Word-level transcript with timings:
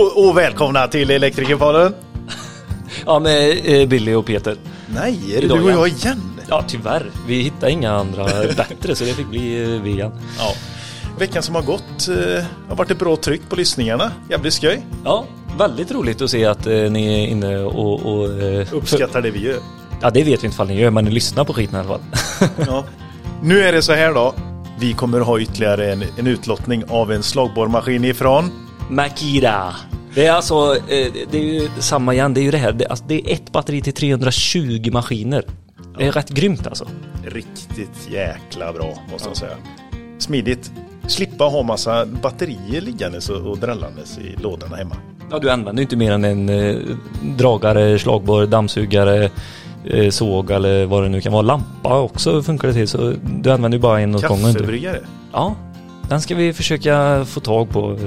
Och, 0.00 0.28
och 0.28 0.36
välkomna 0.36 0.88
till 0.88 1.10
Elektrikerpodden. 1.10 1.94
Ja, 3.06 3.18
med 3.18 3.60
eh, 3.64 3.88
Billy 3.88 4.14
och 4.14 4.26
Peter. 4.26 4.56
Nej, 4.94 5.34
är 5.36 5.38
det 5.40 5.44
Idag 5.44 5.58
du 5.58 5.64
och 5.64 5.70
jag 5.70 5.88
igen? 5.88 6.22
Ja, 6.48 6.64
tyvärr. 6.68 7.10
Vi 7.26 7.42
hittade 7.42 7.72
inga 7.72 7.92
andra 7.92 8.24
bättre 8.56 8.94
så 8.94 9.04
det 9.04 9.14
fick 9.14 9.26
bli 9.26 9.62
eh, 9.62 9.82
vi 9.82 9.90
igen. 9.90 10.12
Ja. 10.38 10.52
Veckan 11.18 11.42
som 11.42 11.54
har 11.54 11.62
gått 11.62 12.08
eh, 12.08 12.44
har 12.68 12.76
varit 12.76 12.90
ett 12.90 12.98
bra 12.98 13.16
tryck 13.16 13.48
på 13.48 13.56
lyssningarna. 13.56 14.12
Jävligt 14.30 14.54
skoj. 14.54 14.86
Ja, 15.04 15.24
väldigt 15.58 15.92
roligt 15.92 16.22
att 16.22 16.30
se 16.30 16.44
att 16.46 16.66
eh, 16.66 16.72
ni 16.72 17.24
är 17.24 17.28
inne 17.28 17.58
och... 17.58 18.06
och 18.06 18.42
eh, 18.42 18.74
Uppskattar 18.74 19.22
det 19.22 19.30
vi 19.30 19.40
gör. 19.40 19.58
Ja, 20.00 20.10
det 20.10 20.22
vet 20.22 20.42
vi 20.42 20.46
inte 20.46 20.46
ifall 20.46 20.66
ni 20.66 20.80
gör, 20.80 20.90
men 20.90 21.04
ni 21.04 21.10
lyssnar 21.10 21.44
på 21.44 21.52
skiten 21.52 21.76
i 21.76 21.78
alla 21.78 21.88
fall. 21.88 22.00
Ja. 22.66 22.84
Nu 23.42 23.62
är 23.62 23.72
det 23.72 23.82
så 23.82 23.92
här 23.92 24.14
då. 24.14 24.34
Vi 24.78 24.92
kommer 24.92 25.20
ha 25.20 25.40
ytterligare 25.40 25.92
en, 25.92 26.04
en 26.16 26.26
utlottning 26.26 26.84
av 26.88 27.12
en 27.12 27.22
slagborrmaskin 27.22 28.04
ifrån. 28.04 28.50
Makida. 28.90 29.74
Det 30.14 30.26
är 30.26 30.32
alltså, 30.32 30.76
eh, 30.76 31.12
det 31.30 31.38
är 31.38 31.42
ju 31.42 31.68
samma 31.78 32.14
igen, 32.14 32.34
det 32.34 32.40
är 32.40 32.42
ju 32.42 32.50
det 32.50 32.58
här. 32.58 32.72
Det, 32.72 32.86
alltså, 32.86 33.04
det 33.08 33.14
är 33.14 33.34
ett 33.34 33.52
batteri 33.52 33.82
till 33.82 33.92
320 33.92 34.90
maskiner. 34.92 35.44
Det 35.98 36.06
är 36.06 36.12
rätt 36.12 36.28
grymt 36.28 36.66
alltså. 36.66 36.86
Riktigt 37.24 38.08
jäkla 38.10 38.72
bra 38.72 38.94
måste 39.12 39.28
jag 39.28 39.36
säga. 39.36 39.56
Smidigt. 40.18 40.72
Slippa 41.06 41.44
ha 41.44 41.62
massa 41.62 42.06
batterier 42.06 42.80
liggandes 42.80 43.28
och, 43.28 43.58
drällandes 43.58 44.18
i 44.18 44.36
lådorna 44.42 44.76
hemma. 44.76 44.96
Ja, 45.30 45.38
du 45.38 45.50
använder 45.50 45.80
ju 45.80 45.84
inte 45.84 45.96
mer 45.96 46.12
än 46.12 46.24
en 46.24 46.48
eh, 46.48 46.76
dragare, 47.38 47.98
slagborr, 47.98 48.46
dammsugare, 48.46 49.30
eh, 49.84 50.10
såg 50.10 50.50
eller 50.50 50.86
vad 50.86 51.02
det 51.02 51.08
nu 51.08 51.20
kan 51.20 51.32
vara. 51.32 51.42
Lampa 51.42 52.00
också 52.00 52.42
funkar 52.42 52.68
det 52.68 52.74
till 52.74 52.88
så 52.88 53.14
du 53.40 53.50
använder 53.50 53.78
ju 53.78 53.82
bara 53.82 54.00
en 54.00 54.14
åt 54.14 54.26
gången. 54.26 54.52
Kaffebryggare. 54.52 55.00
Ja, 55.32 55.56
den 56.10 56.20
ska 56.20 56.34
vi 56.34 56.52
försöka 56.52 57.24
få 57.24 57.40
tag 57.40 57.70
på. 57.70 57.98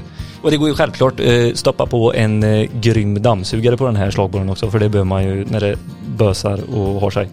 Och 0.42 0.52
det 0.52 0.58
går 0.58 0.70
ju 0.70 0.76
självklart 0.76 1.20
eh, 1.20 1.54
stoppa 1.54 1.86
på 1.86 2.14
en 2.14 2.44
eh, 2.44 2.70
grym 2.82 3.22
dammsugare 3.22 3.78
på 3.78 3.86
den 3.86 3.96
här 3.96 4.12
slagborren 4.12 4.50
också 4.50 4.72
för 4.72 4.80
det 4.80 4.90
behöver 4.90 5.06
man 5.08 5.24
ju 5.24 5.46
när 5.46 5.60
det 5.60 5.76
bösar 6.18 6.60
och 6.76 7.02
har 7.02 7.12
sig. 7.12 7.30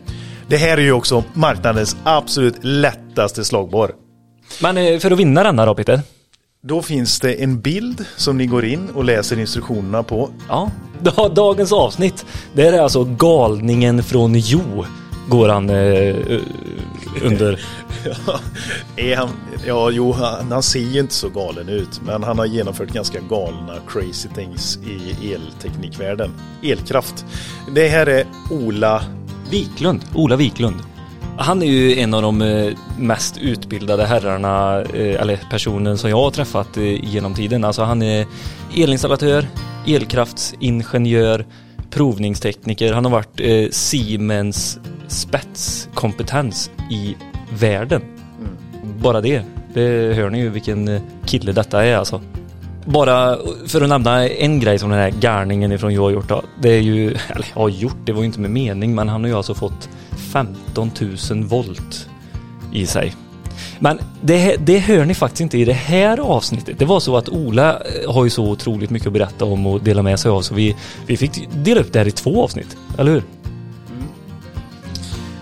Det 0.46 0.56
här 0.56 0.78
är 0.78 0.82
ju 0.82 0.92
också 0.92 1.24
marknadens 1.34 1.96
absolut 2.04 2.54
lättaste 2.62 3.44
slagborr. 3.44 3.90
Men 4.62 4.77
eh, 4.78 4.98
för 4.98 5.10
att 5.10 5.18
vinna 5.18 5.42
denna 5.42 5.66
då 5.66 5.74
Peter? 5.74 6.00
Då 6.62 6.82
finns 6.82 7.20
det 7.20 7.42
en 7.42 7.60
bild 7.60 8.05
som 8.16 8.38
ni 8.38 8.46
går 8.46 8.64
in 8.64 8.88
och 8.94 9.05
läser 9.05 9.38
instruktionerna 9.38 10.02
på. 10.02 10.30
Ja, 10.48 10.70
da- 11.02 11.28
dagens 11.28 11.72
avsnitt. 11.72 12.27
Det 12.55 12.66
är 12.66 12.82
alltså 12.82 13.05
galningen 13.05 14.02
från 14.02 14.34
Jo. 14.34 14.84
Går 15.31 15.48
han 15.48 15.70
eh, 15.70 16.41
under. 17.23 17.61
Är 18.97 19.17
han, 19.17 19.28
ja, 19.67 19.91
jo, 19.91 20.12
han, 20.12 20.53
han 20.53 20.62
ser 20.62 20.81
ju 20.81 21.00
inte 21.00 21.14
så 21.14 21.28
galen 21.28 21.69
ut, 21.69 22.00
men 22.05 22.23
han 22.23 22.39
har 22.39 22.47
genomfört 22.47 22.89
ganska 22.89 23.20
galna 23.20 23.75
crazy 23.89 24.28
things 24.34 24.78
i 24.86 25.33
elteknikvärlden. 25.33 26.31
Elkraft. 26.62 27.25
Det 27.75 27.89
här 27.89 28.06
är 28.06 28.25
Ola. 28.51 29.03
Wiklund, 29.51 30.01
Ola 30.14 30.36
Wiklund. 30.36 30.77
Han 31.39 31.62
är 31.62 31.67
ju 31.67 31.98
en 31.98 32.14
av 32.14 32.23
de 32.23 32.42
eh, 32.42 32.73
mest 32.98 33.39
utbildade 33.39 34.06
herrarna, 34.06 34.81
eh, 34.81 35.20
eller 35.20 35.41
personen 35.51 35.98
som 35.98 36.11
jag 36.11 36.17
har 36.17 36.31
träffat 36.31 36.77
eh, 36.77 37.05
genom 37.05 37.34
tiden. 37.34 37.64
Alltså 37.64 37.83
han 37.83 38.03
är 38.03 38.27
elinstallatör, 38.77 39.47
elkraftsingenjör, 39.86 41.47
provningstekniker. 41.91 42.92
Han 42.92 43.05
har 43.05 43.12
varit 43.12 43.41
eh, 43.41 43.70
Siemens 43.70 44.78
spetskompetens 45.08 46.70
i 46.91 47.16
världen. 47.58 48.02
Bara 48.98 49.20
det. 49.20 49.42
Det 49.74 50.14
hör 50.14 50.30
ni 50.30 50.38
ju 50.38 50.48
vilken 50.48 50.88
eh, 50.88 51.02
kille 51.27 51.52
detta 51.52 51.84
är 51.84 51.96
alltså. 51.96 52.20
Bara 52.84 53.38
för 53.66 53.80
att 53.80 53.88
nämna 53.88 54.28
en 54.28 54.61
grej 54.61 54.78
som 54.78 54.91
den 54.91 54.98
här 54.98 55.11
garningen 55.20 55.72
ifrån 55.72 55.94
jag 55.94 56.02
har 56.02 56.11
gjort 56.11 56.28
då. 56.28 56.42
Det 56.62 56.68
är 56.68 56.80
ju, 56.80 57.08
eller 57.28 57.55
har 57.55 57.68
gjort, 57.68 57.96
det 58.05 58.12
var 58.12 58.20
ju 58.20 58.27
inte 58.27 58.41
med 58.41 58.50
mening 58.50 58.94
men 58.94 59.08
han 59.08 59.20
har 59.20 59.28
ju 59.28 59.36
alltså 59.36 59.55
fått 59.55 59.88
15 60.33 60.91
000 61.30 61.45
volt 61.45 62.08
i 62.72 62.86
sig. 62.86 63.14
Men 63.83 63.98
det, 64.20 64.57
det 64.57 64.79
hör 64.79 65.05
ni 65.05 65.14
faktiskt 65.14 65.41
inte 65.41 65.58
i 65.58 65.64
det 65.64 65.73
här 65.73 66.18
avsnittet. 66.18 66.79
Det 66.79 66.85
var 66.85 67.01
så 67.01 67.17
att 67.17 67.29
Ola 67.29 67.73
eh, 67.73 68.13
har 68.13 68.24
ju 68.24 68.30
så 68.30 68.51
otroligt 68.51 68.91
mycket 68.91 69.07
att 69.07 69.13
berätta 69.13 69.45
om 69.45 69.67
och 69.67 69.83
dela 69.83 70.02
med 70.02 70.20
sig 70.20 70.30
av 70.30 70.42
så 70.42 70.55
vi, 70.55 70.77
vi 71.07 71.17
fick 71.17 71.48
dela 71.64 71.80
upp 71.80 71.92
det 71.92 71.98
här 71.98 72.08
i 72.08 72.11
två 72.11 72.45
avsnitt, 72.45 72.77
eller 72.98 73.13
hur? 73.13 73.23
Mm. 73.90 74.08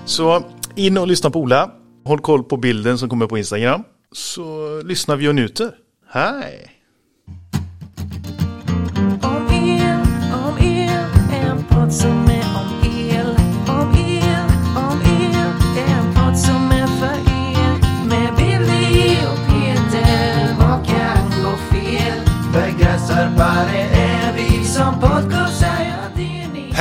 Så 0.04 0.42
in 0.74 0.98
och 0.98 1.08
lyssna 1.08 1.30
på 1.30 1.40
Ola. 1.40 1.70
Håll 2.04 2.20
koll 2.20 2.44
på 2.44 2.56
bilden 2.56 2.98
som 2.98 3.08
kommer 3.08 3.26
på 3.26 3.38
Instagram. 3.38 3.84
Så 4.12 4.82
lyssnar 4.84 5.16
vi 5.16 5.28
och 5.28 5.34
njuter. 5.34 5.70
Hej! 6.10 6.77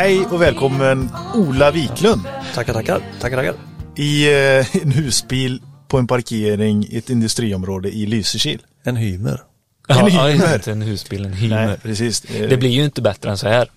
Hej 0.07 0.25
och 0.25 0.41
välkommen 0.41 1.09
Ola 1.35 1.72
Wiklund. 1.72 2.22
Tackar, 2.56 2.73
tackar. 2.73 3.01
Tackar, 3.19 3.38
tackar. 3.38 3.53
I 3.95 4.28
eh, 4.28 4.75
en 4.84 4.91
husbil 4.91 5.62
på 5.88 5.97
en 5.97 6.07
parkering 6.07 6.85
i 6.85 6.97
ett 6.97 7.09
industriområde 7.09 7.90
i 7.91 8.06
Lysekil. 8.06 8.62
En 8.84 8.96
hymer. 8.96 9.44
En 9.88 9.97
ja, 9.97 10.06
hymer. 10.28 10.56
inte 10.56 10.72
en 10.72 10.81
husbil, 10.81 11.25
en 11.25 11.34
hymer. 11.34 11.67
Nej, 11.67 11.78
precis. 11.78 12.25
Eh, 12.25 12.50
Det 12.50 12.57
blir 12.57 12.69
ju 12.69 12.84
inte 12.84 13.01
bättre 13.01 13.29
än 13.29 13.38
så 13.38 13.47
här. 13.47 13.72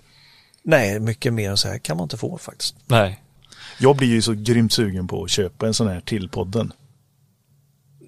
Nej, 0.63 1.01
mycket 1.01 1.33
mer 1.33 1.51
än 1.51 1.57
så 1.57 1.69
här 1.69 1.79
kan 1.79 1.97
man 1.97 2.05
inte 2.05 2.17
få 2.17 2.39
faktiskt. 2.39 2.75
Nej. 2.87 3.21
Jag 3.79 3.97
blir 3.97 4.09
ju 4.09 4.23
så 4.23 4.33
grymt 4.33 4.73
sugen 4.73 5.09
på 5.09 5.25
att 5.25 5.31
köpa 5.31 5.67
en 5.67 5.75
sån 5.75 5.89
här 5.89 6.01
till 6.01 6.29
podden. 6.29 6.73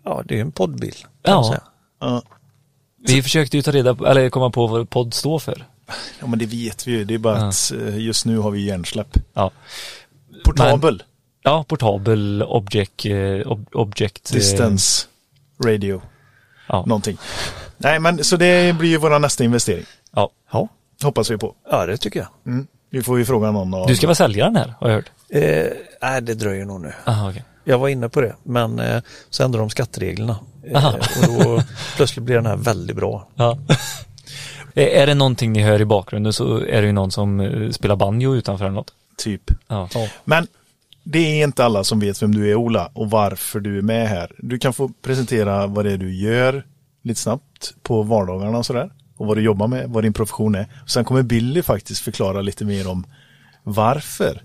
Ja, 0.04 0.22
det 0.28 0.36
är 0.36 0.40
en 0.40 0.52
poddbil. 0.52 0.94
Kan 0.94 1.08
Ja. 1.22 1.34
man 1.34 1.44
säga. 1.44 1.62
Ja, 2.00 2.22
Vi 3.08 3.22
försökte 3.22 3.56
ju 3.56 3.62
ta 3.62 3.70
reda 3.70 3.94
på, 3.94 4.06
eller 4.06 4.30
komma 4.30 4.50
på 4.50 4.66
vad 4.66 4.90
podd 4.90 5.14
står 5.14 5.38
för. 5.38 5.66
Ja 6.20 6.26
men 6.26 6.38
det 6.38 6.46
vet 6.46 6.86
vi 6.86 6.92
ju. 6.92 7.04
Det 7.04 7.14
är 7.14 7.18
bara 7.18 7.38
Ja. 7.38 7.48
att 7.48 7.72
eh, 7.72 7.98
just 7.98 8.26
nu 8.26 8.38
har 8.38 8.50
vi 8.50 8.60
hjärnsläpp. 8.66 9.18
Ja. 9.34 9.50
Portabel. 10.44 11.02
Ja, 11.42 11.64
portabel 11.68 12.42
object, 12.42 13.06
eh, 13.06 13.50
ob, 13.52 13.66
object 13.72 14.30
eh, 14.30 14.34
Distance. 14.34 15.06
Radio. 15.64 16.02
Ja. 16.68 16.84
Någonting. 16.86 17.18
Nej 17.78 17.98
men 18.00 18.24
så 18.24 18.36
det 18.36 18.76
blir 18.76 18.90
ju 18.90 18.96
vår 18.96 19.18
nästa 19.18 19.44
investering. 19.44 19.84
ja. 20.14 20.30
Ja. 20.52 20.68
Hoppas 21.02 21.30
vi 21.30 21.38
på. 21.38 21.54
ja, 21.70 21.86
det 21.86 21.96
tycker 21.96 22.20
jag. 22.20 22.28
Mm. 22.46 22.66
Vi 22.90 23.02
får 23.02 23.18
ju 23.18 23.24
fråga 23.24 23.50
någon 23.50 23.74
av... 23.74 23.86
Du 23.86 23.96
ska 23.96 24.06
väl 24.06 24.16
sälja 24.16 24.44
den 24.44 24.56
här, 24.56 24.74
har 24.80 24.88
jag 24.88 24.94
hört? 24.96 25.10
Eh, 25.28 25.66
nej, 26.02 26.22
det 26.22 26.34
dröjer 26.34 26.64
nog 26.64 26.80
nu. 26.80 26.92
Aha, 27.06 27.30
okej. 27.30 27.44
Jag 27.64 27.78
var 27.78 27.88
inne 27.88 28.08
på 28.08 28.20
det, 28.20 28.36
men 28.42 28.78
eh, 28.78 29.02
så 29.30 29.42
ändrade 29.44 29.62
de 29.62 29.70
skattereglerna. 29.70 30.36
Eh, 30.66 30.94
och 30.94 31.44
då 31.44 31.62
plötsligt 31.96 32.24
blir 32.24 32.34
den 32.36 32.46
här 32.46 32.56
väldigt 32.56 32.96
bra. 32.96 33.28
Ja. 33.34 33.58
Är 34.74 35.06
det 35.06 35.14
någonting 35.14 35.52
ni 35.52 35.62
hör 35.62 35.80
i 35.80 35.84
bakgrunden 35.84 36.32
så 36.32 36.56
är 36.56 36.80
det 36.80 36.86
ju 36.86 36.92
någon 36.92 37.10
som 37.10 37.40
eh, 37.40 37.70
spelar 37.70 37.96
banjo 37.96 38.34
utanför 38.34 38.64
eller 38.64 38.74
något. 38.74 38.92
Typ. 39.16 39.50
Ja. 39.68 39.88
Men 40.24 40.46
det 41.04 41.18
är 41.18 41.44
inte 41.44 41.64
alla 41.64 41.84
som 41.84 42.00
vet 42.00 42.22
vem 42.22 42.34
du 42.34 42.50
är 42.50 42.54
Ola 42.54 42.90
och 42.92 43.10
varför 43.10 43.60
du 43.60 43.78
är 43.78 43.82
med 43.82 44.08
här. 44.08 44.32
Du 44.38 44.58
kan 44.58 44.72
få 44.72 44.90
presentera 45.02 45.66
vad 45.66 45.84
det 45.84 45.92
är 45.92 45.98
du 45.98 46.14
gör 46.14 46.66
lite 47.02 47.20
snabbt 47.20 47.74
på 47.82 48.02
vardagarna 48.02 48.58
och 48.58 48.66
sådär. 48.66 48.90
Och 49.16 49.26
vad 49.26 49.36
du 49.36 49.42
jobbar 49.42 49.66
med, 49.66 49.90
vad 49.90 50.04
din 50.04 50.12
profession 50.12 50.54
är. 50.54 50.66
Sen 50.86 51.04
kommer 51.04 51.22
Billy 51.22 51.62
faktiskt 51.62 52.00
förklara 52.00 52.42
lite 52.42 52.64
mer 52.64 52.88
om 52.88 53.06
varför. 53.62 54.42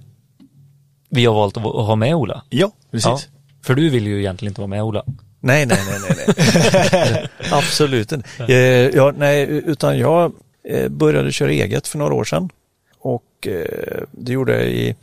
Vi 1.10 1.26
har 1.26 1.34
valt 1.34 1.58
att 1.58 1.66
att 1.66 1.72
ha 1.86 1.96
med 1.96 2.16
Ola. 2.16 2.44
Ja, 2.50 2.72
precis. 2.92 3.06
Ja. 3.06 3.20
För 3.62 3.76
du 3.76 3.90
vill 3.90 4.08
ju 4.08 4.20
egentligen 4.20 4.52
inte 4.52 4.62
vara 4.62 4.68
med 4.68 4.84
Ola. 4.84 5.04
Nej, 5.40 5.66
nej, 5.66 5.80
nej, 5.90 6.16
nej. 6.18 6.36
nej. 6.92 7.28
Absolut 7.52 8.12
inte. 8.12 8.30
Eh, 8.53 8.96
ja, 8.96 9.14
nej, 9.18 9.48
utan 9.50 10.00
jag 10.00 10.34
eh, 10.64 10.89
började 10.89 11.31
köra 11.31 11.51
eget 11.51 11.88
för 11.88 11.98
några 11.98 12.13
år 12.13 12.24
sedan. 12.24 12.50
Och 13.00 13.48
eh, 13.48 14.01
det 14.12 14.31
gjorde 14.31 14.54
jag 14.54 14.66
i, 14.66 14.95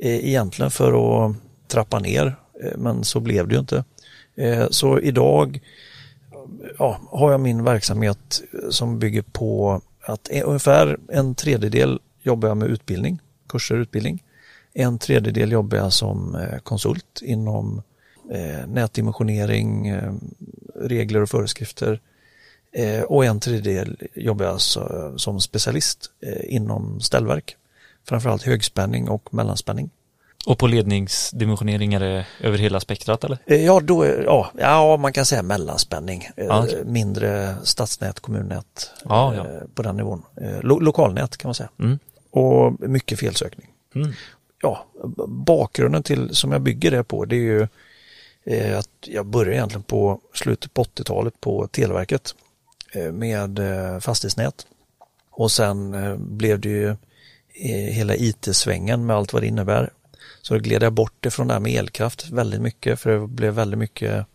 egentligen 0.00 0.70
för 0.70 1.26
att 1.26 1.36
trappa 1.68 1.98
ner, 1.98 2.36
men 2.76 3.04
så 3.04 3.20
blev 3.20 3.48
det 3.48 3.54
ju 3.54 3.60
inte. 3.60 3.84
Så 4.70 5.00
idag 5.00 5.60
ja, 6.78 7.00
har 7.10 7.30
jag 7.30 7.40
min 7.40 7.64
verksamhet 7.64 8.42
som 8.70 8.98
bygger 8.98 9.22
på 9.22 9.80
att 10.02 10.28
eh, 10.30 10.42
ungefär 10.48 10.98
en 11.08 11.34
tredjedel 11.34 12.00
jobbar 12.22 12.48
jag 12.48 12.56
med 12.56 12.68
utbildning, 12.68 13.20
kurser 13.48 13.74
och 13.74 13.80
utbildning. 13.80 14.22
En 14.72 14.98
tredjedel 14.98 15.52
jobbar 15.52 15.78
jag 15.78 15.92
som 15.92 16.46
konsult 16.62 17.20
inom 17.22 17.82
eh, 18.30 18.66
nätdimensionering, 18.68 19.88
eh, 19.88 20.12
regler 20.80 21.22
och 21.22 21.28
föreskrifter. 21.28 22.00
Eh, 22.72 23.02
och 23.02 23.24
en 23.24 23.40
tredjedel 23.40 23.96
jobbar 24.14 24.44
jag 24.44 24.52
alltså, 24.52 25.12
som 25.16 25.40
specialist 25.40 26.10
eh, 26.26 26.54
inom 26.54 27.00
ställverk. 27.00 27.56
Framförallt 28.08 28.42
högspänning 28.42 29.08
och 29.08 29.34
mellanspänning. 29.34 29.90
Och 30.46 30.58
på 30.58 30.66
ledningsdimensionering 30.66 31.94
är 31.94 32.00
det 32.00 32.26
över 32.40 32.58
hela 32.58 32.80
spektrat 32.80 33.24
eller? 33.24 33.38
Eh, 33.46 33.64
Ja, 33.64 33.80
då 33.80 34.06
ja, 34.06 34.50
ja, 34.58 34.96
man 34.96 35.12
kan 35.12 35.24
säga 35.26 35.42
mellanspänning. 35.42 36.28
Eh, 36.36 36.44
Ja, 36.46 36.64
okej. 36.64 36.84
Mindre 36.84 37.54
stadsnät, 37.62 38.20
kommunnät 38.20 38.90
Ja, 39.04 39.34
ja. 39.34 39.40
eh, 39.46 39.60
på 39.74 39.82
den 39.82 39.96
nivån. 39.96 40.22
Eh, 40.40 40.60
Lo 40.62 40.78
lokalnät 40.80 41.36
kan 41.36 41.48
man 41.48 41.54
säga. 41.54 41.68
Mm. 41.78 41.98
Och 42.30 42.80
mycket 42.90 43.18
felsökning. 43.20 43.68
Mm. 43.94 44.12
Ja, 44.62 44.86
bakgrunden 45.28 46.02
till 46.02 46.34
som 46.34 46.52
jag 46.52 46.60
bygger 46.62 46.90
det 46.90 47.04
på 47.04 47.24
det 47.24 47.36
är 47.36 47.40
ju 47.40 47.60
eh, 47.62 47.68
att 48.78 48.88
jag 49.00 49.26
började 49.26 49.56
egentligen 49.56 49.82
på 49.82 50.20
slutet 50.34 50.74
på 50.74 50.84
80-talet 50.84 51.40
på 51.40 51.66
Televerket 51.66 52.34
eh, 52.92 53.12
med 53.12 53.58
eh, 53.58 54.00
fastighetsnät. 54.00 54.66
Och 55.30 55.52
sen 55.52 55.94
eh, 55.94 56.16
blev 56.16 56.60
det 56.60 56.68
ju 56.68 56.88
eh, 56.88 57.92
hela 57.92 58.16
IT-svängen 58.16 59.06
med 59.06 59.16
allt 59.16 59.32
vad 59.32 59.42
det 59.42 59.46
innebär. 59.46 59.92
Så 60.42 60.54
då 60.54 60.60
gled 60.60 60.82
jag 60.82 60.92
bort 60.92 61.26
ifrån 61.26 61.46
det 61.46 61.52
här 61.52 61.60
med 61.60 61.72
elkraft 61.72 62.30
väldigt 62.30 62.60
mycket 62.60 63.00
för 63.00 63.10
det 63.10 63.26
blev 63.26 63.54
väldigt 63.54 63.78
mycket 63.78 64.26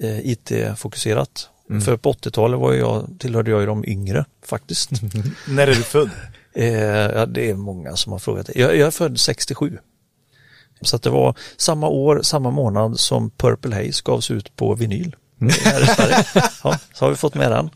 eh, 0.00 0.26
IT-fokuserat. 0.26 1.48
För 1.84 1.96
på 1.96 2.12
80-talet 2.12 2.60
var 2.60 2.72
jag, 2.72 3.16
tillhörde 3.18 3.50
jag 3.50 3.60
ju 3.60 3.66
de 3.66 3.84
yngre 3.84 4.24
faktiskt. 4.42 4.90
När 5.48 5.66
är 5.66 5.74
du 5.74 5.82
född? 5.82 6.10
Eh, 6.52 6.66
ja, 6.74 7.26
det 7.26 7.50
är 7.50 7.54
många 7.54 7.96
som 7.96 8.12
har 8.12 8.18
frågat 8.18 8.46
det. 8.46 8.58
Jag, 8.58 8.76
jag 8.76 8.86
är 8.86 8.90
född 8.90 9.20
67. 9.20 9.78
Så 10.82 10.96
att 10.96 11.02
det 11.02 11.10
var 11.10 11.34
samma 11.56 11.88
år, 11.88 12.20
samma 12.22 12.50
månad 12.50 13.00
som 13.00 13.30
Purple 13.30 13.74
Haze 13.74 14.02
gavs 14.04 14.30
ut 14.30 14.56
på 14.56 14.74
vinyl. 14.74 15.16
Här 15.64 15.80
i. 16.10 16.24
Ja, 16.64 16.78
så 16.94 17.04
har 17.04 17.10
vi 17.10 17.16
fått 17.16 17.34
med 17.34 17.50
den. 17.50 17.70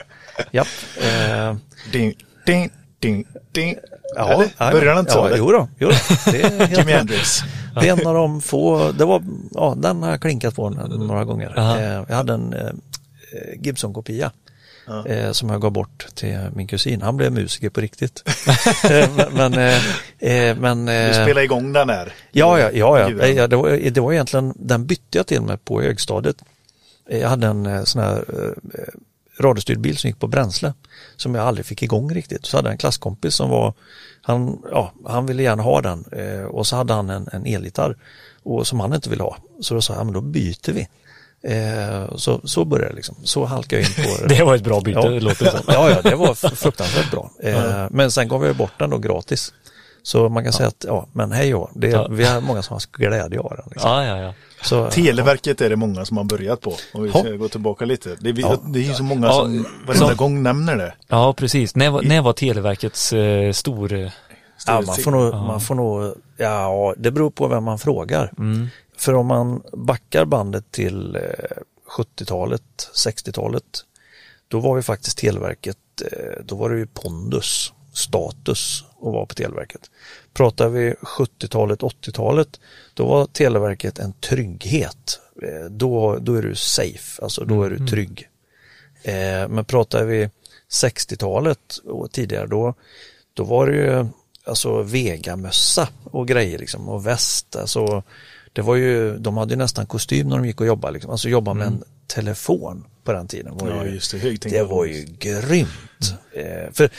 Japp. 0.51 0.67
Eh, 1.03 1.57
Ding, 1.93 2.15
ding, 2.47 2.71
ding, 3.01 3.25
ding. 3.53 3.77
ja, 4.17 4.33
Eller? 4.33 4.49
ja, 4.59 4.71
Börjar 4.71 4.87
den 4.95 4.99
inte 4.99 5.13
så? 5.13 5.19
ja? 5.31 5.37
Jo 5.37 5.53
då, 5.53 5.69
jo 5.79 5.89
då. 5.89 5.95
Det 6.33 6.43
är 6.43 6.67
helt. 6.67 6.89
Hendrix. 6.89 7.41
Det 7.81 7.89
är 7.89 7.93
en 8.01 8.07
av 8.07 8.15
de 8.15 8.41
få, 8.41 8.93
det 8.93 9.05
var, 9.05 9.23
ja 9.55 9.75
den 9.79 10.03
har 10.03 10.11
jag 10.11 10.21
klinkat 10.21 10.55
på 10.57 10.71
några 10.71 11.25
gånger. 11.25 11.55
Eh, 11.59 12.05
jag 12.09 12.17
hade 12.17 12.33
en 12.35 12.53
eh, 12.53 12.71
Gibson-kopia 14.87 15.27
eh, 15.27 15.33
som 15.33 15.49
jag 15.51 15.61
gav 15.61 15.71
bort 15.71 16.07
till 16.15 16.39
min 16.55 16.67
kusin. 16.67 17.03
Han 17.03 17.17
blev 17.17 17.33
musiker 17.33 17.71
på 17.71 17.81
riktigt. 17.81 18.23
Eh, 18.91 19.11
men 19.33 19.55
eh, 19.55 19.77
eh, 20.33 20.57
men 20.57 20.87
Du 20.87 20.93
eh, 20.93 21.23
spelar 21.23 21.43
igång 21.43 21.73
den 21.73 21.89
här. 21.89 22.13
Ja, 22.33 22.59
ja, 22.61 22.71
ja, 22.73 22.99
ja. 23.01 23.09
Gud, 23.09 23.37
ja 23.37 23.47
det, 23.47 23.57
var, 23.57 23.91
det 23.91 24.01
var 24.01 24.13
egentligen, 24.13 24.55
den 24.57 24.87
bytte 24.87 25.19
jag 25.19 25.27
till 25.27 25.43
med 25.43 25.65
på 25.65 25.83
högstadiet. 25.83 26.37
Eh, 27.11 27.21
Jag 27.21 27.29
hade 27.29 27.47
en 27.47 27.67
eh, 27.67 27.85
sån 27.85 28.03
här 28.03 28.17
eh, 28.29 28.83
radiostyrd 29.41 29.81
bil 29.81 29.97
som 29.97 30.09
gick 30.09 30.19
på 30.21 30.27
bränsle 30.27 30.75
som 31.17 31.35
jag 31.35 31.47
aldrig 31.47 31.67
fick 31.67 31.83
igång 31.83 32.15
riktigt. 32.15 32.47
Så 32.47 32.57
hade 32.57 32.69
jag 32.69 32.73
en 32.73 32.79
klasskompis 32.79 33.35
som 33.35 33.51
var, 33.51 33.75
han, 34.23 34.63
ja, 34.71 34.93
han 35.07 35.27
ville 35.27 35.43
gärna 35.43 35.63
ha 35.63 35.81
den 35.81 36.05
eh, 36.13 36.45
och 36.45 36.67
så 36.67 36.77
hade 36.77 36.93
han 36.95 37.11
en, 37.11 37.29
en 37.33 37.47
elgitarr 37.47 37.97
och 38.43 38.67
som 38.67 38.81
han 38.81 38.95
inte 38.95 39.11
ville 39.11 39.23
ha. 39.23 39.37
Så 39.61 39.75
då 39.75 39.81
sa 39.83 39.93
jag, 39.93 40.01
ja, 40.01 40.05
men 40.05 40.15
då 40.15 40.21
byter 40.21 40.73
vi. 40.73 40.89
Eh, 41.47 42.17
så, 42.17 42.41
så 42.45 42.65
började 42.65 42.91
det 42.91 42.97
liksom. 42.97 43.17
Så 43.25 43.45
halkade 43.45 43.83
jag 43.83 43.91
in 43.91 44.05
på 44.21 44.27
Det 44.29 44.43
var 44.45 44.55
ett 44.55 44.65
bra 44.65 44.81
byte, 44.81 45.01
Ja. 45.01 45.09
låter 45.09 45.45
det 45.45 45.51
som. 45.51 45.61
Ja, 45.67 45.91
ja, 45.91 46.03
det 46.11 46.15
var 46.17 46.35
fruktansvärt 46.35 47.11
bra. 47.11 47.31
Eh, 47.43 47.87
men 47.91 48.11
sen 48.11 48.29
gav 48.29 48.47
jag 48.47 48.57
bort 48.57 48.73
den 48.79 48.91
då 48.91 48.99
gratis. 48.99 49.53
Så 50.03 50.29
man 50.29 50.45
kan 50.45 50.53
säga 50.53 50.69
att, 50.69 50.85
ja, 50.89 51.07
men 51.13 51.33
hej 51.33 51.55
och 51.55 51.71
det, 51.75 51.89
Ja. 51.89 52.09
vi 52.11 52.25
har 52.25 52.41
många 52.41 52.63
som 52.63 52.75
har 52.75 52.83
glädje 52.99 53.41
av 53.41 53.53
den. 53.57 53.67
Liksom. 53.71 53.91
Ja, 53.91 54.05
ja, 54.05 54.19
ja. 54.21 54.33
Så, 54.63 54.91
Televerket 54.91 55.61
är 55.61 55.71
det 55.71 55.77
många 55.77 56.05
som 56.05 56.17
har 56.17 56.25
börjat 56.25 56.61
på. 56.61 56.75
Om 56.95 57.03
vi 57.03 57.11
ska 57.11 57.29
Ja. 57.29 57.37
gå 57.37 57.49
tillbaka 57.49 57.85
lite. 57.85 58.17
Det 58.21 58.31
är, 58.31 58.41
Ja. 58.41 58.57
det 58.67 58.79
är 58.79 58.83
ju 58.83 58.95
så 58.95 59.03
många 59.03 59.27
Ja, 59.27 59.33
som 59.33 59.67
varenda 59.87 60.09
så- 60.09 60.15
gång 60.15 60.43
nämner 60.43 60.77
det. 60.77 60.95
Ja, 61.09 61.33
precis. 61.33 61.77
När, 61.77 61.91
var- 61.91 62.03
när 62.03 62.23
var 62.23 62.33
Televerkets 62.33 63.13
eh, 63.13 63.53
stor... 63.53 63.93
eh, 63.93 64.11
ja, 64.67 64.81
man 64.87 64.97
får 64.97 65.11
nog, 65.11 65.35
man 65.35 65.61
får 65.61 65.75
nog, 65.75 66.15
ja, 66.37 66.95
det 66.99 67.11
beror 67.11 67.31
på 67.31 67.49
vem 67.49 67.65
man 67.65 67.79
frågar. 67.79 68.33
Mm. 68.39 68.69
För 68.97 69.15
om 69.15 69.27
man 69.27 69.63
backar 69.73 70.25
bandet 70.25 70.71
till 70.71 71.17
eh, 71.17 71.23
70-talet, 71.99 72.63
60-talet, 72.95 73.65
då 74.49 74.61
var 74.61 74.77
ju 74.77 74.83
faktiskt 74.83 75.19
Televerket, 75.19 75.79
eh, 76.13 76.45
då 76.45 76.57
var 76.57 76.71
det 76.71 76.79
ju 76.79 76.87
pondus, 76.87 77.73
status 77.93 78.85
att 78.99 79.13
vara 79.13 79.27
på 79.27 79.35
Televerket. 79.35 79.91
Pratar 80.35 80.69
vi 80.69 80.93
70-talet, 80.93 81.81
80-talet, 81.81 82.61
då 82.95 83.07
var 83.07 83.27
Televerket 83.27 83.99
en 83.99 84.13
trygghet. 84.13 85.21
Eh, 85.43 85.71
Då, 85.71 86.19
då 86.21 86.35
är 86.35 86.43
du 86.43 86.55
safe, 86.55 87.23
alltså 87.23 87.45
då 87.45 87.63
är 87.63 87.71
du 87.71 87.87
trygg. 87.87 88.29
Eh, 89.03 89.49
Men 89.49 89.65
pratar 89.65 90.05
vi 90.05 90.31
60-talet 90.71 91.77
och 91.85 92.13
tidigare 92.13 92.47
då, 92.47 92.75
då 93.35 93.45
var 93.45 93.67
det 93.67 93.77
ju 93.77 94.07
alltså 94.45 94.83
vegamössa 94.83 95.89
och 96.05 96.29
grejer 96.29 96.59
liksom 96.59 96.89
och 96.89 97.07
väst. 97.07 97.57
Alltså, 97.57 98.03
det 98.57 98.63
var 98.63 98.77
ju, 98.77 99.19
de 99.19 99.37
hade 99.37 99.53
ju 99.55 99.59
nästan 99.59 99.87
kostym 99.87 100.29
när 100.29 100.37
de 100.37 100.47
gick 100.47 100.61
och 100.61 100.67
jobbade. 100.67 100.93
Liksom. 100.95 101.11
Alltså 101.11 101.29
jobba 101.29 101.55
med 101.55 101.67
en 101.67 101.83
telefon 102.07 102.85
på 103.05 103.13
den 103.13 103.29
tiden. 103.29 103.57
Var 103.57 103.71
Ja, 103.71 103.85
ju, 103.85 103.91
just 103.95 104.11
det. 104.13 104.19
Högtänkande. 104.19 104.59
det 104.59 104.65
var 104.65 104.85
ju 104.85 105.05
grymt. 105.19 106.15
Eh, 106.33 106.73
för 106.73 106.91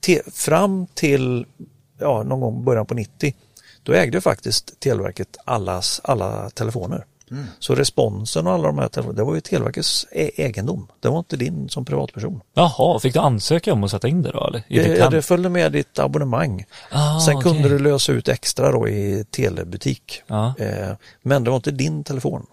te, 0.00 0.22
fram 0.32 0.86
till 0.94 1.46
ja, 1.98 2.22
någon 2.22 2.40
gång 2.40 2.64
början 2.64 2.86
på 2.86 2.94
90 2.94 3.34
då 3.82 3.92
ägde 3.92 4.20
faktiskt 4.20 4.80
Televerket 4.80 5.36
allas, 5.44 6.00
alla 6.04 6.50
telefoner. 6.50 7.04
Så 7.58 7.74
responsen 7.74 8.46
och 8.46 8.52
alla 8.52 8.66
de 8.66 8.78
här 8.78 9.12
det 9.12 9.24
var 9.24 9.34
ju 9.34 9.40
Televerkets 9.40 10.06
e- 10.12 10.30
egendom. 10.36 10.86
Det 11.00 11.08
var 11.08 11.18
inte 11.18 11.36
din 11.36 11.68
som 11.68 11.84
privatperson. 11.84 12.40
Jaha, 12.54 12.98
fick 12.98 13.14
du 13.14 13.20
ansöka 13.20 13.72
om 13.72 13.84
att 13.84 13.90
sätta 13.90 14.08
in 14.08 14.22
det 14.22 14.30
då 14.30 14.46
eller? 14.46 14.62
I 14.68 14.78
Det, 14.78 15.08
det 15.10 15.22
följde 15.22 15.48
med 15.48 15.72
ditt 15.72 15.98
abonnemang. 15.98 16.64
Ah, 16.90 17.20
Sen 17.20 17.36
okej. 17.36 17.52
kunde 17.52 17.68
du 17.68 17.78
lösa 17.78 18.12
ut 18.12 18.28
extra 18.28 18.72
då 18.72 18.88
i 18.88 19.24
telebutik. 19.30 20.22
Ja. 20.26 20.54
Eh, 20.58 20.92
men 21.22 21.44
det 21.44 21.50
var 21.50 21.56
inte 21.56 21.70
din 21.70 22.04
telefon. 22.04 22.46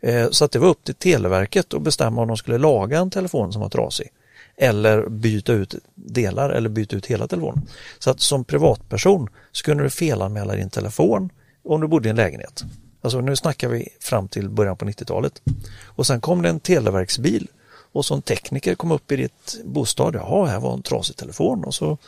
Eh, 0.00 0.30
så 0.30 0.44
att 0.44 0.52
det 0.52 0.58
var 0.58 0.68
upp 0.68 0.84
till 0.84 0.94
Televerket 0.94 1.74
att 1.74 1.82
bestämma 1.82 2.22
om 2.22 2.28
de 2.28 2.36
skulle 2.36 2.58
laga 2.58 2.98
en 2.98 3.10
telefon 3.10 3.52
som 3.52 3.62
var 3.62 3.68
trasig. 3.68 4.08
Eller 4.56 5.08
byta 5.08 5.52
ut 5.52 5.74
delar 5.94 6.50
eller 6.50 6.68
byta 6.68 6.96
ut 6.96 7.06
hela 7.06 7.26
telefonen. 7.28 7.68
Så 7.98 8.10
att 8.10 8.20
som 8.20 8.44
privatperson 8.44 9.28
så 9.52 9.64
kunde 9.64 9.82
du 9.84 9.90
felanmäla 9.90 10.54
din 10.54 10.70
telefon 10.70 11.30
om 11.64 11.80
du 11.80 11.86
bodde 11.86 12.08
i 12.08 12.10
en 12.10 12.16
lägenhet. 12.16 12.64
Alltså 13.04 13.20
nu 13.20 13.36
snackar 13.36 13.68
vi 13.68 13.88
fram 14.00 14.28
till 14.28 14.48
början 14.48 14.76
på 14.76 14.84
90-talet. 14.84 15.42
Och 15.84 16.06
sen 16.06 16.20
kom 16.20 16.42
det 16.42 16.48
en 16.48 16.60
televerksbil 16.60 17.48
och 17.92 18.04
som 18.04 18.22
tekniker 18.22 18.74
kom 18.74 18.92
upp 18.92 19.12
i 19.12 19.16
ditt 19.16 19.60
bostad. 19.64 20.14
Jaha, 20.14 20.46
här 20.46 20.60
var 20.60 20.74
en 20.74 20.82
trasig 20.82 21.16
telefon 21.16 21.64
och 21.64 21.74
så 21.74 21.98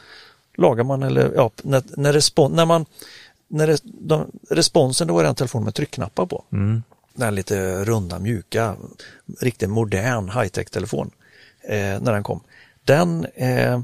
lagar 0.54 0.84
man 0.84 1.02
eller 1.02 1.32
ja, 1.34 1.50
när, 1.62 1.82
när, 1.96 2.12
respon, 2.12 2.52
när 2.52 2.66
man 2.66 2.86
när 3.48 3.66
res, 3.66 3.80
de, 3.84 4.30
responsen 4.50 5.08
då 5.08 5.14
var 5.14 5.22
det 5.22 5.28
en 5.28 5.34
telefon 5.34 5.64
med 5.64 5.74
tryckknappar 5.74 6.26
på. 6.26 6.44
Mm. 6.52 6.82
Den 7.14 7.34
lite 7.34 7.84
runda, 7.84 8.18
mjuka, 8.18 8.76
riktigt 9.40 9.70
modern 9.70 10.28
high-tech 10.30 10.70
telefon 10.70 11.10
eh, 11.62 12.00
när 12.00 12.12
den 12.12 12.22
kom. 12.22 12.40
Den, 12.84 13.24
eh, 13.34 13.80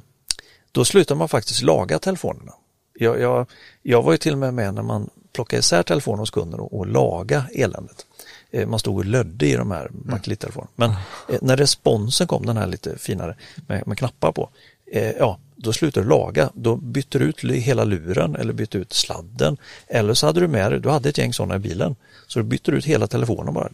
då 0.73 0.85
slutade 0.85 1.19
man 1.19 1.29
faktiskt 1.29 1.63
laga 1.63 1.99
telefonerna. 1.99 2.53
Jag, 2.95 3.21
jag, 3.21 3.47
jag 3.83 4.03
var 4.03 4.13
ju 4.13 4.19
till 4.19 4.33
och 4.33 4.39
med 4.39 4.55
med 4.55 4.75
när 4.75 4.83
man 4.83 5.11
plockade 5.33 5.61
isär 5.61 5.83
telefonen 5.83 6.19
hos 6.19 6.31
kunden 6.31 6.61
och, 6.61 6.79
och 6.79 6.87
laga 6.87 7.45
eländet. 7.55 8.07
Eh, 8.51 8.67
man 8.67 8.79
stod 8.79 8.97
och 8.97 9.05
lödde 9.05 9.47
i 9.47 9.57
de 9.57 9.71
här 9.71 9.91
bakelittelefonerna. 9.93 10.71
Men 10.77 10.91
eh, 11.29 11.39
när 11.43 11.57
responsen 11.57 12.27
kom, 12.27 12.47
den 12.47 12.57
här 12.57 12.67
lite 12.67 12.99
finare 12.99 13.37
med, 13.67 13.87
med 13.87 13.99
knappar 13.99 14.33
på, 14.33 14.49
eh, 14.93 15.11
ja, 15.11 15.39
då 15.57 15.73
slutade 15.73 16.07
du 16.07 16.11
laga. 16.11 16.51
Då 16.55 16.77
bytte 16.77 17.19
du 17.19 17.25
ut 17.25 17.45
hela 17.45 17.85
luren 17.85 18.37
eller 18.37 18.53
bytte 18.53 18.79
ut 18.79 18.93
sladden. 18.93 19.57
Eller 19.89 20.15
så 20.15 20.27
hade 20.27 20.41
du 20.41 20.49
med 20.49 20.73
dig, 20.73 20.81
du 20.81 20.89
hade 20.89 21.09
ett 21.09 21.19
gäng 21.19 21.33
sådana 21.33 21.57
i 21.57 21.59
bilen. 21.59 21.97
Så 22.27 22.39
du 22.39 22.43
bytte 22.43 22.71
ut 22.71 22.85
hela 22.85 23.07
telefonen 23.07 23.55
bara. 23.55 23.69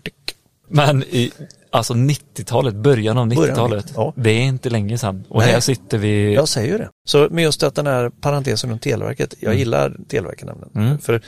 Men 0.69 1.03
i, 1.03 1.33
alltså 1.71 1.95
90-talet, 1.95 2.75
början 2.75 3.19
av 3.19 3.29
Början 3.29 3.51
av 3.51 3.55
90-talet, 3.55 3.85
90, 3.85 3.95
ja. 3.97 4.13
det 4.17 4.31
är 4.31 4.43
inte 4.43 4.71
länge 4.71 4.99
sedan. 4.99 5.25
Och 5.29 5.41
Nej. 5.41 5.53
här 5.53 5.61
sitter 5.61 5.99
vi, 5.99 6.35
Jag 6.35 6.49
säger 6.49 6.73
ju 6.73 6.79
det. 6.79 6.91
Så 7.05 7.29
med 7.31 7.45
just 7.45 7.63
att 7.63 7.75
den 7.75 7.87
här 7.87 8.11
parentesen 8.11 8.71
runt 8.71 8.83
Televerket, 8.83 9.35
jag 9.41 9.55
gillar 9.55 9.97
Televerket 10.09 10.47
nämligen. 10.47 10.71
Mm. 10.75 10.99
För 10.99 11.23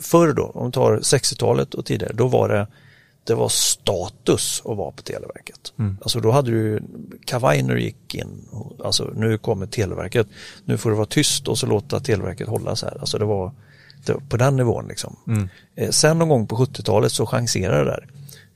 förr 0.00 0.32
då, 0.32 0.44
om 0.54 0.66
vi 0.66 0.72
tar 0.72 0.96
60-talet 0.96 1.74
och 1.74 1.86
tidigare, 1.86 2.12
då 2.14 2.26
var 2.26 2.48
det 2.48 2.66
det 3.24 3.34
var 3.34 3.48
status 3.48 4.62
att 4.64 4.76
vara 4.76 4.90
på 4.90 5.02
Televerket. 5.02 5.72
Mm. 5.78 5.98
Alltså 6.02 6.20
då 6.20 6.30
hade 6.30 6.50
du 6.50 6.82
kavaj 7.24 7.62
när 7.62 7.74
du 7.74 7.82
gick 7.82 8.14
in. 8.14 8.48
Alltså 8.84 9.10
nu 9.14 9.38
kommer 9.38 9.66
Televerket. 9.66 10.26
Nu 10.64 10.76
får 10.78 10.90
det 10.90 10.96
vara 10.96 11.06
tyst 11.06 11.48
och 11.48 11.58
så 11.58 11.66
låta 11.66 12.00
Televerket 12.00 12.48
hålla 12.48 12.76
så 12.76 12.86
här. 12.86 12.96
Alltså 13.00 13.18
det 13.18 13.24
var, 13.24 13.52
det 14.06 14.12
var 14.12 14.20
på 14.20 14.36
den 14.36 14.56
nivån 14.56 14.88
liksom. 14.88 15.16
Mm. 15.26 15.48
Eh, 15.76 15.90
sen 15.90 16.18
någon 16.18 16.28
gång 16.28 16.46
på 16.46 16.56
70-talet 16.56 17.12
så 17.12 17.26
chanserade 17.26 17.78
det 17.78 17.90
där. 17.90 18.08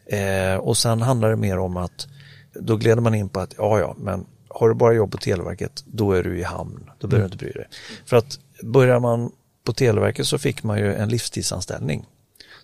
Eh, 0.09 0.57
och 0.57 0.77
sen 0.77 1.03
handlar 1.03 1.31
det 1.31 1.37
mer 1.37 1.59
om 1.59 1.77
att 1.77 2.09
då 2.55 2.77
gled 2.77 3.03
man 3.03 3.15
in 3.15 3.29
på 3.29 3.41
att 3.41 3.55
ja, 3.59 3.79
ja, 3.79 3.95
men 3.99 4.27
har 4.49 4.69
du 4.69 4.75
bara 4.75 4.93
jobb 4.93 5.13
på 5.13 5.19
Televerket, 5.19 5.85
då 5.87 6.13
är 6.13 6.23
du 6.23 6.39
i 6.39 6.43
hamn. 6.43 6.91
Då 6.99 7.09
behöver 7.09 7.29
du 7.29 7.33
inte 7.33 7.45
bry 7.45 7.53
dig. 7.53 7.69
För 8.07 8.17
att 8.17 8.39
börjar 8.63 9.01
man 9.01 9.33
på 9.65 9.73
Televerket 9.73 10.27
så 10.27 10.39
fick 10.39 10.63
man 10.63 10.79
ju 10.79 10.95
en 10.95 11.09
livstidsanställning. 11.09 12.07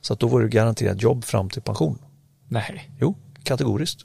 Så 0.01 0.13
att 0.13 0.21
då 0.21 0.29
var 0.29 0.41
du 0.41 0.49
garanterat 0.49 1.03
jobb 1.03 1.25
fram 1.25 1.51
till 1.51 1.63
pension. 1.63 1.99
nej, 2.49 2.91
Jo, 3.01 3.17
kategoriskt. 3.43 4.05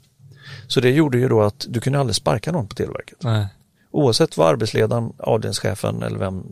Så 0.66 0.80
det 0.80 0.90
gjorde 0.90 1.18
ju 1.18 1.28
då 1.28 1.42
att 1.42 1.66
du 1.68 1.80
kunde 1.80 2.00
aldrig 2.00 2.16
sparka 2.16 2.52
någon 2.52 2.68
på 2.68 2.74
Televerket. 2.74 3.18
nej. 3.22 3.46
Oavsett 3.92 4.36
vad 4.36 4.48
arbetsledaren, 4.48 5.12
avdelningschefen 5.18 6.02
eller 6.02 6.18
vem 6.18 6.44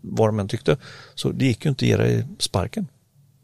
vad 0.00 0.28
de 0.28 0.38
än 0.38 0.48
tyckte. 0.48 0.76
Så 1.14 1.30
det 1.30 1.44
gick 1.44 1.64
ju 1.64 1.68
inte 1.68 1.84
att 1.84 1.88
ge 1.88 1.96
dig 1.96 2.26
sparken. 2.38 2.86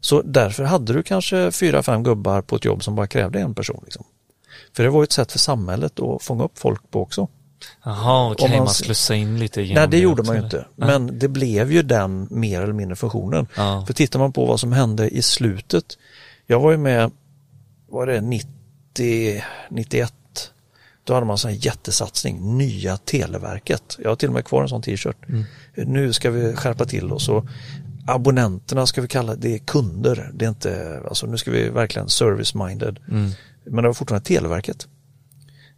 Så 0.01 0.21
därför 0.21 0.63
hade 0.63 0.93
du 0.93 1.03
kanske 1.03 1.51
fyra, 1.51 1.83
fem 1.83 2.03
gubbar 2.03 2.41
på 2.41 2.55
ett 2.55 2.65
jobb 2.65 2.83
som 2.83 2.95
bara 2.95 3.07
krävde 3.07 3.39
en 3.39 3.55
person. 3.55 3.81
Liksom. 3.83 4.05
För 4.75 4.83
det 4.83 4.89
var 4.89 4.99
ju 5.01 5.03
ett 5.03 5.11
sätt 5.11 5.31
för 5.31 5.39
samhället 5.39 5.99
att 5.99 6.23
fånga 6.23 6.43
upp 6.43 6.59
folk 6.59 6.91
på 6.91 7.01
också. 7.01 7.27
Jaha, 7.83 8.31
okej, 8.31 8.45
Om 8.45 8.51
man 8.51 8.59
man 8.59 8.67
s- 8.67 8.77
slussar 8.77 9.15
in 9.15 9.39
lite 9.39 9.61
genom 9.61 9.81
Nej, 9.81 9.87
det 9.89 9.99
gjorde 9.99 10.21
också, 10.21 10.33
man 10.33 10.39
ju 10.39 10.45
inte. 10.45 10.65
Nej. 10.75 10.87
Men 10.89 11.19
det 11.19 11.27
blev 11.27 11.71
ju 11.71 11.81
den 11.83 12.27
mer 12.31 12.61
eller 12.61 12.73
mindre 12.73 12.95
funktionen. 12.95 13.47
Ja. 13.57 13.83
För 13.87 13.93
tittar 13.93 14.19
man 14.19 14.33
på 14.33 14.45
vad 14.45 14.59
som 14.59 14.71
hände 14.73 15.09
i 15.09 15.21
slutet. 15.21 15.85
Jag 16.47 16.59
var 16.59 16.71
ju 16.71 16.77
med, 16.77 17.11
var 17.89 18.07
det 18.07 18.21
90, 18.21 19.43
91? 19.69 20.13
Då 21.03 21.13
hade 21.13 21.25
man 21.25 21.37
en 21.45 21.55
jättesatsning, 21.55 22.57
nya 22.57 22.97
Televerket. 22.97 23.97
Jag 24.03 24.09
har 24.09 24.15
till 24.15 24.27
och 24.29 24.33
med 24.33 24.45
kvar 24.45 24.61
en 24.63 24.69
sån 24.69 24.81
t-shirt. 24.81 25.17
Nu 25.75 26.13
ska 26.13 26.31
vi 26.31 26.55
skärpa 26.55 26.85
till 26.85 27.11
oss 27.11 27.29
och 27.29 27.45
abonnenterna 28.13 28.85
ska 28.85 29.01
vi 29.01 29.07
kalla 29.07 29.35
det 29.35 29.53
är 29.53 29.57
kunder. 29.57 30.31
Det 30.33 30.45
är 30.45 30.49
inte, 30.49 31.01
alltså 31.07 31.27
nu 31.27 31.37
ska 31.37 31.51
vi 31.51 31.69
verkligen 31.69 32.07
service-minded. 32.07 32.97
Mm. 33.07 33.29
Men 33.63 33.83
det 33.83 33.89
var 33.89 33.93
fortfarande 33.93 34.25
Televerket. 34.25 34.87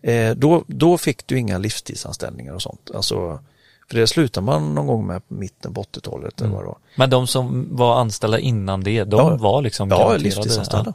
Eh, 0.01 0.31
då, 0.35 0.63
då 0.67 0.97
fick 0.97 1.27
du 1.27 1.39
inga 1.39 1.57
livstidsanställningar 1.57 2.53
och 2.53 2.61
sånt. 2.61 2.91
Alltså, 2.95 3.39
för 3.89 3.97
det 3.97 4.07
slutade 4.07 4.45
man 4.45 4.75
någon 4.75 4.87
gång 4.87 5.07
med 5.07 5.21
mitten 5.27 5.73
på 5.73 5.83
80-talet. 5.83 6.41
Eller 6.41 6.51
vad 6.51 6.61
det 6.61 6.67
var. 6.67 6.77
Men 6.95 7.09
de 7.09 7.27
som 7.27 7.67
var 7.71 7.99
anställda 7.99 8.39
innan 8.39 8.83
det, 8.83 9.03
de 9.03 9.17
Ja. 9.19 9.37
var 9.37 9.61
liksom 9.61 9.89
Ja, 9.89 10.17
livstidsanställda. 10.17 10.93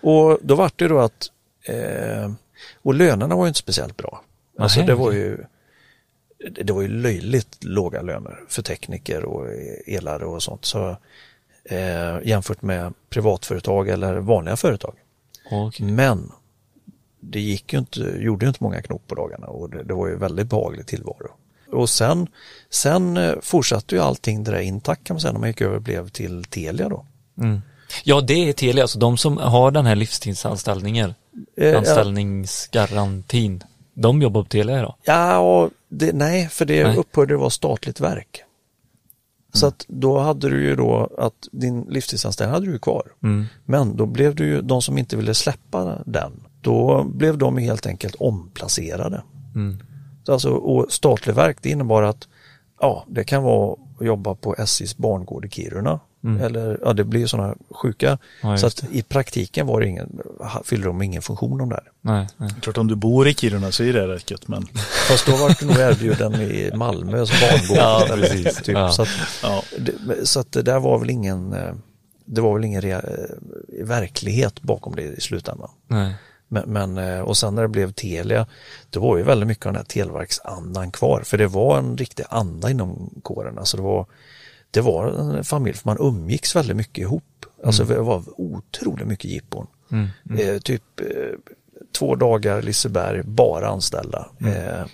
Och 0.00 0.38
då 0.42 0.54
var 0.54 0.70
det 0.76 0.88
då 0.88 0.98
att, 0.98 1.30
eh, 1.64 2.32
och 2.82 2.94
lönerna 2.94 3.36
var 3.36 3.44
ju 3.44 3.48
inte 3.48 3.58
speciellt 3.60 3.96
bra. 3.96 4.20
Alltså 4.58 4.80
Nähä, 4.80 4.86
det 4.92 4.94
var 4.94 5.12
ju 5.12 5.38
det 6.50 6.72
var 6.72 6.82
ju 6.82 6.88
löjligt 6.88 7.64
låga 7.64 8.02
löner 8.02 8.40
för 8.48 8.62
tekniker 8.62 9.24
och 9.24 9.46
elare 9.86 10.24
och 10.24 10.42
sånt. 10.42 10.64
Så, 10.64 10.96
eh, 11.64 12.16
jämfört 12.24 12.62
med 12.62 12.94
privatföretag 13.10 13.88
eller 13.88 14.16
vanliga 14.16 14.56
företag. 14.56 14.94
Okej. 15.50 15.86
Men 15.86 16.32
det 17.20 17.40
gick 17.40 17.72
ju 17.72 17.78
inte, 17.78 18.00
gjorde 18.00 18.44
ju 18.44 18.48
inte 18.48 18.62
många 18.62 18.82
knop 18.82 19.02
på 19.06 19.14
dagarna 19.14 19.46
och 19.46 19.70
det, 19.70 19.82
det 19.82 19.94
var 19.94 20.08
ju 20.08 20.16
väldigt 20.16 20.46
behaglig 20.46 20.86
tillvaro. 20.86 21.30
Och 21.72 21.90
sen, 21.90 22.26
sen 22.70 23.16
eh, 23.16 23.34
fortsatte 23.42 23.94
ju 23.94 24.00
allting 24.00 24.44
det 24.44 24.50
där 24.50 24.60
intakt 24.60 25.04
kan 25.04 25.14
man 25.14 25.20
säga 25.20 25.32
när 25.32 25.40
man 25.40 25.48
gick 25.48 25.60
över 25.60 25.76
och 25.76 25.82
blev 25.82 26.08
till 26.08 26.44
Telia 26.44 26.88
då. 26.88 27.06
Mm. 27.38 27.62
Ja, 28.04 28.20
det 28.20 28.48
är 28.48 28.52
Telia, 28.52 28.84
alltså 28.84 28.98
de 28.98 29.16
som 29.16 29.38
har 29.38 29.70
den 29.70 29.86
här 29.86 29.96
livstidsanställningen, 29.96 31.14
Eh, 31.56 31.78
anställningsgarantin, 31.78 33.64
de 33.98 34.22
jobbar 34.22 34.42
på 34.42 34.48
Telia 34.48 34.78
idag. 34.78 34.94
Ja, 35.02 35.38
och 35.38 35.70
det, 35.88 36.12
nej, 36.12 36.48
för 36.48 36.64
det 36.64 36.84
Nej. 36.84 36.96
upphörde 36.96 37.34
att 37.34 37.40
vara 37.40 37.50
statligt 37.50 38.00
verk. 38.00 38.42
Så 39.52 39.66
att 39.66 39.84
då 39.88 40.18
hade 40.18 40.48
du 40.48 40.64
ju 40.64 40.76
då 40.76 41.10
att 41.18 41.48
din 41.52 41.82
livstidsanställning 41.82 42.54
hade 42.54 42.66
du 42.66 42.72
ju 42.72 42.78
kvar. 42.78 43.02
Mm. 43.22 43.44
Men 43.64 43.96
då 43.96 44.06
blev 44.06 44.34
du 44.34 44.46
ju, 44.46 44.62
de 44.62 44.82
som 44.82 44.98
inte 44.98 45.16
ville 45.16 45.34
släppa 45.34 46.02
den, 46.06 46.32
då 46.60 47.04
blev 47.04 47.38
de 47.38 47.56
helt 47.56 47.86
enkelt 47.86 48.14
omplacerade. 48.14 49.22
Mm. 49.54 49.78
Så 50.24 50.32
Alltså, 50.32 50.50
och 50.50 50.92
statlig 50.92 51.34
verk, 51.34 51.56
det 51.60 51.70
innebar 51.70 52.02
att 52.02 52.28
ja, 52.80 53.04
det 53.08 53.24
kan 53.24 53.42
vara 53.42 53.76
att 53.98 54.06
jobba 54.06 54.34
på 54.34 54.54
SJs 54.58 54.96
barngård 54.96 55.44
i 55.44 55.48
Kiruna. 55.48 56.00
Eller 56.40 56.78
ja, 56.84 56.92
det 56.92 57.04
blir 57.04 57.20
ju 57.20 57.28
sådana 57.28 57.54
sjuka. 57.70 58.06
Mm. 58.08 58.18
Ja, 58.40 58.58
så 58.58 58.66
att 58.66 58.84
i 58.90 59.02
praktiken 59.02 59.66
var 59.66 59.80
det 59.80 59.86
ingen, 59.86 60.20
fyllde 60.64 60.86
de 60.86 61.02
ingen 61.02 61.22
funktion 61.22 61.58
de 61.58 61.68
där. 61.68 61.82
Nej, 62.00 62.26
nej. 62.36 62.50
Klart 62.60 62.78
om 62.78 62.86
du 62.86 62.94
bor 62.94 63.28
i 63.28 63.34
Kiruna 63.34 63.72
så 63.72 63.82
är 63.82 63.92
det 63.92 64.08
rätt 64.08 64.30
gött 64.30 64.48
men 64.48 64.66
Fast 65.08 65.26
då 65.26 65.32
var 65.32 65.56
du 65.60 65.66
nog 65.66 65.76
erbjuden 65.76 66.34
i 66.34 66.70
Malmö 66.74 67.26
som 67.26 67.36
barngård. 67.40 67.76
Ja, 67.76 68.06
eller, 68.12 68.28
precis. 68.28 68.56
Typ. 68.56 68.74
Ja. 68.74 68.92
Så, 68.92 69.02
att, 69.02 69.08
ja. 69.42 69.62
det, 69.78 70.26
så 70.26 70.40
att 70.40 70.52
det 70.52 70.62
där 70.62 70.80
var 70.80 70.98
väl 70.98 71.10
ingen, 71.10 71.52
eh, 71.52 71.74
det 72.24 72.40
var 72.40 72.54
väl 72.54 72.64
ingen 72.64 72.80
rea, 72.80 73.00
eh, 73.00 73.84
verklighet 73.86 74.62
bakom 74.62 74.96
det 74.96 75.02
i 75.02 75.20
slutändan. 75.20 75.70
nej. 75.88 76.14
Men, 76.48 76.62
men, 76.66 76.98
eh, 76.98 77.20
och 77.20 77.36
sen 77.36 77.54
när 77.54 77.62
det 77.62 77.68
blev 77.68 77.92
Telia, 77.92 78.46
det 78.90 78.98
var 78.98 79.16
ju 79.16 79.22
väldigt 79.22 79.48
mycket 79.48 79.66
av 79.66 79.72
den 79.72 79.80
här 79.80 79.84
televerksandan 79.84 80.90
kvar. 80.90 81.22
För 81.24 81.38
det 81.38 81.46
var 81.46 81.78
en 81.78 81.96
riktig 81.96 82.24
anda 82.30 82.70
inom 82.70 83.10
kåren. 83.22 83.58
Alltså 83.58 83.76
det 83.76 83.82
var, 83.82 84.06
det 84.76 84.82
var 84.82 85.06
en 85.06 85.44
familj, 85.44 85.76
för 85.76 85.88
man 85.88 85.96
umgicks 86.00 86.56
väldigt 86.56 86.76
mycket 86.76 87.02
ihop. 87.02 87.46
Alltså 87.64 87.84
det 87.84 88.00
var 88.00 88.22
otroligt 88.40 89.06
mycket 89.06 89.30
jippon. 89.30 89.66
Mm. 89.92 90.08
Eh, 90.38 90.58
typ 90.58 91.00
eh, 91.00 91.06
två 91.98 92.14
dagar 92.14 92.62
Liseberg, 92.62 93.22
bara 93.22 93.68
anställda. 93.68 94.28
Eh, 94.40 94.86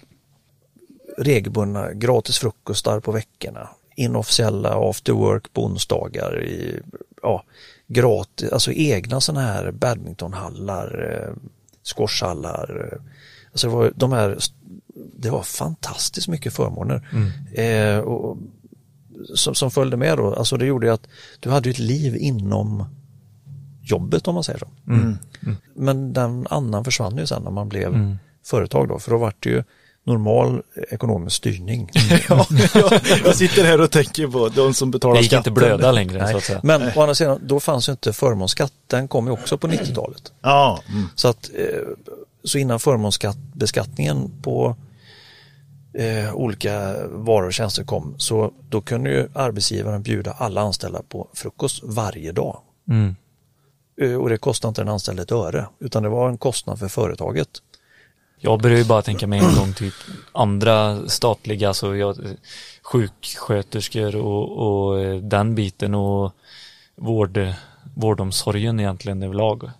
regelbundna 1.18 1.92
gratis 1.92 2.38
frukostar 2.38 3.00
på 3.00 3.12
veckorna. 3.12 3.68
Inofficiella 3.96 4.90
after 4.90 5.12
work 5.12 5.52
på 5.52 5.64
onsdagar. 5.64 6.42
I, 6.42 6.80
ja, 7.22 7.44
gratis, 7.86 8.52
alltså 8.52 8.72
egna 8.72 9.20
sådana 9.20 9.46
här 9.46 9.70
badmintonhallar, 9.70 11.12
eh, 11.12 11.34
squashhallar. 11.82 12.98
Alltså 13.52 13.66
det 13.68 13.74
var, 13.74 13.92
de 13.96 14.12
här, 14.12 14.38
det 15.16 15.30
var 15.30 15.42
fantastiskt 15.42 16.28
mycket 16.28 16.52
förmåner. 16.52 17.08
Eh, 17.54 17.98
och, 17.98 18.38
som, 19.34 19.54
som 19.54 19.70
följde 19.70 19.96
med 19.96 20.18
då, 20.18 20.34
alltså 20.34 20.56
det 20.56 20.66
gjorde 20.66 20.86
ju 20.86 20.92
att 20.92 21.06
du 21.40 21.50
hade 21.50 21.70
ett 21.70 21.78
liv 21.78 22.16
inom 22.16 22.84
jobbet 23.82 24.28
om 24.28 24.34
man 24.34 24.44
säger 24.44 24.58
så. 24.58 24.68
Men 25.74 26.12
den 26.12 26.46
annan 26.50 26.84
försvann 26.84 27.16
ju 27.16 27.26
sen 27.26 27.42
när 27.42 27.50
man 27.50 27.68
blev 27.68 28.16
företag 28.44 28.88
då, 28.88 28.98
för 28.98 29.10
då 29.10 29.18
var 29.18 29.32
det 29.38 29.48
ju 29.50 29.62
normal 30.04 30.62
ekonomisk 30.90 31.36
styrning. 31.36 31.90
ja, 32.28 32.46
jag, 32.74 32.92
jag 33.24 33.36
sitter 33.36 33.64
här 33.64 33.80
och 33.80 33.90
tänker 33.90 34.26
på 34.26 34.48
de 34.48 34.74
som 34.74 34.90
betalar 34.90 35.14
Det 35.14 35.20
gick 35.20 35.32
skatten. 35.32 35.50
inte 35.52 35.60
blöda 35.60 35.92
längre 35.92 36.18
så 36.18 36.24
Nej. 36.26 36.34
att 36.34 36.44
säga. 36.44 36.60
Men 36.62 36.82
å 36.82 37.00
andra 37.00 37.14
sidan, 37.14 37.40
då 37.42 37.60
fanns 37.60 37.88
ju 37.88 37.92
inte 37.92 38.12
förmånsskatt, 38.12 38.72
den 38.86 39.08
kom 39.08 39.26
ju 39.26 39.32
också 39.32 39.58
på 39.58 39.66
90-talet. 39.66 40.32
Ja, 40.42 40.82
mm. 40.88 41.08
Så 41.14 41.28
att 41.28 41.50
eh, 41.54 41.64
så 42.44 42.58
innan 42.58 42.80
förmånsbeskattningen 42.80 44.30
på 44.42 44.76
eh, 45.94 46.34
olika 46.34 46.94
varor 47.08 47.46
och 47.46 47.52
tjänster 47.52 47.84
kom 47.84 48.14
så 48.18 48.52
då 48.68 48.80
kunde 48.80 49.10
ju 49.10 49.28
arbetsgivaren 49.34 50.02
bjuda 50.02 50.32
alla 50.32 50.60
anställda 50.60 51.02
på 51.08 51.28
frukost 51.34 51.82
varje 51.84 52.32
dag. 52.32 52.60
Mm. 52.88 53.16
Eh, 54.00 54.14
Och 54.14 54.28
det 54.28 54.38
kostade 54.38 54.68
inte 54.68 54.80
den 54.80 54.88
anställde 54.88 55.22
ett 55.22 55.32
öre 55.32 55.66
utan 55.78 56.02
det 56.02 56.08
var 56.08 56.28
en 56.28 56.38
kostnad 56.38 56.78
för 56.78 56.88
företaget. 56.88 57.48
Jag 58.44 58.60
börjar 58.60 58.78
ju 58.78 58.84
bara 58.84 59.02
tänka 59.02 59.26
mig 59.26 59.38
en 59.38 59.54
gång 59.56 59.72
typ 59.72 59.94
andra 60.32 61.08
statliga, 61.08 61.68
alltså 61.68 61.96
jag, 61.96 62.16
sjuksköterskor 62.82 64.16
och, 64.16 64.58
och 64.58 65.00
eh, 65.00 65.16
den 65.16 65.54
biten 65.54 65.94
och 65.94 66.32
vård, 66.96 67.38
vårdomsorgen 67.94 68.80
egentligen 68.80 69.22
överlag. 69.22 69.70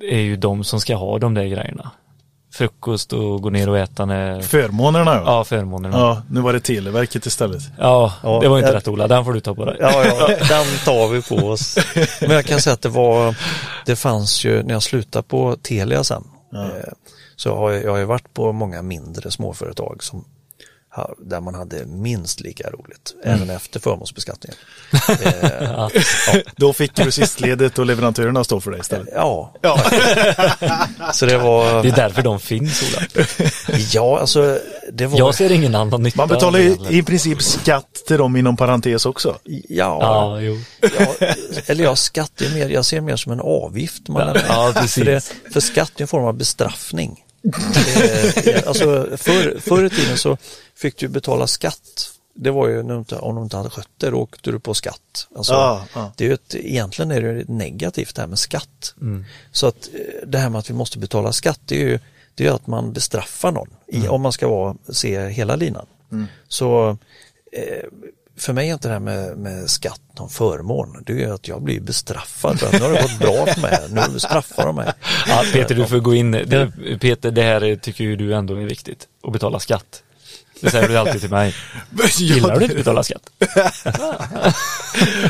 Det 0.00 0.14
är 0.14 0.20
ju 0.20 0.36
de 0.36 0.64
som 0.64 0.80
ska 0.80 0.96
ha 0.96 1.18
de 1.18 1.34
där 1.34 1.44
grejerna. 1.44 1.90
Frukost 2.52 3.12
och 3.12 3.42
gå 3.42 3.50
ner 3.50 3.68
och 3.68 3.78
äta 3.78 4.04
när, 4.04 4.40
Förmånerna 4.40 5.14
ja. 5.14 5.22
ja 5.26 5.44
förmånerna. 5.44 5.98
Ja, 5.98 6.22
nu 6.30 6.40
var 6.40 6.52
det 6.52 6.60
Televerket 6.60 7.26
istället. 7.26 7.62
Ja, 7.78 8.12
Ja, 8.22 8.38
det 8.42 8.48
var 8.48 8.58
inte 8.58 8.70
jag- 8.70 8.76
rätt 8.76 8.88
Ola, 8.88 9.08
den 9.08 9.24
får 9.24 9.32
du 9.32 9.40
ta 9.40 9.54
på 9.54 9.64
dig. 9.64 9.76
Ja, 9.80 10.04
ja, 10.04 10.26
den 10.28 10.66
tar 10.84 11.08
vi 11.08 11.22
på 11.22 11.46
oss. 11.48 11.78
Men 12.20 12.30
jag 12.30 12.44
kan 12.46 12.60
säga 12.60 12.74
att 12.74 12.82
det 12.82 12.88
var, 12.88 13.36
det 13.86 13.96
fanns 13.96 14.44
ju, 14.44 14.62
när 14.62 14.72
jag 14.74 14.82
slutade 14.82 15.22
på 15.22 15.56
Telia 15.62 16.04
sen, 16.04 16.24
eh, 16.54 16.92
så 17.36 17.56
har 17.56 17.70
jag, 17.70 17.84
jag 17.84 17.90
har 17.90 17.98
ju 17.98 18.04
varit 18.04 18.34
på 18.34 18.52
många 18.52 18.82
mindre 18.82 19.30
småföretag 19.30 20.02
som 20.02 20.24
där 21.18 21.40
man 21.40 21.54
hade 21.54 21.86
minst 21.86 22.40
lika 22.40 22.70
roligt, 22.70 23.14
även 23.24 23.50
efter 23.50 23.80
förmånsbeskattningen. 23.80 24.56
Eh, 25.08 25.62
Ja. 25.62 25.90
Då 26.56 26.72
fick 26.72 26.94
du 26.94 27.10
sistledet 27.10 27.78
och 27.78 27.86
leverantörerna 27.86 28.44
stå 28.44 28.60
för 28.60 28.70
det 28.70 28.78
istället. 28.78 29.08
ja, 29.14 29.54
Ja, 29.62 29.80
så 31.12 31.26
det 31.26 31.38
var, 31.38 31.82
Det 31.82 31.88
är 31.88 31.96
därför 31.96 32.22
de 32.22 32.40
finns 32.40 32.82
Ola. 32.82 33.06
ja 33.92 34.18
alltså, 34.20 34.58
det 34.92 35.06
var, 35.06 35.18
Jag 35.18 35.34
ser 35.34 35.52
ingen 35.52 35.74
annan 35.74 36.02
nytta 36.02 36.16
man 36.16 36.28
betalar 36.28 36.58
ju 36.58 36.76
i 36.90 37.02
princip 37.02 37.42
skatt 37.42 37.94
till 38.06 38.18
dem 38.18 38.36
inom 38.36 38.56
parentes 38.56 39.06
också. 39.06 39.38
ja, 39.44 39.98
Ja, 40.00 40.40
jo. 40.40 40.58
ja, 40.80 41.26
eller 41.66 41.84
ja, 41.84 41.96
skatt 41.96 42.40
är 42.40 42.54
mer, 42.54 42.68
jag 42.68 42.84
ser 42.84 43.00
mer 43.00 43.16
som 43.16 43.32
en 43.32 43.40
avgift. 43.40 44.08
Man 44.08 44.28
Ja, 44.28 44.42
ja, 44.48 44.72
för, 44.74 44.80
precis. 44.80 45.04
det, 45.04 45.52
för 45.52 45.60
skatt 45.60 45.92
är 45.96 46.02
en 46.02 46.08
form 46.08 46.24
av 46.24 46.34
bestraffning. 46.34 47.24
Eh, 47.44 48.68
alltså 48.68 49.16
för, 49.16 49.58
förr 49.60 49.84
i 49.84 49.90
tiden 49.90 50.18
så 50.18 50.36
fick 50.74 50.96
du 50.96 51.08
betala 51.08 51.46
skatt. 51.46 52.10
Det 52.34 52.50
var 52.50 52.68
ju 52.68 52.80
om 52.80 53.36
du 53.36 53.42
inte 53.42 53.56
hade 53.56 53.70
skött 53.70 53.88
det, 53.96 54.10
då 54.10 54.16
åkte 54.16 54.50
du 54.50 54.58
på 54.58 54.74
skatt. 54.74 55.28
Alltså, 55.36 55.52
Ja, 55.52 55.84
ja. 55.94 56.12
Det 56.16 56.24
är 56.24 56.28
ju 56.28 56.34
ett, 56.34 56.54
egentligen 56.54 57.10
är 57.10 57.22
det 57.22 57.48
negativt 57.48 58.14
det 58.14 58.22
här 58.22 58.28
med 58.28 58.38
skatt. 58.38 58.94
Mm. 59.00 59.24
Så 59.52 59.66
att 59.66 59.88
eh, 59.94 60.28
det 60.28 60.38
här 60.38 60.50
med 60.50 60.58
att 60.58 60.70
vi 60.70 60.74
måste 60.74 60.98
betala 60.98 61.32
skatt, 61.32 61.60
det 61.64 61.82
är 61.82 61.88
ju 61.88 61.98
det 62.34 62.46
är 62.46 62.52
att 62.52 62.66
man 62.66 62.92
bestraffar 62.92 63.52
någon, 63.52 63.68
i, 63.86 64.08
om 64.08 64.22
man 64.22 64.32
ska 64.32 64.48
vara, 64.48 64.76
se 64.88 65.28
hela 65.28 65.56
linan. 65.56 65.86
Så 66.48 66.96
eh, 67.52 67.84
för 68.38 68.52
mig 68.52 68.68
är 68.68 68.72
inte 68.72 68.88
det 68.88 68.92
här 68.92 69.00
med, 69.00 69.38
med 69.38 69.70
skatt 69.70 70.00
någon 70.18 70.30
förmån. 70.30 71.02
Det 71.06 71.24
är 71.24 71.32
att 71.32 71.48
jag 71.48 71.62
blir 71.62 71.80
bestraffad 71.80 72.60
för 72.60 72.66
att 72.66 72.72
nu 72.72 72.80
har 72.80 72.92
det 72.92 73.02
gått 73.02 73.18
bra 73.18 73.46
för 73.46 73.60
mig. 73.60 73.78
Nu 73.90 74.12
bestraffar 74.12 74.66
de 74.66 74.76
mig. 74.76 74.92
Ja, 75.28 75.44
Peter, 75.52 75.74
du 75.74 75.86
får 75.86 75.98
gå 75.98 76.14
in. 76.14 76.30
Det, 76.30 76.72
Peter, 77.00 77.30
det 77.30 77.42
här 77.42 77.76
tycker 77.76 78.04
ju 78.04 78.16
du 78.16 78.34
ändå 78.34 78.54
är 78.54 78.64
viktigt. 78.64 79.08
Att 79.22 79.32
betala 79.32 79.60
skatt. 79.60 80.02
Det 80.60 80.70
säger 80.70 80.88
du 80.88 80.96
alltid 80.98 81.20
till 81.20 81.30
mig. 81.30 81.54
Gillar 82.18 82.56
du 82.56 82.62
inte 82.62 82.74
att 82.74 82.78
betala 82.78 83.02
skatt? 83.02 83.30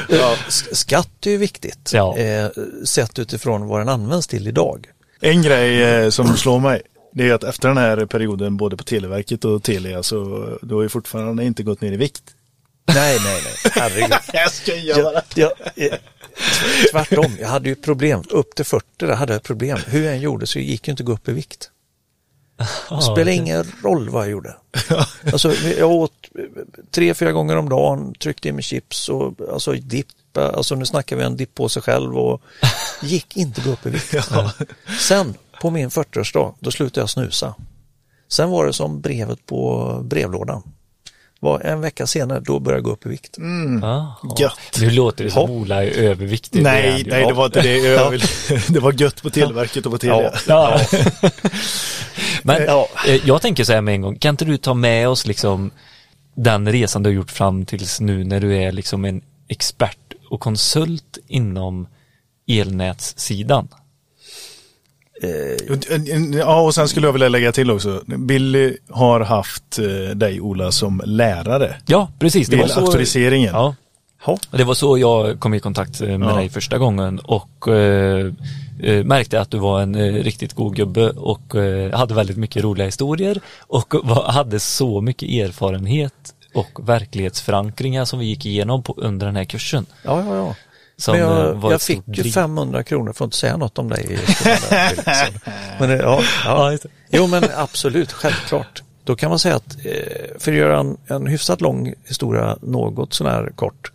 Ja, 0.08 0.36
skatt 0.72 1.26
är 1.26 1.30
ju 1.30 1.36
viktigt. 1.36 1.90
Ja. 1.94 2.16
Eh, 2.16 2.48
sett 2.84 3.18
utifrån 3.18 3.66
vad 3.66 3.80
den 3.80 3.88
används 3.88 4.26
till 4.26 4.48
idag. 4.48 4.86
En 5.20 5.42
grej 5.42 5.82
eh, 5.82 6.10
som 6.10 6.36
slår 6.36 6.60
mig, 6.60 6.82
det 7.12 7.28
är 7.28 7.34
att 7.34 7.44
efter 7.44 7.68
den 7.68 7.76
här 7.76 8.06
perioden 8.06 8.56
både 8.56 8.76
på 8.76 8.84
Televerket 8.84 9.44
och 9.44 9.62
Telia 9.62 10.02
så 10.02 10.48
du 10.62 10.74
har 10.74 10.82
ju 10.82 10.88
fortfarande 10.88 11.44
inte 11.44 11.62
gått 11.62 11.80
ner 11.80 11.92
i 11.92 11.96
vikt. 11.96 12.22
Nej, 12.94 13.18
nej, 13.24 13.42
nej. 13.44 13.72
Herregud. 13.74 14.18
Jag 14.32 14.52
skojar 14.52 14.98
Jag, 14.98 15.22
jag, 15.34 15.52
eh, 15.90 15.98
tvärtom, 16.92 17.36
jag 17.40 17.48
hade 17.48 17.68
ju 17.68 17.74
problem. 17.74 18.22
Upp 18.30 18.54
till 18.54 18.64
40 18.64 18.86
där 18.96 19.14
hade 19.14 19.32
jag 19.32 19.42
problem. 19.42 19.78
Hur 19.86 20.04
jag 20.04 20.14
än 20.14 20.20
gjorde 20.20 20.46
så 20.46 20.58
gick 20.58 20.88
ju 20.88 20.90
inte 20.90 21.02
att 21.02 21.06
gå 21.06 21.12
upp 21.12 21.28
i 21.28 21.32
vikt. 21.32 21.70
Det 22.90 23.02
spelar 23.02 23.32
ingen 23.32 23.64
roll 23.82 24.08
vad 24.08 24.22
jag 24.22 24.30
gjorde. 24.30 24.56
Alltså, 25.32 25.52
jag 25.54 25.90
åt 25.90 26.12
eh, 26.38 26.44
tre, 26.90 27.14
fyra 27.14 27.32
gånger 27.32 27.56
om 27.56 27.68
dagen, 27.68 28.14
tryckte 28.14 28.48
i 28.48 28.52
mig 28.52 28.62
chips 28.62 29.08
och 29.08 29.34
alltså 29.52 29.72
dipp. 29.72 30.06
Alltså 30.34 30.74
nu 30.74 30.86
snackar 30.86 31.16
vi 31.16 31.22
en 31.22 31.36
dipp 31.36 31.54
på 31.54 31.68
sig 31.68 31.82
själv 31.82 32.18
och 32.18 32.42
gick 33.02 33.36
inte 33.36 33.60
att 33.60 33.66
gå 33.66 33.72
upp 33.72 33.86
i 33.86 33.90
vikt. 33.90 34.14
Sen 35.00 35.34
på 35.60 35.70
min 35.70 35.88
40-årsdag, 35.88 36.54
då 36.60 36.70
slutade 36.70 37.00
jag 37.00 37.10
snusa. 37.10 37.54
Sen 38.28 38.50
var 38.50 38.66
det 38.66 38.72
som 38.72 39.00
brevet 39.00 39.46
på 39.46 39.92
brevlådan. 40.04 40.62
Var 41.40 41.60
en 41.60 41.80
vecka 41.80 42.06
senare, 42.06 42.40
då 42.40 42.60
började 42.60 42.78
jag 42.78 42.84
gå 42.84 42.90
upp 42.90 43.06
i 43.06 43.08
vikt. 43.08 43.36
Ah, 43.82 44.06
Gött. 44.38 44.80
Nu 44.80 44.90
låter 44.90 45.24
det 45.24 45.30
som 45.30 45.40
Hopp. 45.40 45.50
Ola 45.50 45.84
är 45.84 45.90
överviktig. 45.90 46.62
Nej, 46.62 46.98
ju. 47.04 47.10
nej 47.10 47.26
det 47.26 47.32
var 47.32 47.46
inte 47.46 47.60
det. 47.62 47.76
Jag 47.78 48.10
vill, 48.10 48.22
det 48.68 48.80
var 48.80 48.92
gött 49.02 49.22
på 49.22 49.30
Televerket 49.30 49.86
och 49.86 49.92
på 49.92 49.98
Telia. 49.98 50.32
Ja. 50.48 50.80
Men 52.42 52.62
Ja. 52.62 52.88
eh, 53.06 53.26
jag 53.26 53.42
tänker 53.42 53.64
så 53.64 53.72
här 53.72 53.80
med 53.80 53.94
en 53.94 54.02
gång, 54.02 54.18
kan 54.18 54.30
inte 54.30 54.44
du 54.44 54.56
ta 54.56 54.74
med 54.74 55.08
oss 55.08 55.26
liksom 55.26 55.70
den 56.34 56.72
resan 56.72 57.02
du 57.02 57.10
har 57.10 57.14
gjort 57.14 57.30
fram 57.30 57.66
tills 57.66 58.00
nu 58.00 58.24
när 58.24 58.40
du 58.40 58.56
är 58.56 58.72
liksom 58.72 59.04
en 59.04 59.22
expert 59.48 59.98
och 60.30 60.40
konsult 60.40 61.18
inom 61.28 61.86
elnätssidan? 62.48 63.68
Ja, 66.38 66.60
och 66.60 66.74
sen 66.74 66.88
skulle 66.88 67.06
jag 67.06 67.12
vilja 67.12 67.28
lägga 67.28 67.52
till 67.52 67.70
också. 67.70 68.02
Billy 68.06 68.76
har 68.90 69.20
haft 69.20 69.78
eh, 69.78 70.16
dig 70.16 70.40
Ola 70.40 70.72
som 70.72 71.02
lärare. 71.04 71.76
Ja, 71.86 72.08
precis. 72.18 72.48
Det 72.48 72.56
var 72.56 72.66
så, 72.66 72.80
auktoriseringen. 72.80 73.50
ja, 73.54 73.74
Ja. 74.26 74.38
det 74.50 74.64
var 74.64 74.74
så 74.74 74.98
jag 74.98 75.40
kom 75.40 75.54
i 75.54 75.60
kontakt 75.60 76.00
eh, 76.00 76.18
med 76.18 76.28
Ja. 76.30 76.36
dig 76.36 76.48
första 76.48 76.78
gången 76.78 77.18
och 77.18 77.68
eh, 77.68 78.32
eh, 78.82 79.04
märkte 79.04 79.40
att 79.40 79.50
du 79.50 79.58
var 79.58 79.80
en 79.80 79.94
eh, 79.94 80.12
riktigt 80.14 80.52
god 80.54 80.76
gubbe 80.76 81.10
och 81.10 81.54
eh, 81.54 81.92
hade 81.98 82.14
väldigt 82.14 82.36
mycket 82.36 82.64
roliga 82.64 82.84
historier 82.86 83.40
och 83.60 83.94
var, 84.02 84.24
hade 84.32 84.60
så 84.60 85.00
mycket 85.00 85.28
erfarenhet 85.28 86.34
och 86.54 86.88
verklighetsförankringar 86.88 88.04
som 88.04 88.18
vi 88.18 88.26
gick 88.26 88.46
igenom 88.46 88.82
på, 88.82 88.94
under 88.96 89.26
den 89.26 89.36
här 89.36 89.44
kursen. 89.44 89.86
Ja, 90.04 90.24
ja, 90.26 90.36
ja. 90.36 90.54
Men 91.06 91.14
eh, 91.14 91.20
jag, 91.20 91.54
var 91.54 91.70
jag 91.72 91.82
fick 91.82 92.02
ju 92.06 92.12
driv. 92.22 92.32
500 92.32 92.82
kronor 92.82 93.12
för 93.12 93.24
att 93.24 93.26
inte 93.26 93.36
säga 93.36 93.56
något 93.56 93.78
om 93.78 93.88
dig. 93.88 94.18
men 95.80 95.88
det- 95.88 95.96
ja, 95.96 96.22
ja. 96.44 96.78
Jo, 97.10 97.26
men 97.26 97.44
absolut, 97.56 98.12
självklart. 98.12 98.82
Då 99.04 99.16
kan 99.16 99.28
man 99.30 99.38
säga 99.38 99.56
att 99.56 99.76
eh, 99.84 99.92
för 100.38 100.52
att 100.52 100.58
göra 100.58 100.80
en, 100.80 100.96
en 101.06 101.26
hyfsat 101.26 101.60
lång 101.60 101.94
historia 102.04 102.58
något 102.62 103.14
sånär 103.14 103.52
kort. 103.56 103.92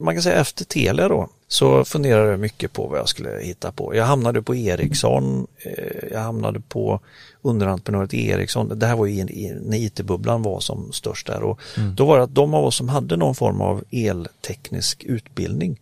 Man 0.00 0.14
kan 0.14 0.22
säga 0.22 0.36
efter 0.40 0.64
Telia 0.64 1.08
då 1.08 1.28
så 1.48 1.84
funderade 1.84 2.30
jag 2.30 2.40
mycket 2.40 2.72
på 2.72 2.86
vad 2.86 2.98
jag 2.98 3.08
skulle 3.08 3.30
hitta 3.42 3.72
på. 3.72 3.94
Jag 3.94 4.04
hamnade 4.04 4.42
på 4.42 4.54
Ericsson, 4.54 5.46
eh, 5.58 6.08
jag 6.12 6.20
hamnade 6.20 6.60
på 6.60 7.00
underentreprenöret 7.42 8.14
Ericsson. 8.14 8.78
Det 8.78 8.86
här 8.86 8.96
var 8.96 9.06
ju 9.06 9.24
när 9.60 9.76
IT-bubblan 9.78 10.42
var 10.42 10.60
som 10.60 10.92
störst 10.92 11.26
där 11.26 11.42
och 11.42 11.60
då 11.96 12.04
var 12.06 12.16
det 12.18 12.24
att 12.24 12.34
de 12.34 12.54
av 12.54 12.64
oss 12.64 12.76
som 12.76 12.88
hade 12.88 13.16
någon 13.16 13.34
form 13.34 13.60
av 13.60 13.84
elteknisk 13.90 15.04
utbildning 15.04 15.80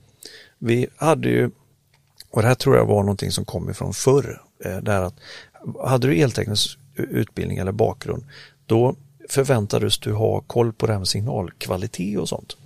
vi 0.59 0.87
hade 0.97 1.29
ju, 1.29 1.51
och 2.31 2.43
det 2.43 2.49
här 2.49 2.55
tror 2.55 2.77
jag 2.77 2.87
var 2.87 3.03
någonting 3.03 3.31
som 3.31 3.45
kom 3.45 3.71
ifrån 3.71 3.95
förr, 3.95 4.43
eh, 4.65 4.77
där 4.77 5.03
att 5.03 5.15
hade 5.85 6.09
du 6.09 6.19
elteknisk 6.19 6.79
utbildning 6.95 7.59
eller 7.59 7.73
bakgrund, 7.73 8.25
då 8.67 8.95
förväntades 9.29 9.99
du 9.99 10.13
ha 10.13 10.41
koll 10.41 10.73
på 10.73 10.87
det 10.87 10.93
här 10.93 10.99
med 10.99 11.09
signalkvalitet 11.09 12.19
och 12.19 12.29
sånt. 12.29 12.57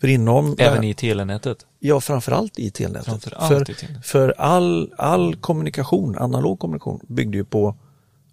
För 0.00 0.08
inom, 0.08 0.56
Även 0.58 0.84
i 0.84 0.94
telenätet. 0.94 1.66
ja 1.78 2.00
framförallt 2.00 2.58
i 2.58 2.70
telnätet. 2.70 3.06
Framförallt 3.06 3.48
för 3.48 3.70
i 3.70 3.74
telnätet. 3.74 4.06
för 4.06 4.34
all, 4.38 4.92
all 4.98 5.36
kommunikation, 5.36 6.18
analog 6.18 6.58
kommunikation, 6.58 7.00
byggde 7.08 7.36
ju 7.38 7.44
på 7.44 7.74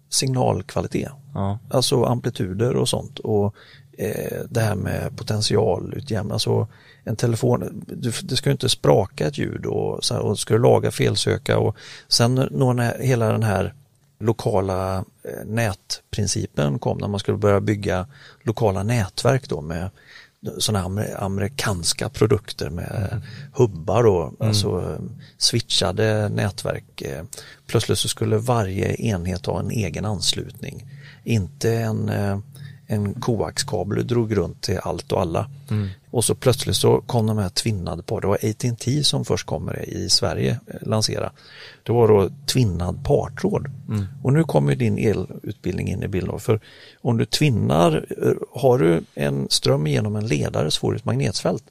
signalkvalitet. 0.08 1.12
Ja. 1.34 1.58
Alltså 1.70 2.04
amplituder 2.04 2.76
och 2.76 2.88
sånt 2.88 3.18
och 3.18 3.54
eh, 3.98 4.40
det 4.50 4.60
här 4.60 4.74
med 4.74 5.16
potentialutjämning. 5.16 6.32
Alltså 6.32 6.68
en 7.04 7.16
telefon, 7.16 7.84
du, 7.86 8.12
det 8.22 8.36
ska 8.36 8.48
ju 8.48 8.52
inte 8.52 8.68
spraka 8.68 9.26
ett 9.26 9.38
ljud 9.38 9.66
och, 9.66 10.04
så 10.04 10.14
här, 10.14 10.20
och 10.20 10.38
ska 10.38 10.54
du 10.54 10.60
laga 10.60 10.90
felsöka 10.90 11.58
och 11.58 11.76
sen 12.08 12.34
när 12.34 13.02
hela 13.02 13.32
den 13.32 13.42
här 13.42 13.74
lokala 14.18 14.98
eh, 14.98 15.46
nätprincipen 15.46 16.78
kom 16.78 16.98
när 16.98 17.08
man 17.08 17.20
skulle 17.20 17.38
börja 17.38 17.60
bygga 17.60 18.06
lokala 18.42 18.82
nätverk 18.82 19.48
då 19.48 19.60
med 19.60 19.90
sådana 20.58 20.84
amer, 20.84 21.22
amerikanska 21.22 22.08
produkter 22.08 22.70
med 22.70 23.22
hubbar 23.52 24.06
och 24.06 24.32
alltså 24.38 24.80
eh, 24.80 25.02
switchade 25.38 26.28
nätverk. 26.28 27.02
Eh, 27.02 27.24
Plötsligt 27.66 27.98
så 27.98 28.08
skulle 28.08 28.36
varje 28.36 28.94
enhet 28.94 29.46
ha 29.46 29.60
en 29.60 29.70
egen 29.70 30.04
anslutning. 30.04 30.86
Inte 31.24 31.72
en, 31.72 32.08
en 32.86 33.14
koaxkabel 33.14 33.96
du 33.96 34.02
drog 34.02 34.36
runt 34.36 34.62
till 34.62 34.78
allt 34.82 35.12
och 35.12 35.20
alla. 35.20 35.50
Och 36.10 36.24
så 36.24 36.34
plötsligt 36.34 36.76
så 36.76 37.00
kom 37.00 37.26
de 37.26 37.38
här 37.38 37.48
tvinnade 37.48 38.02
på, 38.02 38.20
det 38.20 38.26
var 38.26 38.34
AT&T 38.34 39.04
som 39.04 39.24
först 39.24 39.46
kommer 39.46 39.88
i 39.88 40.10
Sverige 40.10 40.58
eh, 40.66 40.88
lansera. 40.88 41.32
Det 41.82 41.92
var 41.92 42.08
då 42.08 42.30
tvinnad 42.46 43.04
partråd. 43.04 43.66
Och 44.22 44.32
nu 44.32 44.44
kommer 44.44 44.74
din 44.74 44.98
elutbildning 44.98 45.88
in 45.88 46.02
i 46.02 46.08
bilden. 46.08 46.40
För 46.40 46.60
om 47.00 47.16
du 47.16 47.24
tvinnar, 47.24 48.06
eh, 48.22 48.60
har 48.60 48.78
du 48.78 49.00
en 49.14 49.46
ström 49.50 49.86
genom 49.86 50.16
en 50.16 50.26
ledare 50.26 50.70
så 50.70 50.80
får 50.80 50.92
du 50.92 50.96
ett 50.98 51.04
magnetfält. 51.04 51.64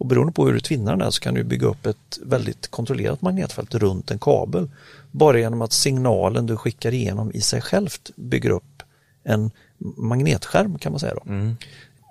Och 0.00 0.06
beroende 0.06 0.32
på 0.32 0.46
hur 0.46 0.52
du 0.52 0.60
tvinnar 0.60 0.92
den 0.92 1.00
här 1.00 1.10
så 1.10 1.20
kan 1.20 1.34
du 1.34 1.44
bygga 1.44 1.66
upp 1.66 1.86
ett 1.86 2.18
väldigt 2.22 2.68
kontrollerat 2.68 3.22
magnetfält 3.22 3.74
runt 3.74 4.10
en 4.10 4.18
kabel. 4.18 4.70
Bara 5.10 5.38
genom 5.38 5.62
att 5.62 5.72
signalen 5.72 6.46
du 6.46 6.56
skickar 6.56 6.94
igenom 6.94 7.32
i 7.32 7.40
sig 7.40 7.60
självt 7.60 8.10
bygger 8.16 8.50
upp 8.50 8.82
en 9.24 9.50
magnetskärm 9.96 10.78
kan 10.78 10.92
man 10.92 10.98
säga. 11.00 11.14
Då. 11.14 11.20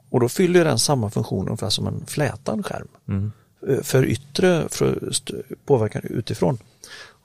Och 0.10 0.20
då 0.20 0.30
fyller 0.30 0.66
den 0.66 0.80
samma 0.80 1.10
funktion 1.10 1.46
ungefär 1.48 1.70
som 1.70 1.88
en 1.88 2.06
flätad 2.06 2.66
skärm. 2.66 2.88
Eh, 3.70 3.82
För 3.84 4.06
yttre 4.06 4.64
för 4.70 5.12
påverkan 5.66 6.02
utifrån. 6.10 6.58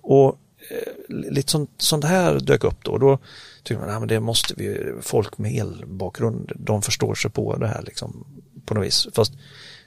Och 0.01 0.39
eh, 0.71 1.15
lite 1.31 1.51
sånt, 1.53 1.71
sånt 1.79 2.05
här 2.05 2.41
dök 2.41 2.65
upp 2.65 2.85
då. 2.85 2.99
Då 2.99 3.19
tyckte 3.63 3.87
man 3.87 4.03
att 4.03 4.09
det 4.09 4.21
måste 4.21 4.55
vi, 4.57 4.93
folk 5.03 5.39
med 5.39 5.53
elbakgrund, 5.61 6.53
de 6.57 6.83
förstår 6.83 7.15
sig 7.15 7.31
på 7.31 7.57
det 7.57 7.67
här 7.69 7.83
liksom, 7.83 8.25
på 8.67 8.75
något 8.75 8.87
vis. 8.87 9.07
Fast 9.15 9.33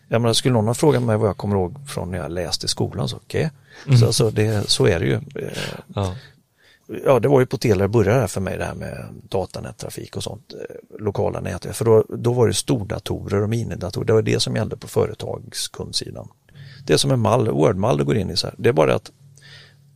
jag 0.08 0.22
menar, 0.22 0.34
skulle 0.34 0.54
någon 0.54 0.68
ha 0.68 0.74
frågat 0.74 1.04
mig 1.04 1.18
vad 1.18 1.30
jag 1.30 1.38
kommer 1.38 1.56
ihåg 1.56 1.76
från 1.90 2.12
när 2.12 2.18
jag 2.18 2.32
läste 2.32 2.66
i 2.66 2.70
skolan 2.70 3.10
så 3.10 3.16
okej. 3.18 3.52
Så, 4.00 4.06
alltså, 4.06 4.30
det, 4.32 4.70
så 4.70 4.86
är 4.88 5.00
det 5.00 5.06
ju. 5.06 5.14
Eh, 5.14 5.58
Ja 5.96 6.16
ja, 7.06 7.20
det 7.20 7.28
var 7.28 7.40
ju 7.40 7.46
på 7.46 7.58
Telia 7.58 7.76
det 7.76 7.88
började 7.88 8.28
för 8.28 8.42
mig 8.42 8.58
det 8.58 8.66
här 8.66 8.76
med 8.76 9.08
datanättrafik 9.30 10.16
och 10.16 10.24
sånt, 10.24 10.54
eh, 10.54 11.00
lokala 11.00 11.42
nät. 11.42 11.76
För 11.76 11.86
då, 11.86 12.06
då 12.10 12.34
var 12.34 12.48
det 12.48 12.54
stordatorer 12.54 13.42
och 13.42 13.50
minidatorer, 13.50 14.06
det 14.06 14.14
var 14.14 14.22
det 14.22 14.40
som 14.40 14.56
gällde 14.56 14.78
på 14.78 14.88
företagskundsidan. 14.88 16.28
Det 16.86 16.94
är 16.94 16.98
som 16.98 17.12
en 17.12 17.20
mall, 17.20 17.50
Word-mall 17.50 17.98
du 17.98 18.04
går 18.04 18.18
in 18.18 18.30
i 18.30 18.38
så 18.38 18.48
här, 18.48 18.56
det 18.58 18.70
är 18.70 18.74
bara 18.74 18.96
att 18.96 19.12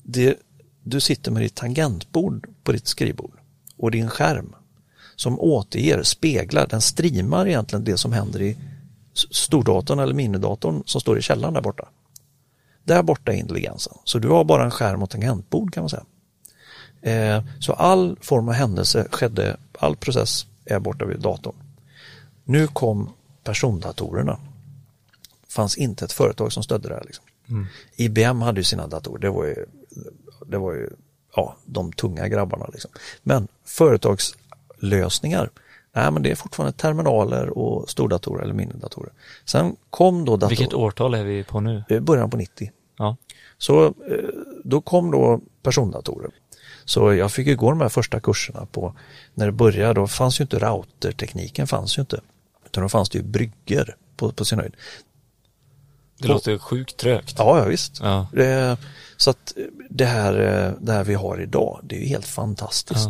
det, 0.04 0.38
du 0.84 1.00
sitter 1.00 1.32
med 1.32 1.42
ditt 1.42 1.56
tangentbord 1.56 2.48
på 2.64 2.72
ditt 2.72 2.88
skrivbord 2.88 3.40
och 3.78 3.92
din 3.92 4.10
skärm 4.10 4.56
som 5.16 5.40
återger, 5.40 6.04
speglar, 6.04 6.68
den 6.68 6.82
streamar 6.82 7.48
egentligen 7.48 7.84
det 7.84 7.98
som 7.98 8.14
händer 8.14 8.42
i 8.42 8.58
stordatorn 9.14 10.00
eller 10.00 10.14
minidatorn 10.14 10.84
som 10.86 11.02
står 11.02 11.18
i 11.18 11.22
källaren 11.22 11.54
där 11.54 11.62
borta. 11.62 11.88
Där 12.84 13.04
borta 13.04 13.34
är 13.34 13.38
intelligensen. 13.38 13.94
Så 14.04 14.20
du 14.20 14.28
har 14.28 14.44
bara 14.44 14.66
en 14.66 14.72
skärm 14.72 15.04
och 15.04 15.10
tangentbord 15.10 15.74
kan 15.74 15.84
man 15.84 15.90
säga. 15.90 16.04
Eh, 17.02 17.44
så 17.60 17.74
all 17.74 18.18
form 18.22 18.48
av 18.48 18.54
händelse 18.54 19.08
skedde, 19.12 19.58
all 19.80 19.96
process 19.96 20.46
är 20.66 20.80
borta 20.80 21.06
vid 21.06 21.20
datorn. 21.20 21.56
Nu 22.44 22.68
kom 22.68 23.10
persondatorerna. 23.44 24.40
fanns 25.48 25.78
inte 25.78 26.06
ett 26.06 26.12
företag 26.12 26.54
som 26.54 26.64
stödde 26.64 26.90
det 26.90 26.96
här. 26.96 27.04
Liksom. 27.06 27.26
IBM 27.96 28.42
hade 28.42 28.60
ju 28.60 28.64
sina 28.64 28.88
datorer, 28.88 29.20
det 29.20 29.30
var 29.30 29.46
ju, 29.46 29.66
det 30.48 30.58
var 30.58 30.74
ju 30.74 30.90
ja, 31.36 31.56
de 31.66 31.92
tunga 31.94 32.28
grabbarna. 32.28 32.66
Liksom. 32.74 32.92
Men 33.24 33.48
företagslösningar, 33.66 35.50
nej 35.94 36.12
men 36.12 36.24
det 36.24 36.32
är 36.32 36.36
fortfarande 36.36 36.78
terminaler 36.78 37.58
och 37.58 37.90
stordatorer 37.90 38.44
eller 38.44 38.54
minidatorer. 38.54 39.12
Sen 39.46 39.76
kom 39.90 40.26
då 40.26 40.38
datorer, 40.38 40.50
Vilket 40.50 40.74
årtal 40.74 41.14
är 41.14 41.24
vi 41.24 41.44
på 41.44 41.60
nu? 41.60 41.84
i 41.90 42.00
början 42.00 42.30
på 42.30 42.38
90. 42.38 42.72
Ja. 42.98 43.16
Så 43.58 43.86
eh, 43.86 43.92
då 44.64 44.82
kom 44.82 45.12
då 45.12 45.42
persondatorer. 45.64 46.32
Så 46.86 47.14
jag 47.14 47.32
fick 47.32 47.48
ju 47.48 47.56
gå 47.56 47.70
de 47.70 47.82
här 47.82 47.90
första 47.90 48.20
kurserna 48.20 48.66
på, 48.66 48.96
när 49.34 49.46
det 49.46 49.52
började, 49.52 49.94
då 49.94 50.08
fanns 50.08 50.40
ju 50.40 50.42
inte 50.42 50.60
routertekniken 50.60 51.68
fanns 51.68 51.98
ju 51.98 52.02
inte. 52.02 52.22
Utan 52.66 52.84
då 52.84 52.90
fanns 52.90 53.10
det 53.10 53.18
ju 53.18 53.24
brygger 53.24 53.96
på, 54.18 54.32
på 54.32 54.46
sin 54.46 54.60
höjd. 54.60 54.76
Det 56.18 56.28
låter 56.28 56.58
sjukt 56.58 56.98
trögt. 56.98 57.36
Ja, 57.38 57.60
ja 57.60 57.66
visst. 57.66 58.00
Ja. 58.02 58.28
Det, 58.34 58.78
så 59.18 59.30
att 59.30 59.54
det 59.90 60.06
här, 60.06 60.34
eh, 60.34 60.74
det 60.82 60.94
här 60.94 61.04
vi 61.04 61.14
har 61.14 61.42
idag, 61.42 61.80
det 61.84 61.96
är 61.96 62.00
ju 62.00 62.08
helt 62.08 62.28
fantastiskt. 62.28 63.08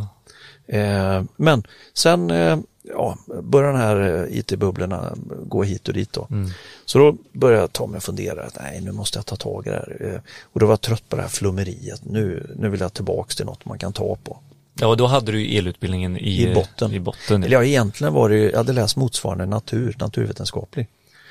Ja. 0.66 0.78
Eh, 0.78 1.24
men 1.36 1.64
sen 1.94 2.32
eh, 2.32 2.60
ja, 2.84 3.18
började 3.44 3.74
den 3.74 3.82
här 3.82 4.26
eh, 4.30 4.38
IT-bubblorna 4.38 5.16
gå 5.46 5.64
hit 5.64 5.88
och 5.88 5.94
dit 5.94 6.14
då. 6.14 6.28
Mm. 6.32 6.50
Så 6.86 7.00
då 7.00 7.16
började 7.32 7.62
jag 7.62 7.74
ta 7.74 7.88
mig 7.88 7.98
och 7.98 8.04
fundera, 8.04 8.44
att 8.44 8.58
nej 8.62 8.82
nu 8.82 8.92
måste 8.92 9.18
jag 9.18 9.26
ta 9.26 9.36
tag 9.36 9.68
i 9.68 9.70
det 9.70 9.76
här. 9.76 10.14
Eh, 10.14 10.22
och 10.44 10.60
då 10.60 10.66
var 10.66 10.74
jag 10.74 10.82
trött 10.82 11.10
på 11.10 11.16
det 11.16 11.22
här 11.22 11.30
flummeriet, 11.30 12.06
nu, 12.06 12.56
nu 12.56 12.70
vill 12.70 12.80
jag 12.80 12.94
tillbaks 12.94 13.36
till 13.36 13.46
något 13.46 13.66
man 13.66 13.80
kan 13.80 13.94
ta 13.94 14.18
på. 14.24 14.38
Ja, 14.80 14.96
då 14.96 15.08
hade 15.08 15.32
du 15.32 15.58
elutbildningen 15.58 16.18
i, 16.18 16.42
I 16.42 16.54
botten. 16.54 16.92
I 16.92 17.00
botten. 17.00 17.44
Eller 17.44 17.58
ja, 17.58 17.64
egentligen 17.64 18.14
var 18.14 18.30
det 18.30 18.36
ju, 18.36 18.50
jag 18.50 18.58
hade 18.58 18.74
läst 18.74 18.96
motsvarande 18.96 19.46
natur, 19.46 19.96
naturvetenskaplig. 20.00 20.88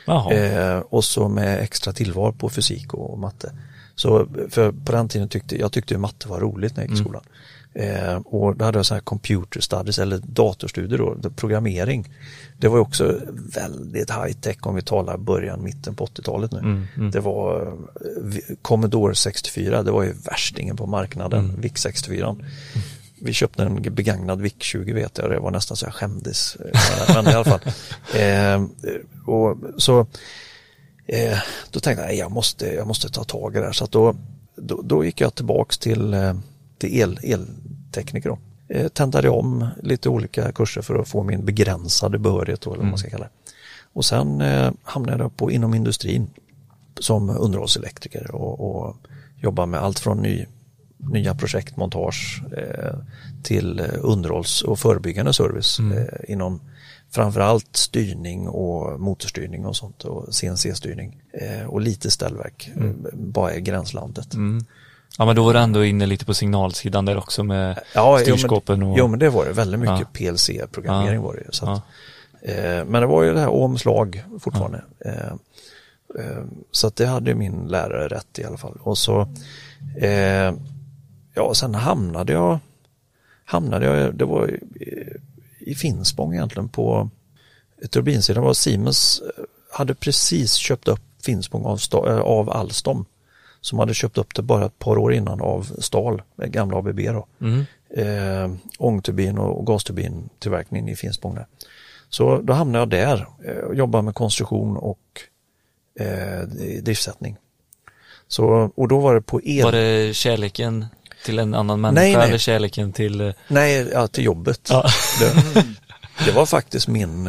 Eh, 0.07 0.79
och 0.79 1.05
så 1.05 1.29
med 1.29 1.59
extra 1.59 1.93
tillval 1.93 2.33
på 2.33 2.49
fysik 2.49 2.95
och 2.95 3.19
matte. 3.19 3.53
Så 3.95 4.27
för 4.51 4.73
på 4.73 4.93
den 4.93 5.09
tiden 5.09 5.29
tyckte 5.29 5.57
jag 5.57 5.73
tyckte 5.73 5.99
matte 5.99 6.29
var 6.29 6.41
roligt 6.41 6.77
när 6.77 6.83
jag 6.83 6.91
gick 6.91 7.01
i 7.01 7.03
skolan. 7.03 7.23
Eh, 7.75 8.15
och 8.17 8.57
då 8.57 8.65
hade 8.65 8.79
jag 8.79 8.87
så 8.87 8.95
här 8.95 9.01
computer 9.01 9.61
studies 9.61 9.99
eller 9.99 10.19
datorstudier 10.19 10.99
då, 10.99 11.31
programmering. 11.37 12.13
Det 12.59 12.69
var 12.69 12.79
också 12.79 13.21
väldigt 13.55 14.11
high 14.11 14.33
tech 14.41 14.57
om 14.61 14.75
vi 14.75 14.83
talar 14.83 15.17
början, 15.17 15.63
mitten 15.65 15.95
på 15.95 16.07
80-talet 16.07 16.53
nu. 16.53 16.87
Det 17.11 17.21
var 17.21 17.63
eh, 17.67 18.57
Commodore 18.63 19.15
64, 19.15 19.83
det 19.83 19.91
var 19.91 20.03
ju 20.03 20.13
värstingen 20.13 20.77
på 20.77 20.87
marknaden, 20.87 21.61
VIC 21.61 21.73
64. 21.79 22.37
Vi 23.23 23.33
köpte 23.33 23.63
en 23.63 23.83
begagnad 23.83 24.41
VIC 24.41 24.55
20 24.59 24.93
vet 24.93 25.19
jag, 25.19 25.31
det 25.31 25.39
var 25.39 25.51
nästan 25.51 25.77
så 25.77 25.87
jag 25.87 25.95
skämdes. 25.95 26.57
eh, 26.57 27.15
Men 27.15 27.27
i 27.27 27.35
alla 27.35 27.45
fall. 27.45 27.61
Eh, 28.15 28.65
och 29.27 29.57
så 29.77 30.07
eh, 31.07 31.39
då 31.71 31.81
tänkte 31.81 32.05
jag, 32.05 32.15
jag 32.15 32.31
måste, 32.33 32.67
jag 32.67 32.87
måste 32.87 33.09
ta 33.09 33.25
tag 33.25 33.57
i 33.57 33.59
det 33.59 33.65
här. 33.65 33.73
Så 33.73 33.87
då, 33.87 34.15
då, 34.57 34.83
då 34.83 35.05
gick 35.05 35.21
jag 35.21 35.35
tillbaks 35.35 35.79
till, 35.79 36.15
eh, 36.15 36.35
till 36.81 37.01
el, 37.01 37.19
eltekniker. 37.23 38.29
Då. 38.29 38.39
Eh, 38.69 38.89
tentade 38.89 39.29
om 39.29 39.69
lite 39.83 40.09
olika 40.09 40.53
kurser 40.53 40.83
för 40.83 40.95
att 40.95 41.09
få 41.09 41.23
min 41.23 41.45
begränsade 41.45 42.19
behörighet, 42.19 42.61
då, 42.61 42.71
eller 42.71 42.83
vad 42.83 42.91
man 42.91 42.99
ska 42.99 43.11
kalla 43.11 43.25
det. 43.25 43.31
Och 43.93 44.05
sen 44.05 44.41
eh, 44.41 44.73
hamnade 44.83 45.23
jag 45.23 45.37
på, 45.37 45.51
inom 45.51 45.75
industrin 45.75 46.31
som 47.01 47.31
underhållselektriker 47.31 48.35
och, 48.35 48.87
och 48.87 48.97
jobbar 49.37 49.67
med 49.67 49.81
allt 49.81 49.99
från 49.99 50.23
ny, 50.23 50.47
nya 50.97 51.35
projektmontage 51.35 52.43
eh, 52.57 52.99
till 53.43 53.83
underhålls 53.99 54.63
och 54.63 54.79
förebyggande 54.79 55.33
service 55.33 55.81
eh, 55.81 56.33
inom 56.33 56.61
framförallt 57.11 57.77
styrning 57.77 58.49
och 58.49 59.01
motorstyrning 59.01 59.67
och 59.67 59.77
sånt 59.77 60.05
och 60.05 60.35
CNC-styrning 60.35 61.23
eh, 61.33 61.67
och 61.67 61.81
lite 61.81 62.11
ställverk, 62.11 62.71
eh, 62.77 62.93
bara 63.13 63.55
i 63.55 63.61
gränslandet. 63.61 64.35
Mm. 64.35 64.65
Ja, 65.21 65.27
men 65.27 65.37
då 65.37 65.45
var 65.45 65.53
du 65.55 65.59
ändå 65.61 65.85
inne 65.85 66.07
lite 66.07 66.25
på 66.25 66.35
signalsidan 66.35 67.05
där 67.05 67.17
också 67.19 67.45
med 67.45 67.81
Ja, 67.95 68.19
styrskåpen 68.23 68.83
och... 68.83 68.99
jo, 68.99 69.09
men 69.09 69.19
det 69.19 69.31
var 69.31 69.45
det. 69.45 69.53
Väldigt 69.53 69.81
mycket 69.81 69.99
Ja. 70.01 70.07
PLC-programmering 70.13 71.15
Ja. 71.15 71.21
var 71.23 71.35
det 71.35 71.41
ju. 71.41 71.47
Så 71.51 71.71
att, 71.71 71.83
eh, 72.43 72.85
men 72.85 72.93
det 72.93 73.07
var 73.07 73.23
ju 73.23 73.33
det 73.35 73.41
här 73.41 73.49
omslag 73.49 74.25
fortfarande. 74.41 74.85
Eh, 75.05 75.27
eh, 76.19 76.43
så 76.71 76.87
att 76.87 76.97
det 76.97 77.07
hade 77.07 77.35
min 77.35 77.67
lärare 77.69 78.09
rätt 78.09 78.39
i 78.39 78.45
alla 78.45 78.57
fall. 78.57 78.79
Och 78.83 78.99
så, 78.99 79.29
eh, 80.01 80.53
ja, 81.35 81.55
sen 81.55 81.75
hamnade 81.75 82.33
jag, 82.33 82.59
hamnade 83.45 83.87
jag, 83.87 84.15
det 84.15 84.25
var 84.25 84.51
i, 84.51 84.61
i 85.59 85.75
Finspång 85.75 86.35
egentligen 86.35 86.69
på 86.69 87.11
turbinsidan. 87.91 88.45
Var 88.45 88.55
Siemens 88.55 89.23
eh, 89.39 89.45
hade 89.73 89.95
precis 89.95 90.55
köpt 90.55 90.89
upp 90.89 91.01
Finspång 91.23 91.65
av, 91.65 91.81
eh, 92.07 92.19
av 92.19 92.51
Alstom 92.51 93.05
som 93.61 93.79
hade 93.79 93.95
köpt 93.95 94.19
upp 94.19 94.35
det 94.35 94.43
bara 94.43 94.67
ett 94.67 94.79
par 94.79 94.99
år 94.99 95.13
innan 95.13 95.41
av 95.41 95.63
Stal, 95.79 96.23
eh, 96.43 96.49
gamla 96.49 96.77
ABB 96.79 97.01
då. 97.01 97.27
Mm. 97.41 97.65
Eh, 97.97 98.57
ångturbin 98.79 99.39
och, 99.39 99.67
gasturbintillverkningen 99.67 100.89
i 100.89 100.97
Finspång 100.97 101.35
där. 101.35 101.47
Så 102.09 102.41
då 102.43 102.53
hamnade 102.53 102.79
jag 102.79 102.89
där 102.89 103.27
eh, 103.45 103.65
och 103.65 103.75
jobbade 103.75 104.03
med 104.03 104.15
konstruktion 104.15 104.77
och 104.77 104.99
eh, 106.01 106.41
driftsättning. 106.83 107.37
Så, 108.29 108.71
och 108.75 108.89
då 108.89 108.99
var 109.01 109.15
det 109.15 109.23
på 109.23 109.41
el... 109.45 109.65
Var 109.65 109.73
det 109.73 110.17
kärleken 110.17 110.87
till 111.25 111.39
en 111.39 111.55
annan 111.55 111.81
människa 111.81 112.01
Nej, 112.03 112.17
nej. 112.17 112.29
eller 112.29 112.39
kärleken 112.39 112.93
till... 112.93 113.21
eh, 113.21 113.33
Nej, 113.49 113.89
ja, 113.93 114.07
till 114.09 114.25
jobbet. 114.25 114.69
Ja. 114.71 114.85
Det, 115.21 115.65
det 116.25 116.33
var 116.33 116.47
faktiskt 116.47 116.89
min, 116.89 117.29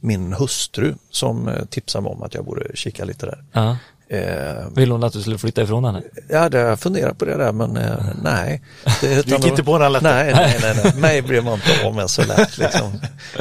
min 0.00 0.32
hustru 0.32 0.94
som 1.10 1.50
tipsade 1.70 2.02
mig 2.02 2.12
om 2.12 2.22
att 2.22 2.34
jag 2.34 2.44
borde 2.44 2.76
kika 2.76 3.04
lite 3.04 3.26
där. 3.26 3.44
Ja. 3.52 3.76
Eh, 4.12 4.66
Vill 4.76 4.90
hon 4.90 5.04
att 5.04 5.12
du 5.12 5.20
skulle 5.20 5.38
flytta 5.38 5.62
ifrån 5.62 5.84
henne? 5.84 6.02
jag 6.28 6.38
hade 6.40 6.76
funderat 6.76 7.18
på 7.18 7.24
det 7.24 7.36
där 7.36 7.52
men 7.52 7.76
eh, 7.76 7.92
nej. 8.22 8.62
Det, 9.00 9.14
utan 9.14 9.38
gick 9.40 9.46
inte 9.50 9.64
på 9.64 9.78
den 9.78 9.92
lätt. 9.92 10.02
Nej, 10.02 10.32
nej, 10.34 10.58
nej, 10.62 10.80
nej. 10.84 10.94
Mig 11.00 11.22
blir 11.22 11.42
man 11.42 11.54
inte 11.54 11.86
av 11.86 11.94
med 11.94 12.10
så 12.10 12.22
lätt 12.24 12.58
liksom. 12.58 12.92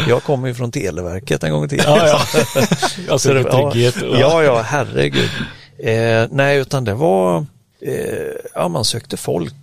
Jag 0.08 0.24
kommer 0.24 0.48
ju 0.48 0.54
från 0.54 0.72
Televerket 0.72 1.44
en 1.44 1.52
gång 1.52 1.66
i 1.66 1.68
tiden. 1.68 1.86
Ja, 1.88 2.08
ja. 2.08 2.20
Alltså 3.10 3.18
Så 3.30 3.34
det- 3.34 3.44
trygghet. 3.44 3.96
och- 4.02 4.18
Ja, 4.20 4.44
ja, 4.44 4.62
herregud. 4.62 5.30
Eh, 5.80 6.28
nej, 6.32 6.58
utan 6.58 6.84
det 6.84 6.94
var, 6.94 7.46
eh, 7.82 7.96
ja 8.56 8.68
man 8.68 8.86
sökte 8.86 9.18
folk, 9.18 9.54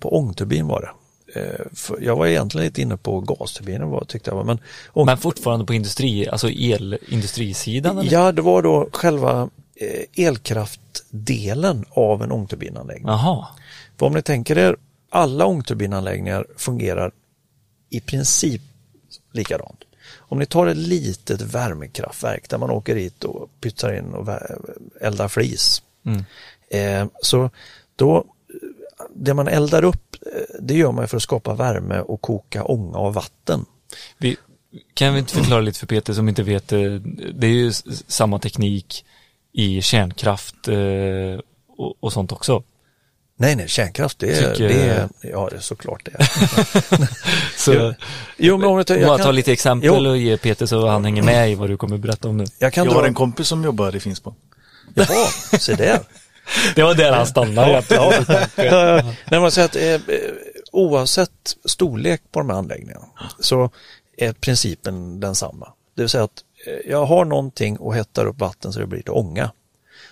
på 0.00 0.16
ångturbin 0.16 0.66
var 0.66 0.80
det. 0.80 0.90
Eh, 1.40 1.66
jag 2.00 2.16
var 2.16 2.26
egentligen 2.26 2.64
lite 2.66 2.82
inne 2.82 2.96
på 2.96 3.20
gasturbinen 3.20 3.90
var, 3.90 4.04
tyckte 4.08 4.30
jag 4.30 4.36
var, 4.36 4.44
men, 4.44 4.58
ång- 4.92 5.06
Men 5.06 5.18
fortfarande 5.18 5.66
på 5.66 5.74
industri, 5.74 6.28
alltså 6.28 6.48
elindustrisidan 6.48 7.98
eller? 7.98 8.12
ja, 8.12 8.32
det 8.32 8.42
var 8.42 8.62
då 8.62 8.88
själva 8.92 9.48
elkraftdelen 10.16 11.84
av 11.90 12.22
en 12.22 12.32
ångturbinanläggning. 12.32 13.08
Jaha. 13.08 13.46
För 13.98 14.06
om 14.06 14.12
ni 14.12 14.22
tänker 14.22 14.58
er, 14.58 14.76
alla 15.10 15.46
ångturbinanläggningar 15.46 16.46
fungerar 16.56 17.12
i 17.90 18.00
princip 18.00 18.62
likadant. 19.32 19.84
Om 20.16 20.38
ni 20.38 20.46
tar 20.46 20.66
ett 20.66 20.76
litet 20.76 21.40
värmekraftverk 21.40 22.48
där 22.48 22.58
man 22.58 22.70
åker 22.70 22.96
hit 22.96 23.24
och 23.24 23.50
pytsar 23.60 23.92
in 23.92 24.14
och 24.14 24.28
eldar 25.00 25.28
flis. 25.28 25.82
Mm. 26.04 26.24
Eh, 26.70 27.08
så 27.22 27.50
då, 27.96 28.24
det 29.14 29.34
man 29.34 29.48
eldar 29.48 29.84
upp, 29.84 30.16
eh, 30.26 30.60
det 30.60 30.74
gör 30.74 30.92
man 30.92 31.08
för 31.08 31.16
att 31.16 31.22
skapa 31.22 31.54
värme 31.54 32.00
och 32.00 32.20
koka 32.20 32.64
ånga 32.64 32.98
och 32.98 33.14
vatten. 33.14 33.64
Vi, 34.18 34.36
kan 34.94 35.14
vi 35.14 35.18
inte 35.18 35.34
förklara 35.34 35.60
lite 35.60 35.78
för 35.78 35.86
Peter 35.86 36.12
som 36.12 36.28
inte 36.28 36.42
vet, 36.42 36.72
eh, 36.72 36.92
det 37.34 37.46
är 37.46 37.50
ju 37.50 37.72
samma 38.06 38.38
teknik 38.38 39.04
i 39.52 39.82
kärnkraft 39.82 40.68
eh, 40.68 41.40
och, 41.78 41.96
och 42.00 42.12
sånt 42.12 42.32
också. 42.32 42.62
Nej, 43.36 43.56
nej, 43.56 43.68
kärnkraft, 43.68 44.18
det 44.18 44.38
är, 44.38 44.50
Tycker- 44.54 44.68
det 44.68 44.74
är 44.88 45.08
ja 45.22 45.48
det 45.50 45.56
är 45.56 45.60
såklart 45.60 46.02
det 46.04 46.10
är. 46.14 46.28
Så 47.58 47.94
Jo, 48.36 48.58
men 48.58 48.68
om 48.68 48.78
vi 48.78 48.84
tar, 48.84 48.94
bara 48.94 49.02
jag 49.04 49.18
ta 49.18 49.24
kan, 49.24 49.34
lite 49.36 49.52
exempel 49.52 49.86
Jo. 50.04 50.10
och 50.10 50.18
ge 50.18 50.36
Peter 50.36 50.66
så 50.66 50.86
han 50.88 51.04
hänger 51.04 51.22
med 51.22 51.50
i 51.50 51.54
vad 51.54 51.70
du 51.70 51.76
kommer 51.76 51.98
berätta 51.98 52.28
om 52.28 52.36
nu. 52.36 52.44
jag 52.58 52.72
kan 52.72 52.84
Jag 52.84 52.92
har 52.92 53.00
dra 53.00 53.08
en 53.08 53.14
kompis 53.14 53.48
som 53.48 53.64
jobbar 53.64 53.96
i 53.96 54.00
Finspång. 54.00 54.34
Jaha, 54.94 55.26
se 55.58 55.74
där. 55.74 56.00
Det 56.74 56.82
var 56.82 56.94
där 56.94 57.12
han 57.12 57.26
stannade. 57.26 57.82
Ja, 57.90 58.12
ja. 58.56 59.02
Nej, 59.30 59.40
man 59.40 59.50
säger 59.50 59.68
att 59.98 60.08
eh, 60.08 60.16
oavsett 60.72 61.30
storlek 61.64 62.22
på 62.32 62.40
de 62.40 62.50
här 62.50 62.56
anläggningarna 62.56 63.06
så 63.40 63.70
är 64.16 64.32
principen 64.32 65.20
densamma. 65.20 65.68
Det 65.96 66.02
vill 66.02 66.08
säga 66.08 66.24
att 66.24 66.42
Eh, 66.66 66.90
jag 66.90 67.06
har 67.06 67.24
någonting 67.24 67.76
och 67.76 67.94
hettar 67.94 68.26
upp 68.26 68.40
vatten 68.40 68.72
så 68.72 68.80
det 68.80 68.86
blir 68.86 68.98
lite 68.98 69.10
ånga. 69.10 69.50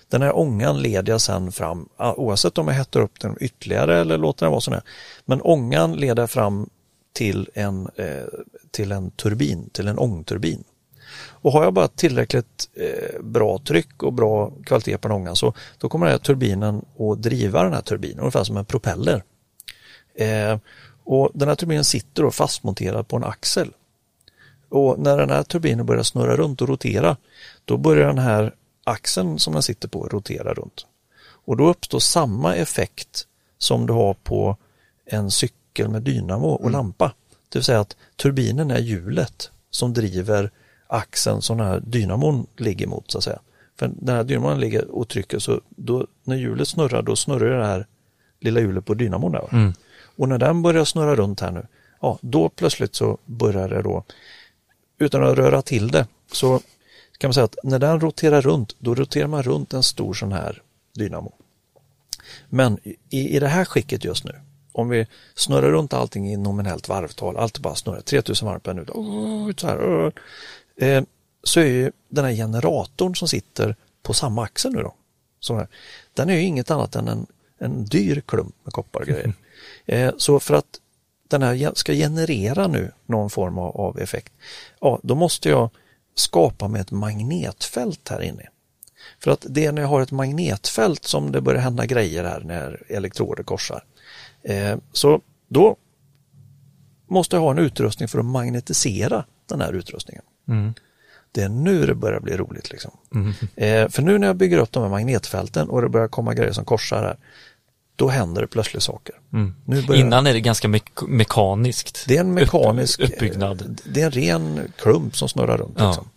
Den 0.09 0.23
här 0.23 0.37
ångan 0.37 0.83
leder 0.83 1.13
jag 1.13 1.21
sen 1.21 1.53
fram, 1.53 1.89
oavsett 1.99 2.59
om 2.59 2.69
jag 2.69 2.75
hettar 2.75 3.01
upp 3.01 3.21
den 3.21 3.37
ytterligare 3.41 4.01
eller 4.01 4.19
låter 4.19 4.47
den 4.47 4.51
vara 4.51 4.61
sån 4.61 4.75
här. 4.75 4.83
Men 5.25 5.43
ångan 5.43 5.93
leder 5.93 6.27
fram 6.27 6.71
till 7.13 7.51
en, 7.55 7.89
eh, 7.97 8.25
till 8.71 8.93
en 8.93 9.11
turbin, 9.11 9.71
till 9.73 9.89
en 9.89 9.99
ångturbin. 9.99 10.65
Och 11.17 11.53
har 11.53 11.65
jag 11.65 11.75
bara 11.75 11.89
tillräckligt 11.89 12.69
eh, 12.75 13.23
bra 13.23 13.59
tryck 13.59 14.03
och 14.03 14.13
bra 14.13 14.53
kvalitet 14.65 14.99
på 14.99 15.09
den 15.09 15.17
ångan 15.17 15.37
så 15.37 15.55
då 15.79 15.89
kommer 15.89 16.07
den 16.07 16.13
här 16.13 16.19
turbinen 16.19 16.85
att 16.99 17.23
driva 17.23 17.63
den 17.63 17.73
här 17.73 17.81
turbinen 17.81 18.19
ungefär 18.19 18.45
som 18.45 18.57
en 18.57 18.65
propeller. 18.65 19.23
Eh, 20.15 20.59
och 21.05 21.31
den 21.35 21.49
här 21.49 21.55
turbinen 21.55 21.85
sitter 21.85 22.23
då 22.23 22.31
fastmonterad 22.31 23.09
på 23.09 23.17
en 23.17 23.25
axel. 23.25 23.71
Och 24.71 24.99
när 24.99 25.17
den 25.19 25.31
här 25.31 25.43
turbinen 25.43 25.87
börjar 25.87 26.03
snurra 26.03 26.37
runt 26.37 26.63
och 26.63 26.69
rotera 26.69 27.17
då 27.65 27.77
börjar 27.77 28.07
den 28.07 28.19
här 28.19 28.55
axeln 28.85 29.39
som 29.39 29.53
den 29.53 29.63
sitter 29.63 29.89
på 29.89 30.09
rotera 30.09 30.55
runt. 30.55 30.87
Och 31.23 31.57
då 31.57 31.69
uppstår 31.69 31.99
samma 31.99 32.55
effekt 32.55 33.27
som 33.59 33.87
du 33.87 33.93
har 33.93 34.15
på 34.15 34.57
en 35.07 35.31
cykel 35.31 35.89
med 35.89 36.03
dynamo 36.03 36.49
och 36.49 36.71
lampa. 36.71 37.13
Det 37.49 37.59
vill 37.59 37.65
säga 37.65 37.81
att 37.81 37.97
turbinen 38.17 38.71
är 38.71 38.79
hjulet 38.79 39.51
som 39.71 39.95
driver 39.95 40.51
axeln 40.87 41.43
som 41.43 41.59
den 41.59 41.67
här 41.67 41.81
dynamon 41.81 42.47
ligger 42.57 42.87
mot 42.87 43.11
så 43.11 43.19
att 43.19 43.25
säga. 43.25 43.41
För 43.79 43.91
den 43.95 44.17
här 44.17 44.25
dynamon 44.25 44.61
ligger 44.61 44.91
och 44.91 45.09
trycker 45.09 45.39
så 45.39 45.61
då, 45.69 46.07
när 46.25 46.37
hjulet 46.37 46.69
snurrar 46.69 47.03
då 47.03 47.17
snurrar 47.17 47.59
det 47.59 47.67
här 47.67 47.87
lilla 48.41 48.61
hjulet 48.61 48.85
på 48.85 48.95
dynamon 48.95 49.33
där. 49.33 49.49
Mm. 49.53 49.73
Och 50.17 50.29
när 50.29 50.39
den 50.39 50.63
börjar 50.63 50.85
snurra 50.85 51.17
runt 51.17 51.41
här 51.41 51.51
nu, 51.51 51.67
ja 52.01 52.19
då 52.21 52.49
plötsligt 52.49 52.95
så 52.95 53.19
börjar 53.25 53.69
det 53.69 53.83
då, 53.83 54.05
utan 55.01 55.25
att 55.25 55.39
röra 55.39 55.63
till 55.63 55.89
det, 55.89 56.07
så 56.33 56.61
kan 57.19 57.29
man 57.29 57.35
säga 57.35 57.45
att 57.45 57.57
när 57.63 57.79
den 57.79 58.01
roterar 58.01 58.43
runt, 58.43 58.77
då 58.79 58.95
roterar 58.95 59.27
man 59.27 59.43
runt 59.43 59.73
en 59.73 59.83
stor 59.83 60.15
sån 60.15 60.33
här 60.33 60.63
dynamo. 60.95 61.33
Men 62.49 62.79
i, 63.11 63.37
i 63.37 63.39
det 63.39 63.49
här 63.49 63.65
skicket 63.65 64.05
just 64.05 64.25
nu, 64.25 64.41
om 64.73 64.89
vi 64.89 65.07
snurrar 65.35 65.71
runt 65.71 65.93
allting 65.93 66.33
i 66.33 66.37
nominellt 66.37 66.89
varvtal, 66.89 67.37
allt 67.37 67.59
bara 67.59 67.75
snurrar 67.75 68.01
3000 68.01 68.49
varv 68.49 68.59
per 68.59 68.75
minut, 68.75 68.91
oh, 68.91 69.51
så, 69.57 69.67
här, 69.67 70.13
eh, 70.77 71.03
så 71.43 71.61
är 71.61 71.65
ju 71.65 71.93
den 72.09 72.25
här 72.25 72.33
generatorn 72.33 73.17
som 73.17 73.29
sitter 73.29 73.77
på 74.03 74.15
samma 74.15 74.45
axel 74.45 74.73
nu 74.73 74.83
då, 74.83 74.95
så 75.41 75.57
här, 75.57 75.69
den 76.15 76.31
är 76.31 76.35
ju 76.35 76.43
inget 76.43 76.71
annat 76.71 76.97
än 76.97 77.09
en, 77.09 77.27
en 77.59 77.85
dyr 77.85 78.23
klump 78.27 78.55
med 78.65 78.73
koppargrejer. 78.73 79.33
Eh, 79.87 80.13
så 80.17 80.41
för 80.41 80.55
att 80.55 80.80
den 81.31 81.43
här 81.43 81.73
ska 81.75 81.93
generera 81.93 82.66
nu 82.66 82.93
någon 83.07 83.31
form 83.31 83.59
av, 83.59 83.99
effekt, 83.99 84.33
ja 84.81 85.01
då 85.03 85.14
måste 85.14 85.49
jag 85.49 85.71
skapa 86.14 86.69
med 86.69 86.81
ett 86.81 86.90
magnetfält 86.90 88.09
här 88.09 88.23
inne. 88.23 88.49
För 89.19 89.31
att 89.31 89.47
det 89.49 89.64
är 89.64 89.73
när 89.73 89.83
jag 89.83 89.88
har 89.88 90.01
ett 90.03 90.12
magnetfält 90.12 91.05
som 91.05 91.33
det 91.33 91.40
börjar 91.40 91.61
hända 91.61 91.87
grejer 91.87 92.25
här 92.25 92.40
när 92.40 92.83
elektroder 92.88 93.43
korsar. 93.43 93.85
Eh, 94.43 94.77
så 94.93 95.21
då 95.49 95.77
måste 97.09 97.37
jag 97.37 97.40
ha 97.40 97.51
en 97.51 97.59
utrustning 97.59 98.09
för 98.09 98.19
att 98.19 98.25
magnetisera 98.25 99.25
den 99.47 99.61
här 99.61 99.73
utrustningen. 99.73 100.23
Mm. 100.49 100.75
Det 101.33 101.43
är 101.43 101.49
nu 101.49 101.87
det 101.87 101.95
börjar 101.95 102.21
bli 102.21 102.37
roligt. 102.37 102.71
Liksom. 102.71 102.90
Mm. 103.14 103.33
Eh, 103.57 103.88
för 103.88 104.03
nu 104.03 104.19
när 104.19 104.27
jag 104.27 104.37
bygger 104.37 104.59
upp 104.59 104.73
de 104.73 104.83
här 104.83 104.90
magnetfälten 104.90 105.69
och 105.69 105.83
det 105.83 105.88
börjar 105.88 106.09
komma 106.09 106.35
grejer 106.35 106.53
som 106.53 106.64
korsar 106.64 107.03
här, 107.03 107.16
då 108.01 108.09
händer 108.09 108.41
det 108.43 108.47
plötsligt 108.49 108.83
saker. 108.83 109.15
Mm. 109.33 109.55
Innan 109.95 110.27
är 110.27 110.33
det 110.33 110.41
ganska 110.41 110.69
mek- 110.69 111.07
mekaniskt. 111.09 112.05
det 112.09 112.17
är 112.17 112.21
en 112.21 112.35
mekanisk 112.35 113.01
Upp, 113.01 113.11
uppbyggnad. 113.11 113.63
eh, 113.63 113.69
Det 113.85 114.01
är 114.01 114.05
en 114.07 114.11
ren 114.11 114.73
klump 114.79 115.17
som 115.17 115.29
snurrar 115.29 115.59
runt. 115.59 115.75
Ja. 115.79 115.87
Liksom. 115.89 116.09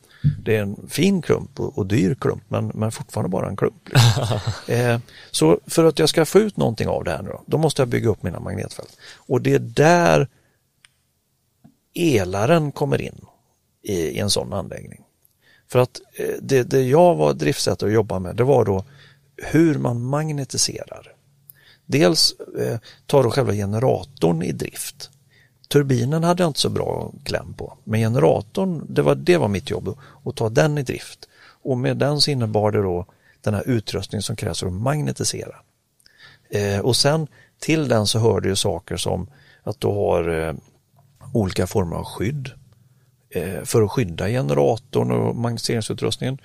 Det 0.43 0.55
är 0.55 0.61
en 0.61 0.87
fin 0.89 1.21
klump 1.21 1.59
och, 1.59 1.77
och 1.77 1.85
dyr 1.85 2.15
klump 2.15 2.43
men, 2.47 2.67
men 2.67 2.91
fortfarande 2.91 3.29
bara 3.29 3.49
en 3.49 3.55
klump. 3.57 3.89
Liksom. 3.89 4.39
eh, 4.75 4.99
så 5.31 5.59
för 5.67 5.83
att 5.83 5.99
jag 5.99 6.09
ska 6.09 6.25
få 6.25 6.39
ut 6.39 6.57
någonting 6.57 6.87
av 6.87 7.03
det 7.03 7.11
här 7.11 7.21
nu 7.21 7.29
då, 7.29 7.43
då 7.47 7.57
måste 7.57 7.81
jag 7.81 7.89
bygga 7.89 8.09
upp 8.09 8.23
mina 8.23 8.39
magnetfält. 8.39 8.97
Och 9.15 9.41
det 9.41 9.53
är 9.53 9.59
där 9.59 10.27
elaren 11.93 12.71
kommer 12.71 13.01
in 13.01 13.25
i, 13.83 13.93
i 13.93 14.19
en 14.19 14.29
sån 14.29 14.53
anläggning. 14.53 15.01
För 15.71 15.79
att 15.79 16.01
eh, 16.17 16.25
det, 16.41 16.63
det 16.63 16.81
jag 16.81 17.15
var 17.15 17.33
driftsättare 17.33 17.89
att 17.89 17.93
jobba 17.93 18.19
med 18.19 18.35
det 18.35 18.43
var 18.43 18.65
då 18.65 18.85
hur 19.37 19.77
man 19.77 20.01
magnetiserar. 20.05 21.12
Dels 21.85 22.35
eh, 22.59 22.79
tar 23.05 23.23
då 23.23 23.31
själva 23.31 23.53
generatorn 23.53 24.43
i 24.43 24.51
drift. 24.51 25.09
Turbinen 25.67 26.23
hade 26.23 26.43
jag 26.43 26.49
inte 26.49 26.59
så 26.59 26.69
bra 26.69 27.11
kläm 27.23 27.53
på, 27.53 27.77
men 27.83 27.99
generatorn, 27.99 28.85
det 28.89 29.01
var, 29.01 29.15
det 29.15 29.37
var 29.37 29.47
mitt 29.47 29.69
jobb 29.69 29.97
att 30.25 30.35
ta 30.35 30.49
den 30.49 30.77
i 30.77 30.83
drift. 30.83 31.29
Och 31.63 31.77
med 31.77 31.97
den 31.97 32.21
så 32.21 32.31
innebar 32.31 32.71
det 32.71 32.81
då 32.81 33.05
den 33.41 33.53
här 33.53 33.69
utrustningen 33.69 34.23
som 34.23 34.35
krävs 34.35 34.59
för 34.59 34.67
att 34.67 34.73
magnetisera. 34.73 35.55
Eh, 36.49 36.79
och 36.79 36.95
sen 36.95 37.27
till 37.59 37.87
den 37.87 38.07
så 38.07 38.19
hörde 38.19 38.49
ju 38.49 38.55
saker 38.55 38.97
som 38.97 39.27
att 39.63 39.79
du 39.79 39.87
har 39.87 40.29
eh, 40.29 40.53
olika 41.33 41.67
former 41.67 41.95
av 41.95 42.03
skydd 42.03 42.51
eh, 43.29 43.63
för 43.63 43.81
att 43.81 43.91
skydda 43.91 44.27
generatorn 44.27 45.11
och 45.11 45.35
magnetiseringsutrustningen. 45.35 46.37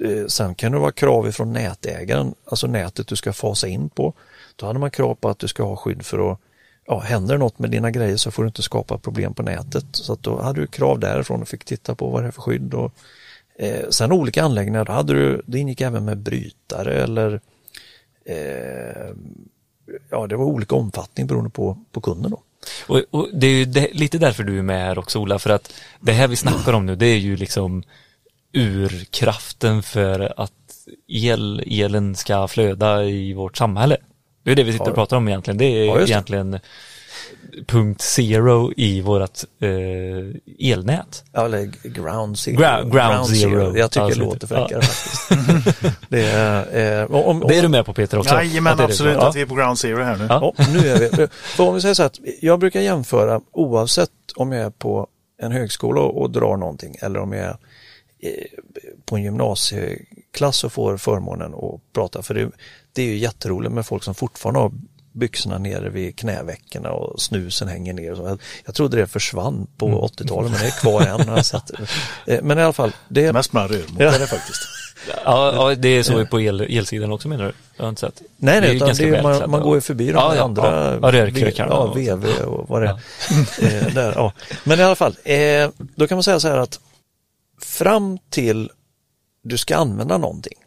Eh, 0.00 0.26
sen 0.26 0.54
kan 0.54 0.72
det 0.72 0.78
vara 0.78 0.92
krav 0.92 1.28
ifrån 1.28 1.52
nätägaren, 1.52 2.34
alltså 2.44 2.66
nätet 2.66 3.08
du 3.08 3.16
ska 3.16 3.32
fasa 3.32 3.68
in 3.68 3.88
på. 3.88 4.14
Då 4.58 4.66
hade 4.66 4.78
man 4.78 4.90
krav 4.90 5.14
på 5.14 5.28
att 5.28 5.38
du 5.38 5.48
ska 5.48 5.62
ha 5.62 5.76
skydd 5.76 6.02
för 6.02 6.32
att 6.32 6.38
ja, 6.86 6.98
händer 6.98 7.34
det 7.34 7.38
något 7.38 7.58
med 7.58 7.70
dina 7.70 7.90
grejer 7.90 8.16
så 8.16 8.30
får 8.30 8.42
du 8.42 8.46
inte 8.46 8.62
skapa 8.62 8.98
problem 8.98 9.34
på 9.34 9.42
nätet. 9.42 9.84
Så 9.90 10.12
att 10.12 10.22
då 10.22 10.42
hade 10.42 10.60
du 10.60 10.66
krav 10.66 10.98
därifrån 10.98 11.42
och 11.42 11.48
fick 11.48 11.64
titta 11.64 11.94
på 11.94 12.08
vad 12.08 12.22
det 12.22 12.26
är 12.26 12.30
för 12.30 12.42
skydd. 12.42 12.74
Och, 12.74 12.92
eh, 13.58 13.88
sen 13.90 14.12
olika 14.12 14.42
anläggningar, 14.42 14.84
då 14.84 14.92
hade 14.92 15.12
du, 15.12 15.42
det 15.46 15.58
ingick 15.58 15.80
även 15.80 16.04
med 16.04 16.18
brytare 16.18 17.02
eller 17.02 17.40
eh, 18.24 19.14
ja, 20.10 20.26
det 20.26 20.36
var 20.36 20.44
olika 20.44 20.74
omfattning 20.74 21.26
beroende 21.26 21.50
på, 21.50 21.78
på 21.92 22.00
kunden. 22.00 22.30
Då. 22.30 22.42
Och, 22.86 23.02
och 23.10 23.28
det 23.32 23.46
är 23.46 23.54
ju 23.54 23.64
det, 23.64 23.88
lite 23.92 24.18
därför 24.18 24.42
du 24.42 24.58
är 24.58 24.62
med 24.62 24.86
här 24.86 24.98
också 24.98 25.18
Ola, 25.18 25.38
för 25.38 25.50
att 25.50 25.72
det 26.00 26.12
här 26.12 26.28
vi 26.28 26.36
snackar 26.36 26.72
om 26.72 26.86
nu, 26.86 26.96
det 26.96 27.06
är 27.06 27.18
ju 27.18 27.36
liksom 27.36 27.82
urkraften 28.52 29.82
för 29.82 30.40
att 30.40 30.52
el, 31.08 31.62
elen 31.66 32.14
ska 32.14 32.48
flöda 32.48 33.04
i 33.04 33.32
vårt 33.32 33.56
samhälle. 33.56 33.96
Det 34.42 34.50
är 34.50 34.56
det 34.56 34.62
vi 34.62 34.72
sitter 34.72 34.84
och 34.84 34.90
Ja. 34.90 34.94
pratar 34.94 35.16
om 35.16 35.28
egentligen. 35.28 35.58
Det 35.58 35.64
är 35.64 35.84
Ja, 35.84 35.94
det. 35.94 36.02
egentligen 36.04 36.58
punkt 37.66 38.00
zero 38.00 38.72
i 38.76 39.00
vårt 39.00 39.38
eh, 39.60 40.68
elnät. 40.72 41.24
Ja, 41.32 41.44
eller 41.44 41.64
ground 41.88 42.38
zero. 42.38 42.54
Gra- 42.56 42.90
ground 42.90 43.26
zero. 43.26 43.76
Jag 43.76 43.90
tycker 43.90 44.04
Alltså, 44.04 44.20
det 44.20 44.26
låter 44.26 44.48
ja. 44.50 44.66
fräckare 44.68 44.82
faktiskt. 44.86 45.96
det 46.08 46.22
är, 46.24 47.00
eh, 47.02 47.10
om, 47.10 47.22
om, 47.42 47.48
Det 47.48 47.58
är 47.58 47.62
du 47.62 47.68
med 47.68 47.86
på 47.86 47.94
Peter 47.94 48.18
också? 48.18 48.34
Jajamän, 48.34 48.72
Att 48.72 48.78
det 48.78 48.82
är 48.84 48.86
det. 48.86 48.92
absolut 48.92 49.16
Ja. 49.16 49.28
att 49.28 49.36
vi 49.36 49.40
är 49.40 49.46
på 49.46 49.54
ground 49.54 49.78
zero 49.78 50.02
här 50.02 50.16
nu. 50.16 50.26
Ja. 50.28 50.54
Ja, 50.58 50.64
nu 50.72 50.78
är 50.88 50.98
vi. 50.98 51.26
För 51.32 51.68
om 51.68 51.74
vi 51.74 51.80
säger 51.80 51.94
så 51.94 52.02
att 52.02 52.18
jag 52.40 52.58
brukar 52.60 52.80
jämföra 52.80 53.40
oavsett 53.52 54.10
om 54.36 54.52
jag 54.52 54.66
är 54.66 54.70
på 54.70 55.06
en 55.42 55.52
högskola 55.52 56.00
och, 56.00 56.22
och 56.22 56.30
drar 56.30 56.56
någonting 56.56 56.96
eller 57.02 57.20
om 57.20 57.32
jag 57.32 57.44
är 57.44 57.56
eh, 58.22 58.30
på 59.04 59.16
en 59.16 59.22
gymnasieklass 59.22 60.64
och 60.64 60.72
får 60.72 60.96
förmånen 60.96 61.54
att 61.54 61.80
prata. 61.94 62.22
För 62.22 62.34
det, 62.34 62.50
det 62.98 63.02
är 63.02 63.06
ju 63.06 63.16
jätteroligt 63.16 63.72
med 63.72 63.86
folk 63.86 64.02
som 64.04 64.14
fortfarande 64.14 64.60
har 64.60 64.72
byxorna 65.12 65.58
nere 65.58 65.88
vid 65.90 66.18
knävecken 66.18 66.86
och 66.86 67.20
snusen 67.22 67.68
hänger 67.68 67.92
ner. 67.92 68.10
Och 68.10 68.16
så. 68.16 68.22
Jag, 68.26 68.40
jag 68.64 68.74
trodde 68.74 68.96
det 68.96 69.06
försvann 69.06 69.66
på 69.76 70.08
80-talet 70.08 70.50
men 70.50 70.60
det 70.60 70.66
är 70.66 70.80
kvar 70.80 71.02
än. 71.02 71.28
Har 71.28 71.36
jag 71.36 71.46
sett. 71.46 71.70
Eh, 72.26 72.42
Men 72.42 72.58
i 72.58 72.62
alla 72.62 72.72
fall, 72.72 72.92
det, 73.08 73.32
Mest 73.32 73.50
bland 73.50 73.70
rörmokare 73.70 74.26
faktiskt. 74.26 74.60
Ja, 75.24 75.52
ja, 75.70 75.74
det 75.74 75.88
är 75.88 76.02
så 76.02 76.26
på 76.26 76.40
el, 76.40 76.60
elsidan 76.60 77.12
också 77.12 77.28
menar 77.28 77.44
du? 77.44 77.52
Jag 77.76 77.84
har 77.84 77.88
inte 77.88 78.00
sett. 78.00 78.22
Nej, 78.36 78.60
Det 78.60 78.66
är 78.66 78.70
nej, 78.70 78.70
ju 78.70 78.76
utan 78.76 79.14
är, 79.14 79.22
man, 79.40 79.50
man 79.50 79.60
går 79.60 79.74
ju 79.74 79.80
förbi 79.80 80.06
de 80.06 80.12
Ja, 80.12 80.36
ja, 80.36 80.42
andra. 80.42 80.62
ja. 80.84 80.98
Ja, 81.02 81.12
rörkrukarna 81.12 81.70
Ja. 81.72 81.92
VV 81.96 82.26
och 82.44 82.68
vad 82.68 82.82
det 82.82 82.88
är. 82.88 82.98
Eh, 83.86 83.94
där, 83.94 84.12
ja. 84.16 84.32
Men 84.64 84.80
i 84.80 84.82
alla 84.82 84.94
fall, 84.96 85.16
eh, 85.24 85.70
då 85.96 86.06
kan 86.06 86.16
man 86.16 86.22
säga 86.22 86.40
så 86.40 86.48
här 86.48 86.58
att 86.58 86.80
fram 87.62 88.18
till 88.30 88.70
du 89.42 89.56
ska 89.58 89.76
använda 89.76 90.18
någonting 90.18 90.58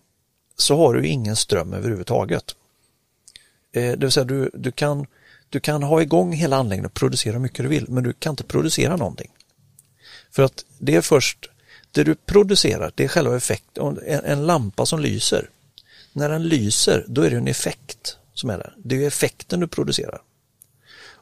så 0.58 0.78
har 0.78 0.94
du 0.94 1.08
ingen 1.08 1.36
ström 1.36 1.74
överhuvudtaget. 1.74 2.56
Eh, 3.74 3.92
det 3.92 3.98
vill 3.98 4.12
säga 4.12 4.24
du, 4.24 4.52
du, 4.54 4.72
kan, 4.72 5.06
du 5.50 5.60
kan 5.60 5.84
ha 5.84 6.02
igång 6.02 6.34
hela 6.34 6.58
anläggningen 6.58 6.86
och 6.86 6.94
producera 6.94 7.34
hur 7.34 7.40
mycket 7.40 7.64
du 7.64 7.68
vill 7.68 7.90
men 7.90 8.04
du 8.04 8.14
kan 8.14 8.34
inte 8.34 8.44
producera 8.44 8.96
någonting. 8.96 9.32
För 10.32 10.44
att 10.44 10.66
det 10.80 10.96
är 10.96 11.02
först, 11.02 11.50
det 11.92 12.04
du 12.04 12.16
producerar, 12.16 12.92
det 12.96 13.04
är 13.04 13.08
själva 13.08 13.38
effekten, 13.38 14.00
en, 14.06 14.26
en 14.26 14.46
lampa 14.46 14.86
som 14.86 15.00
lyser. 15.00 15.50
När 16.14 16.30
den 16.30 16.48
lyser, 16.48 17.06
då 17.08 17.22
är 17.22 17.30
det 17.30 17.38
en 17.38 17.48
effekt 17.48 18.18
som 18.34 18.50
är 18.50 18.58
där. 18.58 18.76
Det 18.78 19.04
är 19.04 19.08
effekten 19.08 19.60
du 19.60 19.68
producerar. 19.68 20.22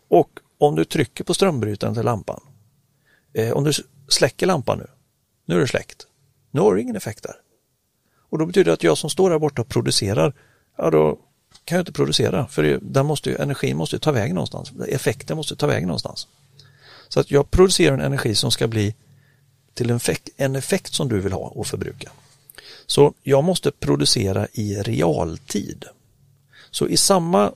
Och 0.10 0.30
om 0.58 0.76
du 0.76 0.86
trycker 0.86 1.24
på 1.24 1.34
strömbrytaren 1.34 1.94
till 1.94 2.04
lampan, 2.04 2.42
eh, 3.34 3.52
om 3.52 3.64
du 3.64 3.72
släcker 4.08 4.46
lampan 4.48 4.78
nu, 4.78 4.88
nu 5.46 5.56
är 5.56 5.60
det 5.60 5.68
släckt, 5.68 6.08
nu 6.52 6.62
har 6.62 6.76
du 6.76 6.82
ingen 6.82 6.96
effekt 6.96 7.24
där. 7.24 7.36
Och 8.30 8.38
då 8.38 8.46
betyder 8.46 8.66
det 8.66 8.74
att 8.74 8.84
jag 8.84 8.98
som 8.98 9.10
står 9.10 9.30
där 9.30 9.40
borta 9.40 9.62
och 9.62 9.68
producerar, 9.68 10.34
ja 10.78 10.90
då 10.90 11.20
kan 11.66 11.76
jag 11.76 11.82
inte 11.82 11.92
producera 11.92 12.48
för 12.48 12.80
den 12.82 13.06
måste 13.06 13.30
ju, 13.30 13.36
energin 13.36 13.78
måste 13.78 14.00
ta 14.00 14.12
vägen 14.12 14.36
någonstans. 14.36 14.72
Effekten 14.88 15.38
måste 15.38 15.56
ta 15.56 15.68
vägen 15.68 15.88
någonstans. 15.88 16.28
Så 17.08 17.20
att 17.20 17.32
jag 17.32 17.52
producerar 17.52 17.94
en 17.94 18.02
energi 18.02 18.36
som 18.36 18.52
ska 18.52 18.68
bli 18.68 18.96
till 19.74 19.90
en 19.90 19.96
effekt, 19.96 20.30
en 20.38 20.56
effekt 20.56 20.94
som 20.94 21.10
du 21.10 21.20
vill 21.20 21.34
ha 21.34 21.40
och 21.40 21.68
förbruka. 21.68 22.12
Så 22.86 23.14
jag 23.24 23.44
måste 23.44 23.72
producera 23.72 24.48
i 24.54 24.76
realtid. 24.76 25.86
Så 26.72 26.88
i 26.88 26.98
samma 26.98 27.52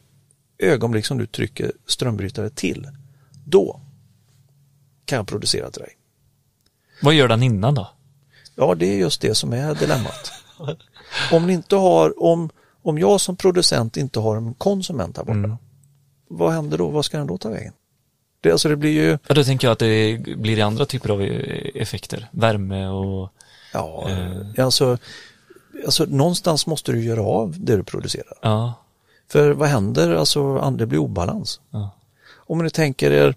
ögonblick 0.57 1.05
som 1.05 1.17
du 1.17 1.25
trycker 1.25 1.71
strömbrytare 1.88 2.49
till, 2.49 2.88
då 3.45 3.79
kan 5.05 5.17
jag 5.17 5.27
producera 5.27 5.71
till 5.71 5.81
dig. 5.81 5.97
Vad 7.01 7.13
gör 7.13 7.27
den 7.27 7.43
innan 7.43 7.75
då? 7.75 7.91
Ja, 8.55 8.75
det 8.75 8.86
är 8.86 8.97
just 8.97 9.21
det 9.21 9.36
som 9.36 9.53
är 9.53 9.75
dilemmat. 9.75 10.42
Om, 11.32 11.47
ni 11.47 11.54
inte 11.54 11.76
har, 11.76 12.23
om, 12.23 12.49
om 12.84 12.97
jag 12.99 13.21
som 13.21 13.36
producent 13.36 13.97
inte 13.97 14.19
har 14.19 14.38
en 14.38 14.54
konsument 14.54 15.17
här 15.17 15.23
borta, 15.23 15.38
Mm. 15.39 15.58
vad 16.28 16.52
händer 16.54 16.78
då? 16.78 16.88
Vad 16.88 17.06
ska 17.06 17.17
den 17.17 17.28
då 17.28 17.38
ta 17.38 17.49
vägen? 17.49 17.73
Det, 18.41 18.52
alltså 18.52 18.69
det 18.69 18.76
blir 18.76 18.91
ju, 18.91 19.17
Ja, 19.28 19.36
då 19.36 19.43
tänker 19.43 19.67
jag 19.67 19.71
att 19.73 19.80
det 19.80 20.17
blir 20.38 20.63
andra 20.63 20.86
typer 20.86 21.10
av 21.10 21.21
effekter. 21.21 22.30
Värme 22.32 22.88
och... 22.88 23.30
ja, 23.73 24.10
Eh. 24.10 24.65
alltså, 24.65 24.97
alltså 25.86 26.06
någonstans 26.06 26.67
måste 26.67 26.91
du 26.91 27.04
göra 27.04 27.21
av 27.23 27.56
det 27.60 27.76
du 27.78 27.84
producerar. 27.84 28.34
Ja. 28.41 28.73
För 29.30 29.52
vad 29.52 29.69
händer? 29.69 30.15
Alltså, 30.15 30.71
det 30.78 30.86
blir 30.86 30.99
obalans. 30.99 31.62
ja. 31.69 31.89
Om 32.45 32.58
ni 32.63 32.69
tänker 32.69 33.12
er, 33.12 33.36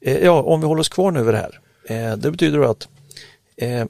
eh, 0.00 0.18
ja, 0.18 0.42
om 0.42 0.60
vi 0.60 0.66
håller 0.66 0.80
oss 0.80 0.88
kvar 0.88 1.10
nu 1.10 1.22
vid 1.22 1.34
det 1.34 1.38
här. 1.38 1.60
Eh, 1.84 2.16
det 2.16 2.30
betyder 2.30 2.58
då 2.58 2.70
att 2.70 2.88
eh, 3.56 3.84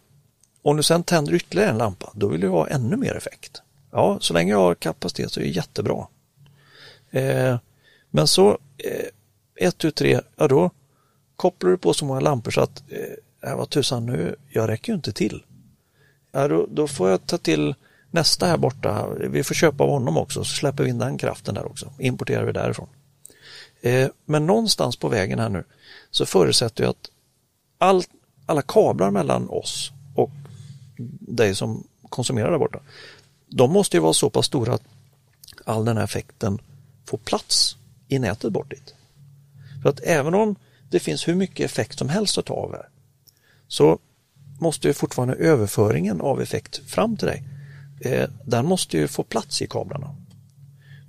om 0.68 0.76
du 0.76 0.83
sen 0.83 1.02
tänder 1.02 1.35
ytterligare 1.35 1.70
en 1.70 1.78
lampa, 1.78 2.12
då 2.14 2.28
vill 2.28 2.40
du 2.40 2.48
ha 2.48 2.68
ännu 2.68 2.96
mer 2.96 3.14
effekt. 3.16 3.62
Ja, 3.90 4.18
så 4.20 4.35
länge 4.35 4.52
jag 4.52 4.59
har 4.59 4.74
kapacitet 4.74 5.33
så 5.33 5.40
är 5.40 5.44
det 5.44 5.50
jättebra. 5.50 6.07
Eh, 7.11 7.57
men 8.11 8.28
så, 8.28 8.59
eh, 8.78 9.66
ett, 9.66 9.78
tu, 9.78 9.90
tre, 9.90 10.20
ja 10.37 10.48
då 10.48 10.70
kopplar 11.37 11.70
du 11.70 11.78
på 11.78 11.94
så 11.94 12.04
många 12.04 12.20
lampor 12.20 12.50
så 12.50 12.61
att, 12.61 12.83
eh, 12.88 13.50
äh, 13.50 13.57
vad 13.57 13.70
tusan 13.70 14.07
nu, 14.07 14.37
jag 14.48 14.68
räcker 14.68 14.92
ju 14.92 14.96
inte 14.96 15.12
till. 15.12 15.42
Ja, 16.33 16.48
då, 16.48 16.66
då 16.70 16.88
får 16.88 17.11
jag 17.11 17.26
ta 17.26 17.38
till 17.38 17.74
nästa 18.11 18.46
här 18.46 18.57
borta, 18.57 19.09
vi 19.18 19.44
får 19.44 19.54
köpa 19.54 19.85
av 19.85 19.90
honom 19.90 20.16
också, 20.16 20.44
så 20.44 20.54
släpper 20.54 20.85
vi 20.85 20.90
in 20.90 20.98
den 20.98 21.18
kraften 21.18 21.54
där 21.54 21.66
också, 21.66 21.92
importerar 21.98 22.44
vi 22.44 22.52
därifrån. 22.52 22.88
Eh, 23.81 24.09
men 24.24 24.46
någonstans 24.46 24.96
på 24.96 25.09
vägen 25.09 25.38
här 25.38 25.48
nu 25.48 25.64
så 26.11 26.26
förutsätter 26.26 26.85
jag 26.85 26.90
att 26.90 27.11
all, 27.78 28.02
alla 28.46 28.62
kablar 28.62 29.11
mellan 29.11 29.48
oss 29.48 29.92
och 30.14 30.31
dig 31.20 31.54
som 31.54 31.87
konsumerar 32.08 32.50
där 32.50 32.58
borta, 32.58 32.80
de 33.48 33.72
måste 33.72 33.96
ju 33.96 34.00
vara 34.00 34.12
så 34.12 34.30
pass 34.30 34.46
stora 34.46 34.74
att 34.74 34.82
all 35.64 35.84
den 35.84 35.96
här 35.96 36.04
effekten 36.04 36.58
får 37.06 37.18
plats 37.18 37.76
i 38.08 38.18
nätet 38.18 38.52
bort 38.52 38.70
dit. 38.70 38.94
För 39.82 39.88
att 39.88 40.00
även 40.00 40.34
om 40.34 40.56
det 40.90 41.00
finns 41.00 41.28
hur 41.28 41.34
mycket 41.34 41.70
effekt 41.70 41.98
som 41.98 42.08
helst 42.08 42.38
att 42.38 42.46
ta 42.46 42.54
av 42.54 42.72
här 42.72 42.88
så 43.68 43.98
måste 44.61 44.88
ju 44.88 44.94
fortfarande 44.94 45.34
överföringen 45.34 46.20
av 46.20 46.42
effekt 46.42 46.90
fram 46.90 47.16
till 47.16 47.26
dig, 47.26 47.44
eh, 48.00 48.28
den 48.44 48.66
måste 48.66 48.96
ju 48.96 49.08
få 49.08 49.22
plats 49.22 49.62
i 49.62 49.66
kablarna. 49.66 50.16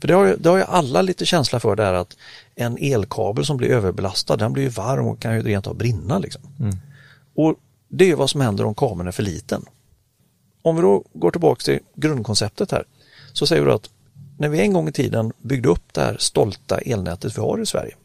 För 0.01 0.07
det 0.07 0.13
har, 0.13 0.25
ju, 0.25 0.35
det 0.35 0.49
har 0.49 0.57
ju 0.57 0.63
alla 0.63 1.01
lite 1.01 1.25
känsla 1.25 1.59
för 1.59 1.75
det 1.75 1.83
här 1.83 1.93
att 1.93 2.17
en 2.55 2.77
elkabel 2.77 3.45
som 3.45 3.57
blir 3.57 3.69
överbelastad, 3.69 4.37
den 4.37 4.53
blir 4.53 4.63
ju 4.63 4.69
varm 4.69 5.07
och 5.07 5.19
kan 5.19 5.35
ju 5.35 5.41
rent 5.41 5.67
av 5.67 5.75
brinna. 5.75 6.19
Liksom. 6.19 6.41
Och 7.35 7.55
det 7.87 8.11
är 8.11 8.15
vad 8.15 8.29
som 8.29 8.41
händer 8.41 8.65
om 8.65 8.75
kabeln 8.75 9.07
är 9.07 9.11
för 9.11 9.23
liten. 9.23 9.65
Om 10.69 10.75
vi 10.75 10.81
då 10.81 11.03
går 11.13 11.31
tillbaka 11.31 11.63
till 11.63 11.79
grundkonceptet 11.95 12.71
här, 12.71 12.83
så 13.33 13.47
säger 13.47 13.63
vi 13.63 13.71
att 13.71 13.89
när 14.37 14.49
vi 14.49 14.59
en 14.59 14.73
gång 14.73 14.87
i 14.87 14.91
tiden 14.91 15.33
byggde 15.41 15.69
upp 15.69 15.93
det 15.93 16.01
här 16.01 16.17
stolta 16.19 16.77
elnätet 16.77 17.37
vi 17.37 17.41
har 17.41 17.61
i 17.61 17.65
Sverige, 17.65 17.95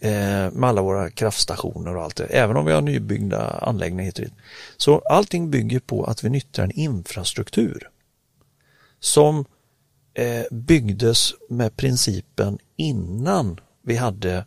eh, 0.00 0.52
med 0.52 0.64
alla 0.64 0.82
våra 0.82 1.10
kraftstationer 1.10 1.96
och 1.96 2.02
allt 2.02 2.16
det, 2.16 2.24
även 2.24 2.56
om 2.56 2.64
vi 2.64 2.72
har 2.72 2.80
nybyggda 2.80 3.58
anläggningar 3.62 4.04
hit 4.04 4.18
och 4.18 4.24
dit. 4.24 4.32
Så 4.76 4.98
allting 4.98 5.50
bygger 5.50 5.80
på 5.80 6.04
att 6.04 6.24
vi 6.24 6.30
nyttjar 6.30 6.64
en 6.64 6.70
infrastruktur 6.70 7.90
som 9.00 9.44
eh, 10.14 10.44
byggdes 10.50 11.34
med 11.48 11.76
principen 11.76 12.58
innan 12.76 13.60
vi 13.82 13.96
hade 13.96 14.44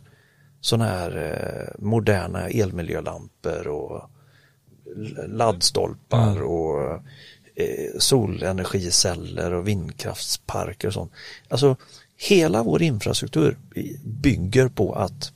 sådana 0.60 0.90
här 0.90 1.16
eh, 1.16 1.84
moderna 1.84 2.48
elmiljölampor 2.48 3.66
och 3.66 4.10
laddstolpar 5.28 6.42
och 6.42 6.71
eh, 6.71 6.71
Eh, 7.54 7.98
solenergiceller 7.98 9.52
och 9.52 9.68
vindkraftsparker 9.68 10.88
och 10.88 10.94
sånt. 10.94 11.12
Alltså 11.48 11.76
hela 12.16 12.62
vår 12.62 12.82
infrastruktur 12.82 13.58
bygger 14.04 14.68
på 14.68 14.94
att 14.94 15.32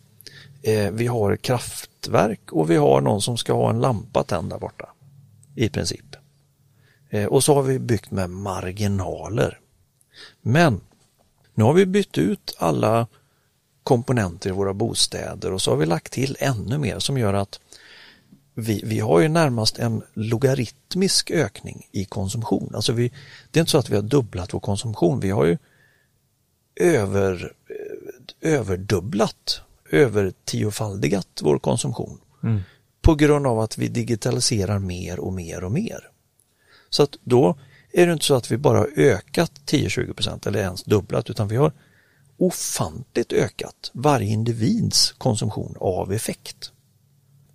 eh, 0.63 0.91
vi 0.91 1.07
har 1.07 1.37
kraftverk 1.37 2.53
och 2.53 2.71
vi 2.71 2.77
har 2.77 3.01
någon 3.01 3.23
som 3.23 3.39
ska 3.39 3.53
ha 3.53 3.71
en 3.71 3.81
lampa 3.81 4.25
tänd 4.25 4.51
där 4.51 4.59
borta. 4.59 4.89
I 5.55 5.69
princip. 5.69 6.17
Eh, 7.11 7.25
och 7.25 7.45
så 7.45 7.55
har 7.55 7.63
vi 7.63 7.79
byggt 7.79 8.11
med 8.11 8.31
marginaler. 8.31 9.61
Men 10.43 10.81
nu 11.55 11.65
har 11.65 11.73
vi 11.73 11.87
bytt 11.87 12.19
ut 12.19 12.57
alla 12.59 13.07
komponenter 13.83 14.51
i 14.51 14.53
våra 14.53 14.75
bostäder 14.75 15.53
och 15.53 15.63
så 15.63 15.71
har 15.71 15.77
vi 15.77 15.87
lagt 15.87 16.13
till 16.13 16.37
ännu 16.41 16.79
mer 16.79 16.99
som 16.99 17.19
gör 17.19 17.35
att 17.35 17.61
vi, 18.59 18.81
vi 18.85 19.01
har 19.01 19.21
ju 19.21 19.29
närmast 19.29 19.79
en 19.79 20.03
logaritmisk 20.15 21.31
ökning 21.31 21.89
i 21.93 22.05
konsumtion. 22.05 22.75
Alltså 22.75 22.93
vi, 22.93 23.13
det 23.51 23.59
är 23.59 23.61
inte 23.61 23.71
så 23.71 23.79
att 23.79 23.91
vi 23.91 23.95
har 23.95 24.03
dubblat 24.03 24.55
vår 24.55 24.61
konsumtion, 24.61 25.21
vi 25.21 25.31
har 25.31 25.45
ju 25.45 25.59
över, 26.77 27.53
eh, 28.43 28.53
överdubblat, 28.53 29.61
övertiofaldigat 29.91 31.41
vår 31.43 31.59
konsumtion. 31.59 32.21
På 33.03 33.15
grund 33.15 33.47
av 33.47 33.61
att 33.61 33.79
vi 33.79 33.89
digitaliserar 33.89 34.79
mer 34.79 35.21
och 35.21 35.33
mer 35.33 35.65
och 35.65 35.73
mer. 35.73 36.11
Så 36.91 37.03
att 37.03 37.17
då 37.25 37.59
är 37.93 38.07
det 38.07 38.13
inte 38.13 38.25
så 38.25 38.35
att 38.35 38.51
vi 38.51 38.57
bara 38.57 38.79
har 38.79 38.91
ökat 38.97 39.53
10-20% 39.67 40.47
eller 40.47 40.61
ens 40.61 40.83
dubblat 40.83 41.31
utan 41.31 41.49
vi 41.49 41.57
har 41.57 41.73
ofantligt 42.37 43.33
ökat 43.33 43.91
varje 43.93 44.29
individs 44.29 45.13
konsumtion 45.19 45.75
av 45.81 46.13
effekt. 46.13 46.73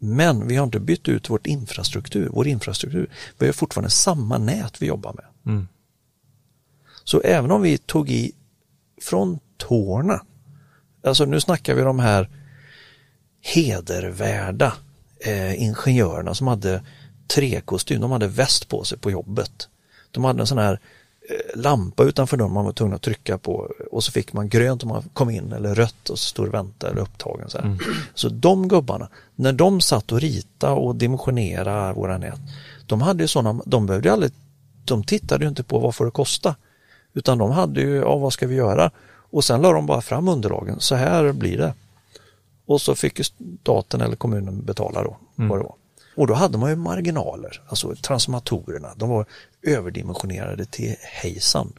Men 0.03 0.47
vi 0.47 0.55
har 0.55 0.63
inte 0.63 0.79
bytt 0.79 1.09
ut 1.09 1.29
vårt 1.29 1.47
infrastruktur, 1.47 2.29
vår 2.31 2.47
infrastruktur. 2.47 3.09
Vi 3.37 3.45
har 3.45 3.53
fortfarande 3.53 3.89
samma 3.89 4.37
nät 4.37 4.81
vi 4.81 4.85
jobbar 4.85 5.13
med. 5.13 5.53
Mm. 5.53 5.67
Så 7.03 7.21
även 7.21 7.51
om 7.51 7.61
vi 7.61 7.77
tog 7.77 8.09
i 8.09 8.31
från 9.01 9.39
tårna, 9.57 10.21
alltså 11.03 11.25
nu 11.25 11.39
snackar 11.39 11.75
vi 11.75 11.81
de 11.81 11.99
här 11.99 12.29
hedervärda 13.41 14.73
eh, 15.25 15.61
ingenjörerna 15.61 16.33
som 16.33 16.47
hade 16.47 16.83
trekostym, 17.27 18.01
de 18.01 18.11
hade 18.11 18.27
väst 18.27 18.67
på 18.67 18.83
sig 18.83 18.97
på 18.97 19.11
jobbet. 19.11 19.69
De 20.11 20.23
hade 20.23 20.41
en 20.41 20.47
sån 20.47 20.57
här 20.57 20.79
lampa 21.55 22.03
utanför 22.03 22.37
dörren 22.37 22.53
man 22.53 22.65
var 22.65 22.71
tvungen 22.71 22.95
att 22.95 23.01
trycka 23.01 23.37
på 23.37 23.71
och 23.91 24.03
så 24.03 24.11
fick 24.11 24.33
man 24.33 24.49
grönt 24.49 24.83
om 24.83 24.89
man 24.89 25.03
kom 25.13 25.29
in 25.29 25.51
eller 25.51 25.75
rött 25.75 26.09
och 26.09 26.19
så 26.19 26.25
stod 26.25 26.45
det 26.45 26.51
vänta 26.51 26.89
eller 26.89 27.01
upptagen. 27.01 27.49
Så, 27.49 27.57
här. 27.57 27.77
så 28.13 28.29
de 28.29 28.67
gubbarna, 28.67 29.07
när 29.35 29.53
de 29.53 29.81
satt 29.81 30.11
och 30.11 30.21
rita 30.21 30.71
och 30.71 30.95
dimensionera 30.95 31.93
våra 31.93 32.17
nät, 32.17 32.39
de 32.85 33.01
hade 33.01 33.23
ju 33.23 33.27
sådana, 33.27 33.61
de 33.65 33.85
behövde 33.85 34.13
aldrig, 34.13 34.31
de 34.85 35.03
tittade 35.03 35.43
ju 35.43 35.49
inte 35.49 35.63
på 35.63 35.79
vad 35.79 35.95
får 35.95 36.05
det 36.05 36.11
kosta, 36.11 36.55
utan 37.13 37.37
de 37.37 37.51
hade 37.51 37.81
ju, 37.81 37.95
ja 37.95 38.17
vad 38.17 38.33
ska 38.33 38.47
vi 38.47 38.55
göra? 38.55 38.91
Och 39.31 39.43
sen 39.43 39.61
la 39.61 39.71
de 39.71 39.85
bara 39.85 40.01
fram 40.01 40.27
underlagen, 40.27 40.79
så 40.79 40.95
här 40.95 41.31
blir 41.31 41.57
det. 41.57 41.73
Och 42.65 42.81
så 42.81 42.95
fick 42.95 43.19
ju 43.19 43.25
staten 43.61 44.01
eller 44.01 44.15
kommunen 44.15 44.65
betala 44.65 45.03
då, 45.03 45.17
vad 45.35 45.59
det 45.59 45.63
var. 45.63 45.75
Och 46.15 46.27
då 46.27 46.33
hade 46.33 46.57
man 46.57 46.69
ju 46.69 46.75
marginaler, 46.75 47.61
alltså 47.67 47.95
transformatorerna, 47.95 48.89
de 48.95 49.09
var 49.09 49.25
överdimensionerade 49.63 50.65
till 50.65 50.95
hejsan. 51.01 51.73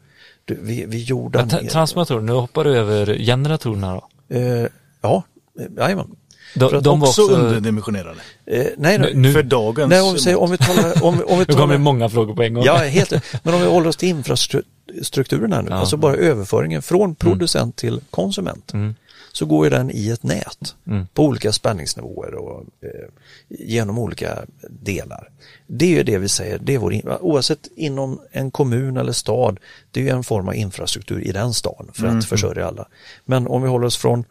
Du, 0.45 0.59
vi, 0.63 0.85
vi 0.89 1.03
gjorde 1.03 1.39
Men 1.39 1.49
tra- 1.51 1.69
transformatorer, 1.69 2.21
nu 2.21 2.33
hoppar 2.33 2.65
du 2.65 2.77
över 2.77 3.19
generatorerna 3.19 3.95
då? 3.95 4.37
eh, 4.37 4.67
Ja, 5.01 5.23
eh, 5.61 5.67
jajamän. 5.77 6.07
De, 6.55 6.71
För 6.71 6.77
att 6.77 6.85
de 6.85 7.01
var 7.01 7.09
Också 7.09 7.23
också... 7.23 7.35
underdimensionerade. 7.37 8.21
Eh, 8.47 8.67
nej, 8.77 8.99
Nu- 8.99 9.13
nu- 9.15 9.33
För 9.33 9.43
dagens 9.43 9.91
nej, 9.91 10.01
om 10.01 10.13
vi, 10.15 10.19
säger, 10.21 10.41
om 10.41 10.51
vi 10.51 10.59
talar, 10.59 11.05
om, 11.05 11.19
vi- 11.19 11.25
om 11.25 11.39
vi 11.39 11.45
kommer 11.45 11.59
talar, 11.61 11.73
det 11.73 11.79
många 11.79 12.09
frågor 12.09 12.35
på 12.35 12.43
en 12.43 12.55
gång. 12.55 12.65
Ja, 12.65 12.77
helt 12.77 13.11
Men 13.43 13.55
om 13.55 13.61
vi 13.61 13.67
håller 13.67 13.89
oss 13.89 13.97
till 13.97 14.09
infrastrukturen 14.09 15.53
här 15.53 15.63
nu, 15.63 15.71
Ja. 15.71 15.77
alltså 15.77 15.97
bara 15.97 16.15
överföringen 16.17 16.83
från 16.83 17.15
producent 17.15 17.77
till 17.77 18.01
konsument, 18.11 18.73
Mm. 18.73 18.95
Så 19.33 19.47
går 19.47 19.67
ju 19.67 19.71
den 19.71 19.91
i 19.91 20.09
ett 20.11 20.23
nät 20.23 20.75
Mm. 20.87 21.07
på 21.15 21.25
olika 21.25 21.53
spänningsnivåer 21.53 22.35
och 22.35 22.61
eh, 22.81 23.09
genom 23.49 23.99
olika 23.99 24.39
delar. 24.71 25.31
Det 25.67 25.85
är 25.85 25.91
ju 25.91 26.03
det 26.03 26.19
vi 26.19 26.29
säger, 26.29 26.59
det 26.59 26.75
är 26.75 26.79
vår, 26.79 27.23
oavsett 27.23 27.69
inom 27.77 28.21
en 28.31 28.51
kommun 28.51 28.97
eller 28.97 29.13
stad, 29.13 29.59
det 29.91 30.01
är 30.01 30.05
ju 30.05 30.11
en 30.11 30.25
form 30.25 30.49
av 30.49 30.55
infrastruktur 30.55 31.21
i 31.21 31.33
den 31.33 31.53
staden 31.55 31.91
för 31.93 32.07
att 32.07 32.25
försörja 32.25 32.67
alla. 32.67 32.89
Men 33.25 33.47
om 33.47 33.63
vi 33.63 33.69
håller 33.69 33.87
oss 33.87 33.97
från 33.97 34.25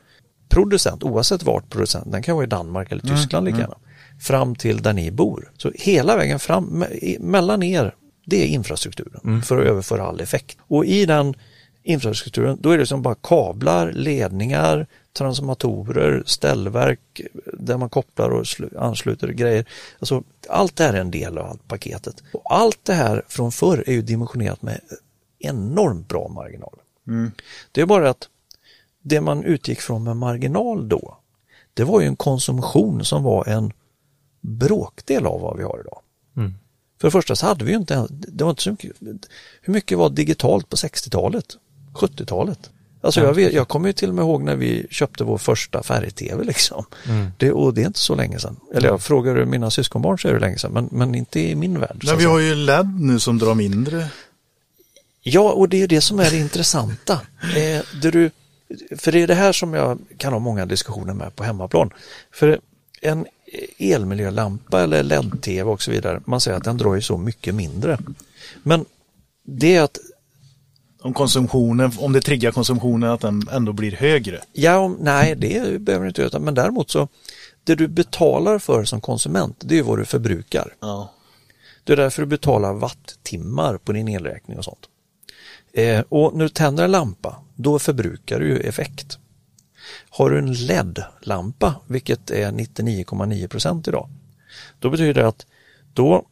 producent, 0.49 1.03
oavsett 1.03 1.43
vart 1.43 1.69
producent, 1.69 2.11
den 2.11 2.23
kan 2.23 2.35
vara 2.35 2.45
i 2.45 2.49
Danmark 2.49 2.91
eller 2.91 3.01
Tyskland 3.01 3.45
lika 3.45 3.57
gärna, 3.59 3.77
fram 4.21 4.55
till 4.55 4.81
där 4.81 4.93
ni 4.93 5.11
bor. 5.11 5.51
Så 5.57 5.71
hela 5.75 6.17
vägen 6.17 6.39
fram, 6.39 6.83
me- 6.83 7.19
mellan 7.19 7.63
er, 7.63 7.95
det 8.25 8.43
är 8.43 8.47
infrastrukturen 8.47 9.41
för 9.41 9.57
att 9.61 9.67
överföra 9.67 10.03
all 10.03 10.21
effekt. 10.21 10.57
Och 10.61 10.85
i 10.85 11.05
den 11.05 11.33
infrastrukturen, 11.83 12.57
då 12.61 12.69
är 12.71 12.77
det 12.77 12.85
som 12.85 13.01
bara 13.01 13.15
kablar, 13.15 13.91
ledningar, 13.91 14.87
transformatorer, 15.13 16.23
ställverk 16.25 17.21
där 17.53 17.77
man 17.77 17.89
kopplar 17.89 18.29
och 18.29 18.43
slu- 18.43 18.77
ansluter 18.77 19.27
grejer. 19.27 19.65
Alltså, 19.99 20.23
allt 20.49 20.75
det 20.75 20.83
här 20.83 20.93
är 20.93 21.01
en 21.01 21.11
del 21.11 21.37
av 21.37 21.59
paketet. 21.67 22.23
Och 22.33 22.53
allt 22.55 22.79
det 22.83 22.93
här 22.93 23.25
från 23.27 23.51
förr 23.51 23.83
är 23.87 23.93
ju 23.93 24.01
dimensionerat 24.01 24.61
med 24.61 24.81
enormt 25.39 26.07
bra 26.07 26.27
marginal. 26.27 26.79
Det 27.71 27.81
är 27.81 27.85
bara 27.85 28.09
att 28.09 28.29
det 29.01 29.21
man 29.21 29.43
utgick 29.43 29.81
från 29.81 30.03
med 30.03 30.17
marginal 30.17 30.89
då, 30.89 31.17
det 31.73 31.83
var 31.83 32.01
ju 32.01 32.07
en 32.07 32.15
konsumtion 32.15 33.05
som 33.05 33.23
var 33.23 33.47
en 33.47 33.73
bråkdel 34.41 35.25
av 35.25 35.41
vad 35.41 35.57
vi 35.57 35.63
har 35.63 35.79
idag. 35.79 35.99
Mm. 36.37 36.53
För 37.01 37.07
det 37.07 37.11
första 37.11 37.35
så 37.35 37.45
hade 37.45 37.65
vi 37.65 37.71
ju 37.71 37.77
inte, 37.77 38.07
det 38.09 38.43
var 38.43 38.51
inte 38.51 38.63
så 38.63 38.71
mycket, 38.71 38.91
hur 39.61 39.73
mycket 39.73 39.97
var 39.97 40.09
digitalt 40.09 40.69
på 40.69 40.75
60-talet, 40.75 41.45
70-talet? 41.93 42.69
Alltså 43.03 43.21
jag, 43.21 43.33
vet, 43.33 43.53
jag 43.53 43.67
kommer 43.67 43.89
ju 43.89 43.93
till 43.93 44.09
och 44.09 44.15
med 44.15 44.23
ihåg 44.23 44.43
när 44.43 44.55
vi 44.55 44.87
köpte 44.89 45.23
vår 45.23 45.37
första 45.37 45.83
färg-tv 45.83 46.43
liksom. 46.43 46.85
Mm. 47.07 47.31
Det, 47.37 47.51
och 47.51 47.73
det 47.73 47.81
är 47.81 47.87
inte 47.87 47.99
så 47.99 48.15
länge 48.15 48.39
sedan. 48.39 48.55
Eller 48.73 48.87
jag 48.87 49.01
frågar 49.01 49.35
du 49.35 49.45
mina 49.45 49.71
syskonbarn 49.71 50.19
så 50.19 50.27
är 50.27 50.33
det 50.33 50.39
länge 50.39 50.57
sedan, 50.57 50.71
men, 50.73 50.89
men 50.91 51.15
inte 51.15 51.39
i 51.39 51.55
min 51.55 51.79
värld. 51.79 52.03
Men 52.05 52.17
vi 52.17 52.25
har 52.25 52.39
ju 52.39 52.55
LED 52.55 52.99
nu 52.99 53.19
som 53.19 53.37
drar 53.37 53.55
mindre. 53.55 54.07
Ja, 55.21 55.51
och 55.51 55.69
det 55.69 55.81
är 55.81 55.87
det 55.87 56.01
som 56.01 56.19
är 56.19 56.31
det 56.31 56.37
intressanta. 56.37 57.19
Eh, 57.57 57.81
det 58.01 58.11
du, 58.11 58.31
för 58.97 59.11
det 59.11 59.21
är 59.21 59.27
det 59.27 59.35
här 59.35 59.51
som 59.51 59.73
jag 59.73 59.99
kan 60.17 60.33
ha 60.33 60.39
många 60.39 60.65
diskussioner 60.65 61.13
med 61.13 61.35
på 61.35 61.43
hemmaplan. 61.43 61.89
För 62.31 62.59
en 63.01 63.25
elmiljölampa 63.77 64.81
eller 64.81 65.03
LED-TV 65.03 65.69
och 65.69 65.81
så 65.81 65.91
vidare, 65.91 66.21
man 66.25 66.41
säger 66.41 66.57
att 66.57 66.63
den 66.63 66.77
drar 66.77 66.95
ju 66.95 67.01
så 67.01 67.17
mycket 67.17 67.55
mindre. 67.55 67.97
Men 68.63 68.85
det 69.43 69.75
är 69.75 69.81
att 69.81 69.97
Om 71.01 71.13
konsumtionen, 71.13 71.91
om 71.99 72.13
det 72.13 72.21
triggar 72.21 72.51
konsumtionen 72.51 73.11
att 73.11 73.21
den 73.21 73.47
ändå 73.51 73.73
blir 73.73 73.91
högre. 73.91 74.41
Ja, 74.53 74.95
nej 74.99 75.35
det 75.35 75.81
behöver 75.81 76.05
det 76.05 76.09
inte 76.09 76.21
göra, 76.21 76.39
men 76.39 76.53
däremot 76.53 76.91
så 76.91 77.07
det 77.63 77.75
du 77.75 77.87
betalar 77.87 78.59
för 78.59 78.83
som 78.83 79.01
konsument, 79.01 79.57
det 79.59 79.79
är 79.79 79.83
vad 79.83 79.97
du 79.97 80.05
förbrukar. 80.05 80.75
Ja. 80.79 81.13
Det 81.83 81.93
är 81.93 81.97
därför 81.97 82.21
du 82.21 82.25
betalar 82.25 82.73
watttimmar 82.73 83.77
på 83.77 83.91
din 83.91 84.07
elräkning 84.07 84.57
och 84.57 84.65
sånt. 84.65 84.89
Eh, 85.73 86.03
och 86.09 86.35
när 86.35 86.45
du 86.45 86.49
tänder 86.49 86.83
en 86.83 86.91
lampa, 86.91 87.35
då 87.55 87.79
förbrukar 87.79 88.39
du 88.39 88.47
ju 88.47 88.57
effekt. 88.57 89.17
Har 90.09 90.29
du 90.29 90.37
en 90.37 90.53
LED-lampa, 90.53 91.75
vilket 91.87 92.31
är 92.31 92.51
99,9% 92.51 93.89
idag, 93.89 94.09
då 94.79 94.89
betyder 94.89 95.13
det 95.13 95.27
att 95.27 95.45
då, 95.93 96.25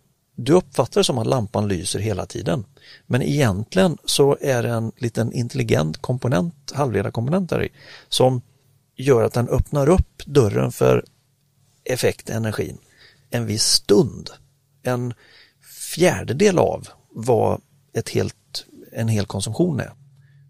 du 0.44 0.54
uppfattar 0.54 1.00
det 1.00 1.06
som 1.06 1.18
att 1.18 1.28
lampan 1.28 1.68
lyser 1.68 2.00
hela 2.00 2.26
tiden. 2.26 2.66
Men 3.06 3.22
egentligen 3.22 3.98
så 4.06 4.38
är 4.42 4.64
det 4.64 4.70
en 4.70 4.92
liten 4.98 5.34
intelligent 5.34 5.98
komponent, 5.98 6.72
halvledarkomponent 6.76 7.50
där 7.50 7.64
i, 7.64 7.70
som 8.10 8.42
gör 8.96 9.24
att 9.24 9.34
den 9.34 9.50
öppnar 9.50 9.90
upp 9.90 10.26
dörren 10.26 10.72
för 10.72 11.06
effekt, 11.84 12.30
energin, 12.30 12.78
en 13.30 13.46
viss 13.46 13.64
stund. 13.64 14.30
En 14.84 15.14
fjärdedel 15.96 16.60
av 16.60 16.88
vad 17.10 17.62
ett 17.94 18.10
helt, 18.10 18.66
en 18.92 19.08
hel 19.08 19.26
konsumtion 19.26 19.80
är. 19.80 19.92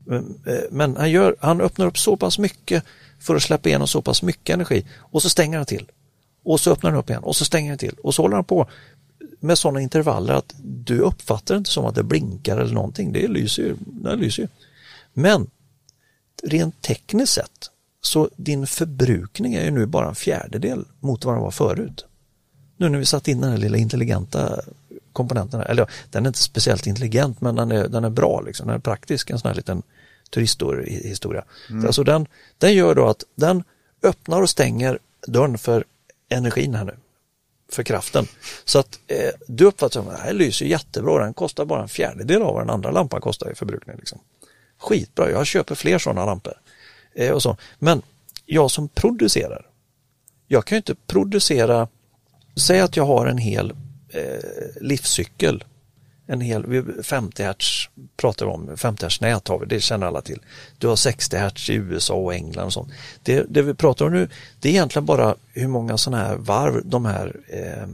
Men- 0.06 0.44
eh, 0.46 0.60
Men 0.72 0.98
han, 0.98 1.12
gör, 1.12 1.36
han 1.40 1.62
öppnar 1.62 1.86
upp 1.86 1.98
så 1.98 2.18
pass 2.18 2.40
mycket 2.40 2.84
för 3.20 3.36
att 3.36 3.44
släppa 3.44 3.70
igenom 3.70 3.88
så 3.88 4.02
pass 4.02 4.22
mycket 4.24 4.54
energi 4.54 4.86
och 4.98 5.22
så 5.22 5.30
stänger 5.30 5.58
han 5.58 5.66
till. 5.66 5.92
Och 6.44 6.60
så 6.60 6.72
öppnar 6.72 6.92
han 6.92 7.00
upp 7.00 7.10
igen 7.10 7.24
och 7.24 7.36
så 7.36 7.46
stänger 7.46 7.72
han 7.72 7.78
till 7.78 7.96
och 8.04 8.16
så 8.16 8.22
håller 8.22 8.36
han 8.36 8.46
på 8.46 8.70
med 9.40 9.58
sådana 9.58 9.82
intervaller 9.82 10.34
att 10.34 10.56
du 10.64 11.00
uppfattar 11.00 11.58
inte 11.58 11.70
som 11.70 11.86
att 11.86 11.96
det 11.96 12.04
blinkar 12.04 12.58
eller 12.58 12.74
någonting. 12.74 13.14
Det 13.14 13.28
lyser 13.28 13.64
ju. 13.64 13.76
Det 13.80 14.16
lyser 14.16 14.44
ju. 14.44 14.50
Men 15.14 15.48
rent 16.44 16.82
tekniskt 16.82 17.34
sett 17.34 17.72
så 18.02 18.30
din 18.36 18.68
förbrukning 18.68 19.54
är 19.54 19.66
ju 19.66 19.72
nu 19.72 19.86
bara 19.86 20.10
en 20.10 20.16
fjärdedel 20.16 20.86
mot 21.00 21.26
vad 21.26 21.36
den 21.36 21.42
var 21.42 21.52
förut. 21.52 22.06
Nu 22.78 22.90
när 22.90 23.00
vi 23.00 23.06
satt 23.06 23.28
in 23.28 23.42
den 23.42 23.52
här 23.52 23.58
lilla 23.58 23.78
intelligenta 23.78 24.60
komponenten, 25.14 25.62
eller 25.62 25.90
den 26.12 26.26
är 26.26 26.30
inte 26.30 26.40
speciellt 26.40 26.88
intelligent 26.88 27.42
men 27.42 27.56
den 27.56 27.72
är, 27.72 27.88
den 27.88 28.04
är 28.04 28.10
bra, 28.10 28.42
liksom. 28.42 28.68
den 28.68 28.76
är 28.76 28.80
praktisk, 28.80 29.30
en 29.30 29.40
sån 29.40 29.50
här 29.50 29.56
liten 29.56 29.84
turisthistoria. 30.30 31.44
Mm. 31.70 31.86
Alltså 31.86 32.04
den, 32.04 32.28
den 32.58 32.74
gör 32.74 32.96
då 32.96 33.08
att 33.08 33.24
den 33.36 33.64
öppnar 34.04 34.42
och 34.42 34.50
stänger 34.50 35.00
dörren 35.28 35.58
för 35.58 35.84
energin 36.30 36.76
här 36.76 36.86
nu, 36.86 36.96
för 37.72 37.84
kraften. 37.84 38.28
Så 38.66 38.80
att 38.80 39.00
eh, 39.08 39.30
du 39.48 39.66
uppfattar 39.66 40.00
att 40.00 40.06
det 40.06 40.24
här 40.24 40.34
lyser 40.34 40.66
jättebra, 40.66 41.24
den 41.24 41.34
kostar 41.34 41.66
bara 41.66 41.82
en 41.82 41.90
fjärdedel 41.90 42.42
av 42.42 42.54
vad 42.54 42.62
den 42.62 42.70
andra 42.70 42.92
lampan 42.92 43.22
kostar 43.22 43.52
i 43.52 43.56
förbrukning. 43.56 43.96
Liksom. 43.98 44.20
Skitbra, 44.78 45.32
jag 45.32 45.48
köper 45.48 45.76
fler 45.76 45.98
sådana 45.98 46.26
lampor. 46.26 46.54
Eh, 47.16 47.32
och 47.32 47.42
så. 47.42 47.58
Men 47.80 48.02
jag 48.46 48.72
som 48.72 48.88
producerar, 48.88 49.66
jag 50.48 50.66
kan 50.66 50.76
ju 50.76 50.78
inte 50.78 50.96
producera, 50.96 51.88
säg 52.56 52.80
att 52.80 52.98
jag 52.98 53.06
har 53.06 53.28
en 53.28 53.38
hel 53.38 53.72
eh, 54.10 54.82
livscykel, 54.82 55.64
en 56.30 56.42
hel 56.42 56.66
vi- 56.68 57.04
50 57.04 57.44
Hz 57.44 57.90
pratar 58.18 58.46
vi 58.46 58.52
om, 58.52 58.78
50 58.78 59.06
Hz 59.06 59.22
nät 59.22 59.48
har 59.48 59.60
vi, 59.60 59.66
det 59.66 59.82
känner 59.82 60.08
alla 60.08 60.22
till. 60.22 60.40
Du 60.78 60.88
har 60.88 60.96
60 60.96 61.38
Hz 61.38 61.70
i 61.70 61.74
USA 61.74 62.14
och 62.14 62.34
England 62.34 62.66
och 62.66 62.74
sånt. 62.74 62.92
Det, 63.24 63.46
det 63.50 63.62
vi 63.62 63.74
pratar 63.74 64.06
om 64.06 64.12
nu, 64.14 64.30
det 64.60 64.70
är 64.70 64.74
egentligen 64.74 65.06
bara 65.06 65.36
hur 65.54 65.68
många 65.68 65.98
sådana 65.98 66.24
här 66.24 66.36
varv 66.36 66.82
de 66.86 67.06
här 67.06 67.36
eh, 67.48 67.88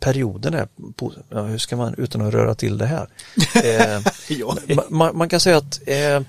perioderna 0.00 0.58
är 0.58 0.68
på, 0.96 1.12
ja, 1.28 1.42
hur 1.42 1.58
ska 1.58 1.76
man, 1.76 1.94
utan 1.98 2.20
att 2.20 2.34
röra 2.34 2.54
till 2.54 2.78
det 2.78 2.86
här. 2.86 3.08
Eh, 3.64 4.02
Ja. 4.28 4.56
Ma- 4.68 4.84
man, 4.90 5.16
man 5.16 5.28
kan 5.28 5.40
säga 5.40 5.56
att 5.56 5.80
eh, 5.86 6.20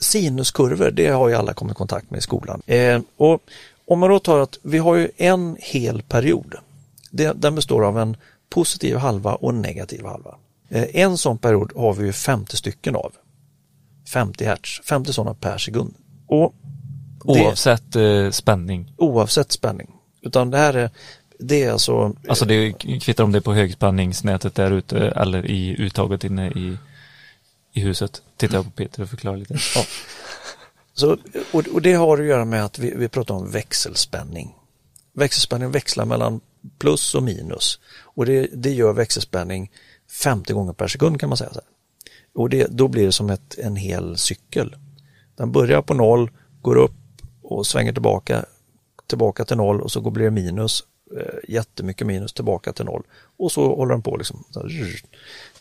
sinuskurvor, 0.00 0.90
det 0.90 1.08
har 1.08 1.28
ju 1.28 1.34
alla 1.34 1.54
kommit 1.54 1.72
i 1.72 1.76
kontakt 1.76 2.10
med 2.10 2.18
i 2.18 2.20
skolan. 2.20 2.62
Eh, 2.66 3.00
och 3.16 3.42
om 3.86 3.98
man 3.98 4.10
då 4.10 4.18
tar 4.18 4.38
att 4.38 4.58
vi 4.62 4.78
har 4.78 4.94
ju 4.96 5.10
en 5.16 5.56
hel 5.60 6.02
period. 6.02 6.54
Det, 7.10 7.32
den 7.32 7.54
består 7.54 7.84
av 7.84 7.98
en 7.98 8.16
positiv 8.50 8.96
halva 8.96 9.34
och 9.34 9.50
en 9.50 9.62
negativ 9.62 10.04
halva. 10.04 10.34
Eh, 10.72 10.86
en 10.92 11.18
sån 11.18 11.38
period 11.38 11.72
har 11.76 11.94
vi 11.94 12.06
ju 12.06 12.12
50 12.12 12.56
stycken 12.56 12.96
av. 12.96 13.12
50 14.12 14.44
hertz, 14.44 14.80
50 14.84 15.12
sådana 15.12 15.34
per 15.34 15.58
sekund. 15.58 15.94
Och 16.26 16.54
det, 17.24 17.30
Oavsett 17.30 17.96
eh, 17.96 18.30
spänning. 18.30 18.94
oavsett 18.96 19.52
spänning. 19.52 19.90
Utan 20.22 20.50
det 20.50 20.58
här 20.58 20.74
är, 20.74 20.90
det 21.38 21.62
är 21.62 21.72
alltså 21.72 22.16
Alltså 22.28 22.44
det 22.44 22.72
kvittar 22.72 23.24
om 23.24 23.32
det 23.32 23.38
är 23.38 23.40
på 23.40 23.54
högspänningsnätet 23.54 24.54
där 24.54 24.70
ute 24.70 24.98
eller 24.98 25.46
i 25.46 25.76
uttaget 25.78 26.24
inne 26.24 26.48
i, 26.50 26.76
i 27.72 27.80
huset. 27.80 28.22
Tittar 28.36 28.54
jag 28.54 28.64
på 28.64 28.70
Peter 28.70 29.02
och 29.02 29.08
förklarar 29.08 29.36
lite. 29.36 29.54
Ja. 29.74 29.84
Så, 30.94 31.16
och, 31.52 31.68
och 31.68 31.82
det 31.82 31.92
har 31.92 32.18
att 32.18 32.26
göra 32.26 32.44
med 32.44 32.64
att 32.64 32.78
vi, 32.78 32.94
vi 32.96 33.08
pratar 33.08 33.34
om 33.34 33.50
växelspänning. 33.50 34.54
Växelspänning 35.12 35.70
växlar 35.70 36.04
mellan 36.04 36.40
plus 36.78 37.14
och 37.14 37.22
minus 37.22 37.78
och 38.02 38.26
det, 38.26 38.48
det 38.52 38.70
gör 38.70 38.92
växelspänning 38.92 39.70
50 40.10 40.52
gånger 40.52 40.72
per 40.72 40.88
sekund 40.88 41.20
kan 41.20 41.28
man 41.28 41.38
säga. 41.38 41.52
Så 41.52 41.60
här. 41.60 41.68
Och 42.34 42.48
det, 42.50 42.66
då 42.70 42.88
blir 42.88 43.06
det 43.06 43.12
som 43.12 43.30
ett, 43.30 43.58
en 43.58 43.76
hel 43.76 44.16
cykel. 44.16 44.76
Den 45.36 45.52
börjar 45.52 45.82
på 45.82 45.94
noll, 45.94 46.30
går 46.60 46.76
upp 46.76 46.92
och 47.42 47.66
svänger 47.66 47.92
tillbaka, 47.92 48.44
tillbaka 49.06 49.44
till 49.44 49.56
noll 49.56 49.80
och 49.80 49.92
så 49.92 50.10
blir 50.10 50.24
det 50.24 50.30
minus, 50.30 50.84
eh, 51.16 51.54
jättemycket 51.54 52.06
minus 52.06 52.32
tillbaka 52.32 52.72
till 52.72 52.84
noll 52.84 53.02
och 53.36 53.52
så 53.52 53.74
håller 53.76 53.94
den 53.94 54.02
på 54.02 54.16
liksom. 54.16 54.44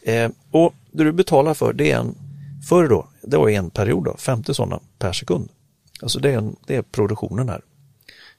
Eh, 0.02 0.32
och 0.52 0.74
det 0.92 1.04
du 1.04 1.12
betalar 1.12 1.54
för 1.54 1.74
det 1.74 1.92
är 1.92 1.98
en, 1.98 2.16
förr 2.70 2.88
då, 2.88 3.08
det 3.22 3.38
var 3.38 3.50
en 3.50 3.70
period 3.70 4.06
då, 4.06 4.18
50 4.18 4.54
sådana 4.54 4.80
per 5.00 5.14
sekund. 5.14 5.50
Alltså 6.02 6.20
det 6.20 6.32
är, 6.32 6.38
en, 6.38 6.56
det 6.68 6.76
är 6.76 6.82
produktionen 6.82 7.50
här. 7.50 7.62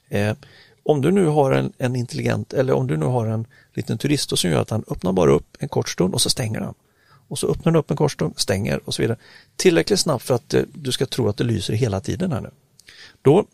Eh, 0.09 0.37
om 0.83 1.01
du 1.01 1.11
nu 1.11 1.27
har 1.27 1.53
en, 1.53 1.73
en 1.79 1.97
intelligent, 1.97 2.53
eller 2.53 2.73
om 2.73 2.87
du 2.87 2.97
nu 2.97 3.07
har 3.07 3.27
en 3.27 3.47
liten 3.75 3.99
turist 3.99 4.39
som 4.39 4.51
gör 4.51 4.61
att 4.61 4.71
han 4.71 4.85
öppnar 4.89 5.13
bara 5.13 5.31
upp 5.31 5.57
en 5.59 5.69
kort 5.69 5.89
stund 5.89 6.15
och 6.15 6.21
så 6.21 6.31
stänger 6.31 6.61
han. 6.61 6.75
Och 7.29 7.39
så 7.39 7.47
öppnar 7.47 7.73
den 7.73 7.77
upp 7.77 7.91
en 7.91 7.97
kort 7.97 8.13
stund, 8.13 8.35
stänger 8.37 8.81
och 8.85 8.95
så 8.95 9.03
vidare. 9.03 9.19
Tillräckligt 9.57 10.01
snabbt 10.01 10.25
för 10.25 10.35
att 10.35 10.55
eh, 10.55 10.63
du 10.75 10.93
ska 10.93 11.07
tro 11.07 11.29
att 11.29 11.37
det 11.37 11.45
lyser 11.45 11.75
hela 11.75 12.01
tiden 12.01 12.33
här 12.33 12.41
nu. 12.41 12.51
Då, 13.23 13.45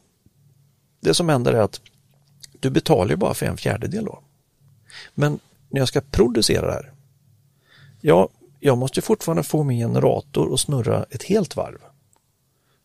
det 1.01 1.15
som 1.15 1.29
händer 1.29 1.53
är 1.53 1.61
att 1.61 1.81
du 2.61 2.71
betalar 2.71 3.11
ju 3.11 3.17
bara 3.17 3.35
för 3.35 3.47
en 3.47 3.57
fjärdedel 3.57 4.05
då. 4.05 4.21
Men 5.15 5.39
när 5.69 5.81
jag 5.81 5.89
ska 5.89 6.01
producera 6.01 6.67
det 6.67 6.73
här, 6.73 6.93
ja, 8.01 8.29
jag 8.61 8.79
måste 8.79 8.99
ju 8.99 9.03
fortfarande 9.03 9.43
få 9.43 9.63
min 9.63 9.79
generator 9.79 10.55
att 10.55 10.61
snurra 10.61 11.07
ett 11.11 11.23
helt 11.23 11.57
varv. 11.57 11.79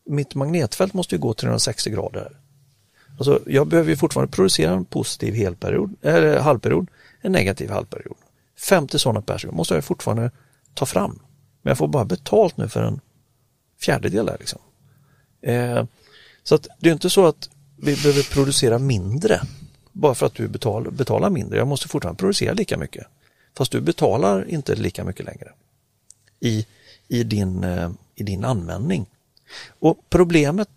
Mitt 0.05 0.35
magnetfält 0.35 0.93
måste 0.93 1.15
ju 1.15 1.21
gå 1.21 1.33
360 1.33 1.89
grader. 1.89 2.39
Alltså, 3.27 3.51
jag 3.51 3.67
behöver 3.67 3.89
ju 3.89 3.97
fortfarande 3.97 4.31
producera 4.31 4.71
en 4.71 4.85
positiv 4.85 5.33
helperiod, 5.33 5.95
eller 6.01 6.39
halvperiod, 6.39 6.87
en 7.21 7.31
negativ 7.31 7.69
halvperiod. 7.69 8.17
50 8.59 8.99
sådana 8.99 9.21
personer 9.21 9.53
måste 9.53 9.73
jag 9.73 9.85
fortfarande 9.85 10.31
ta 10.73 10.85
fram. 10.85 11.19
Men 11.61 11.71
jag 11.71 11.77
får 11.77 11.87
bara 11.87 12.05
betalt 12.05 12.57
nu 12.57 12.69
för 12.69 12.83
en 12.83 12.99
fjärdedel 13.81 14.25
där 14.25 14.37
liksom. 14.39 14.59
Eh, 15.41 15.85
så 16.43 16.55
att 16.55 16.67
det 16.79 16.89
är 16.89 16.93
inte 16.93 17.09
så 17.09 17.25
att 17.25 17.49
vi 17.77 17.95
behöver 17.95 18.33
producera 18.33 18.79
mindre 18.79 19.41
bara 19.91 20.15
för 20.15 20.25
att 20.25 20.35
du 20.35 20.47
betal, 20.47 20.91
betalar 20.91 21.29
mindre. 21.29 21.57
Jag 21.57 21.67
måste 21.67 21.87
fortfarande 21.87 22.19
producera 22.19 22.53
lika 22.53 22.77
mycket. 22.77 23.07
Fast 23.57 23.71
du 23.71 23.81
betalar 23.81 24.49
inte 24.49 24.75
lika 24.75 25.03
mycket 25.03 25.25
längre 25.25 25.51
i, 26.39 26.65
i, 27.07 27.23
din, 27.23 27.63
eh, 27.63 27.91
i 28.15 28.23
din 28.23 28.45
användning. 28.45 29.05
Och 29.79 29.97
problemet, 30.09 30.69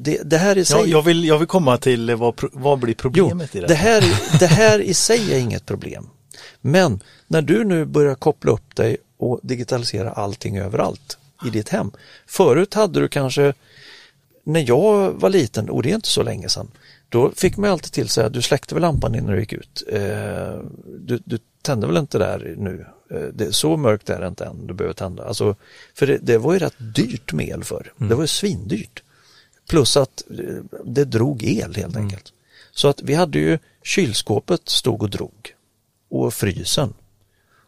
det, 0.00 0.30
det 0.30 0.38
här 0.38 0.58
i 0.58 0.64
sig... 0.64 0.80
Ja, 0.80 0.86
jag, 0.86 1.02
vill, 1.02 1.24
jag 1.24 1.38
vill 1.38 1.48
komma 1.48 1.76
till 1.78 2.08
eh, 2.10 2.16
vad, 2.16 2.34
vad 2.52 2.78
blir 2.78 2.94
problemet 2.94 3.56
i 3.56 3.60
det? 3.60 3.66
det 3.66 3.74
här, 3.74 4.00
det 4.38 4.46
här 4.46 4.78
i 4.78 4.94
sig 4.94 5.34
är 5.34 5.38
inget 5.38 5.66
problem. 5.66 6.08
Men 6.60 7.00
när 7.26 7.42
du 7.42 7.64
nu 7.64 7.84
börjar 7.84 8.14
koppla 8.14 8.52
upp 8.52 8.76
dig 8.76 8.96
och 9.18 9.40
digitalisera 9.42 10.10
allting 10.12 10.58
överallt 10.58 11.18
i 11.46 11.50
ditt 11.50 11.68
hem. 11.68 11.90
Förut 12.26 12.74
hade 12.74 13.00
du 13.00 13.08
kanske, 13.08 13.54
när 14.44 14.68
jag 14.68 15.10
var 15.12 15.30
liten, 15.30 15.70
och 15.70 15.82
det 15.82 15.90
är 15.90 15.94
inte 15.94 16.08
så 16.08 16.22
länge 16.22 16.48
sedan, 16.48 16.70
då 17.08 17.32
fick 17.36 17.56
man 17.56 17.70
alltid 17.70 17.92
till 17.92 18.08
sig 18.08 18.24
att 18.24 18.32
du 18.32 18.42
släckte 18.42 18.74
väl 18.74 18.82
lampan 18.82 19.14
innan 19.14 19.32
du 19.32 19.40
gick 19.40 19.52
ut. 19.52 19.82
Eh, 19.92 20.00
Du, 20.98 21.18
du 21.24 21.38
tände 21.62 21.86
väl 21.86 21.96
inte 21.96 22.18
där 22.18 22.54
nu. 22.58 22.86
Eh, 23.10 23.20
Det, 23.32 23.52
så 23.52 23.76
mörkt 23.76 24.10
är 24.10 24.20
det 24.20 24.26
inte 24.26 24.44
än, 24.44 24.66
du 24.66 24.74
behöver 24.74 24.94
tända. 24.94 25.24
Alltså, 25.24 25.56
för 25.94 26.06
det, 26.06 26.18
det 26.22 26.38
var 26.38 26.52
ju 26.52 26.58
rätt 26.58 26.94
dyrt 26.94 27.32
med 27.32 27.48
el 27.48 27.64
för. 27.64 27.92
Det 27.96 28.14
var 28.14 28.22
ju 28.22 28.26
svindyrt. 28.28 29.02
Plus 29.68 29.96
att 29.96 30.22
eh, 30.30 30.80
det 30.84 31.04
drog 31.04 31.44
el 31.44 31.74
helt 31.74 31.96
enkelt. 31.96 32.32
Så 32.70 32.88
att 32.88 33.02
vi 33.02 33.14
hade 33.14 33.38
ju 33.38 33.58
kylskåpet 33.82 34.68
stod 34.68 35.02
och 35.02 35.10
drog 35.10 35.54
och 36.10 36.34
frysen. 36.34 36.94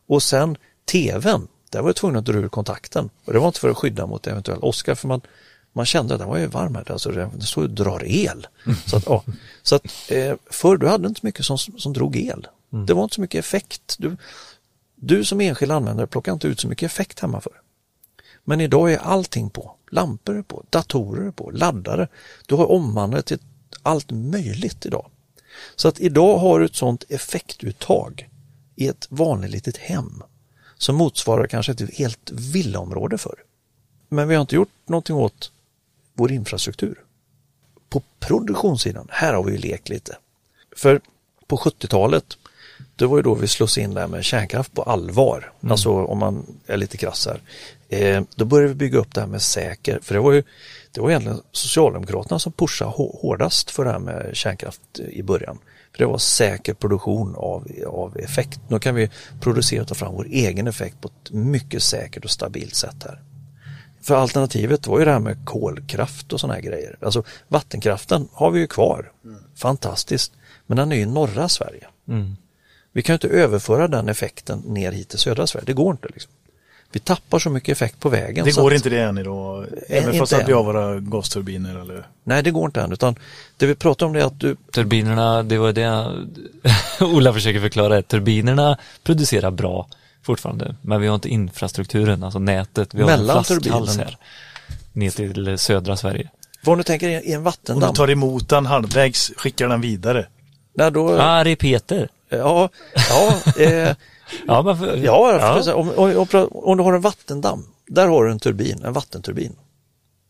Och 0.07 0.23
sen 0.23 0.57
tvn, 0.85 1.49
där 1.71 1.81
var 1.81 1.89
jag 1.89 1.97
tvungen 1.97 2.17
att 2.17 2.25
dra 2.25 2.39
ur 2.39 2.49
kontakten. 2.49 3.11
Och 3.25 3.33
det 3.33 3.39
var 3.39 3.47
inte 3.47 3.61
för 3.61 3.71
att 3.71 3.77
skydda 3.77 4.07
mot 4.07 4.27
eventuell 4.27 4.59
åska 4.63 4.97
för 4.97 5.09
man, 5.09 5.21
man 5.73 5.87
kände 5.87 6.15
att 6.15 6.21
den 6.21 6.29
var 6.29 6.39
ju 6.39 6.47
varm 6.47 6.75
här, 6.75 6.93
alltså 6.93 7.11
det 7.11 7.31
det 7.35 7.47
stod 7.47 7.65
och 7.65 7.71
drar 7.71 8.05
el. 8.05 8.47
Så 8.87 8.97
att, 8.97 9.07
ja. 9.07 9.25
så 9.63 9.75
att 9.75 9.87
eh, 10.09 10.35
förr 10.51 10.77
du 10.77 10.89
hade 10.89 11.09
inte 11.09 11.21
så 11.21 11.27
mycket 11.27 11.45
som, 11.45 11.59
som 11.59 11.93
drog 11.93 12.17
el. 12.17 12.47
Det 12.87 12.95
var 12.95 13.03
inte 13.03 13.15
så 13.15 13.21
mycket 13.21 13.39
effekt. 13.39 13.97
Du, 13.99 14.17
du 14.95 15.25
som 15.25 15.41
enskild 15.41 15.73
användare 15.73 16.07
plockade 16.07 16.33
inte 16.33 16.49
ut 16.49 16.61
så 16.61 16.69
mycket 16.69 16.87
effekt 16.87 17.21
hemma 17.21 17.41
för. 17.41 17.53
Men 18.45 18.61
idag 18.61 18.93
är 18.93 18.99
allting 18.99 19.51
på. 19.51 19.77
Lampor 19.91 20.39
är 20.39 20.43
på, 20.43 20.65
datorer 20.71 21.27
är 21.27 21.31
på, 21.31 21.51
laddare. 21.51 22.09
Du 22.47 22.55
har 22.55 22.71
omvandlat 22.71 23.27
till 23.27 23.39
allt 23.83 24.11
möjligt 24.11 24.87
idag. 24.87 25.11
Så 25.77 25.89
att 25.89 26.01
idag 26.01 26.39
har 26.39 26.61
du 26.61 26.67
ett 26.67 26.75
sådant 26.75 27.05
effektuttag 27.09 28.29
i 28.77 28.89
ett 28.89 29.07
vanligt 29.11 29.51
litet 29.51 29.77
hem 29.77 30.23
som 30.79 30.97
motsvarar 30.97 31.47
kanske 31.47 31.73
ett 31.73 31.95
helt 31.95 32.31
villaområde 32.31 33.19
för. 33.19 33.35
Men 34.09 34.29
vi 34.29 34.35
har 34.35 34.41
inte 34.41 34.55
gjort 34.55 34.73
någonting 34.87 35.17
åt 35.17 35.53
vår 36.15 36.33
infrastruktur. 36.33 37.05
På 37.89 38.03
produktionssidan, 38.19 39.09
här 39.11 39.35
har 39.35 39.45
vi 39.45 39.53
ju 39.53 39.59
lekt 39.59 39.89
lite. 39.89 40.17
För 40.77 41.01
på 41.47 41.57
70-talet, 41.57 42.39
det 42.97 43.07
var 43.07 43.17
ju 43.17 43.23
då 43.23 43.35
vi 43.35 43.49
slås 43.49 43.79
in 43.79 43.95
där 43.95 44.07
med 44.07 44.25
kärnkraft 44.25 44.73
på 44.75 44.83
allvar. 44.83 45.53
Alltså 45.69 45.91
om 45.91 46.19
man 46.19 46.47
är 46.67 46.77
lite 46.77 46.97
krass 46.97 47.29
här. 47.31 47.41
Eh, 47.89 48.23
då 48.37 48.45
började 48.45 48.69
vi 48.69 48.75
bygga 48.75 48.99
upp 48.99 49.15
det 49.15 49.21
här 49.21 49.29
med 49.29 49.43
säker, 49.43 49.99
för 50.03 50.15
det 50.15 50.21
var 50.21 50.33
ju 50.33 50.43
det 50.93 51.01
var 51.01 51.11
egentligen 51.11 51.41
Socialdemokraterna 51.53 52.39
som 52.39 52.53
pushade 52.53 52.91
hå- 52.91 53.21
hårdast 53.21 53.71
för 53.71 53.85
det 53.85 53.91
här 53.91 53.99
med 53.99 54.31
kärnkraft 54.37 54.81
i 55.11 55.23
början. 55.23 55.59
För 55.93 55.99
det 55.99 56.07
var 56.07 56.19
säker 56.19 56.75
produktion 56.75 57.35
av, 57.37 57.69
av 57.87 58.17
effekt. 58.19 58.61
Nu 58.69 58.79
kan 58.79 58.95
vi 58.95 59.11
producera 59.41 59.83
och 59.83 59.89
ta 59.89 59.95
fram 59.95 60.15
vår 60.15 60.27
egen 60.31 60.67
effekt 60.67 61.01
på 61.01 61.09
ett 61.09 61.31
mycket 61.31 61.83
säkert 61.83 62.25
och 62.25 62.31
stabilt 62.31 62.75
sätt 62.75 62.97
här. 63.05 63.21
För 64.03 64.15
alternativet 64.15 64.87
var 64.87 64.99
ju 64.99 65.05
det 65.05 65.11
här 65.13 65.19
med 65.19 65.47
kolkraft 65.47 66.33
och 66.33 66.41
sådana 66.41 66.55
här 66.55 66.61
grejer. 66.63 66.97
Alltså 67.01 67.23
vattenkraften 67.49 68.29
har 68.33 68.51
vi 68.51 68.61
ju 68.61 68.67
kvar. 68.67 69.13
Fantastiskt. 69.57 70.33
Men 70.67 70.77
den 70.77 70.93
är 70.93 70.97
ju 70.97 71.03
i 71.03 71.07
norra 71.07 71.49
Sverige. 71.49 71.87
Mm. 72.09 72.37
Vi 72.95 73.03
kan 73.03 73.13
ju 73.13 73.15
inte 73.15 73.29
överföra 73.29 73.89
den 73.89 74.09
effekten 74.09 74.59
ner 74.59 74.93
hit 74.93 75.09
till 75.09 75.19
södra 75.19 75.47
Sverige. 75.47 75.65
Det 75.67 75.73
går 75.73 75.91
inte. 75.91 76.09
Liksom. 76.09 76.33
Vi 76.93 77.01
tappar 77.01 77.39
så 77.39 77.51
mycket 77.51 77.69
effekt 77.73 78.01
på 78.01 78.09
vägen. 78.09 78.45
Det 78.45 78.57
går 78.57 78.71
att, 78.71 78.77
inte 78.77 78.89
det 78.91 79.01
än 79.01 79.19
idag. 79.19 79.67
Även 79.89 80.05
inte 80.09 80.19
fast 80.19 80.33
att 80.33 80.49
vi 80.49 80.53
har 80.53 80.65
våra 80.65 81.01
gasturbiner 81.01 81.81
eller? 81.81 82.07
Nej, 82.25 82.43
det 82.43 82.51
går 82.51 82.67
inte 82.67 82.81
än. 82.81 82.93
Utan 82.93 83.17
det 83.57 83.67
vi 83.67 83.75
pratar 83.75 84.07
om 84.07 84.13
det 84.13 84.21
är 84.21 84.25
att 84.25 84.41
du, 84.41 84.57
Turbinerna, 84.73 85.43
det 85.43 85.59
var 85.59 85.73
det 85.73 86.13
Ola 87.01 87.33
försöker 87.33 87.61
förklara. 87.61 88.03
Turbinerna 88.03 88.79
producerar 89.03 89.51
bra 89.51 89.87
fortfarande, 90.23 90.77
men 90.83 91.01
vi 91.01 91.07
har 91.07 91.15
inte 91.15 91.29
infrastrukturen, 91.29 92.23
alltså 92.23 92.39
nätet. 92.39 92.95
Vi 92.95 93.03
har 93.03 93.11
Mellan 93.11 93.39
en 93.39 93.45
flaskhals 93.45 93.97
här. 93.97 94.17
Ner 94.93 95.11
till 95.11 95.59
södra 95.59 95.97
Sverige. 95.97 96.31
vad 96.65 96.79
du 96.79 96.83
tänker 96.83 97.09
i 97.09 97.33
en 97.33 97.39
Om 97.39 97.45
vattendamm. 97.45 97.91
du 97.93 97.97
tar 97.97 98.11
emot 98.11 98.49
den 98.49 98.67
halvvägs, 98.67 99.33
skickar 99.37 99.69
den 99.69 99.81
vidare. 99.81 100.27
Nej, 100.75 100.91
då, 100.93 101.19
Ah, 101.21 101.45
det 101.45 101.51
är 101.51 101.57
Peter. 101.57 102.09
Ja, 102.37 102.69
ja, 102.95 103.43
eh, 103.63 103.97
Ja, 104.47 104.63
men 104.63 104.79
för, 104.79 104.97
ja, 104.97 105.63
ja. 105.67 105.75
Om, 105.75 105.91
om, 105.91 106.27
om, 106.33 106.49
om 106.51 106.77
du 106.77 106.83
har 106.83 106.93
en 106.93 107.01
vattendamm, 107.01 107.67
där 107.87 108.09
har 108.09 108.25
du 108.25 108.31
en 108.31 108.39
turbin, 108.39 108.83
en 108.85 108.93
vattenturbin 108.93 109.57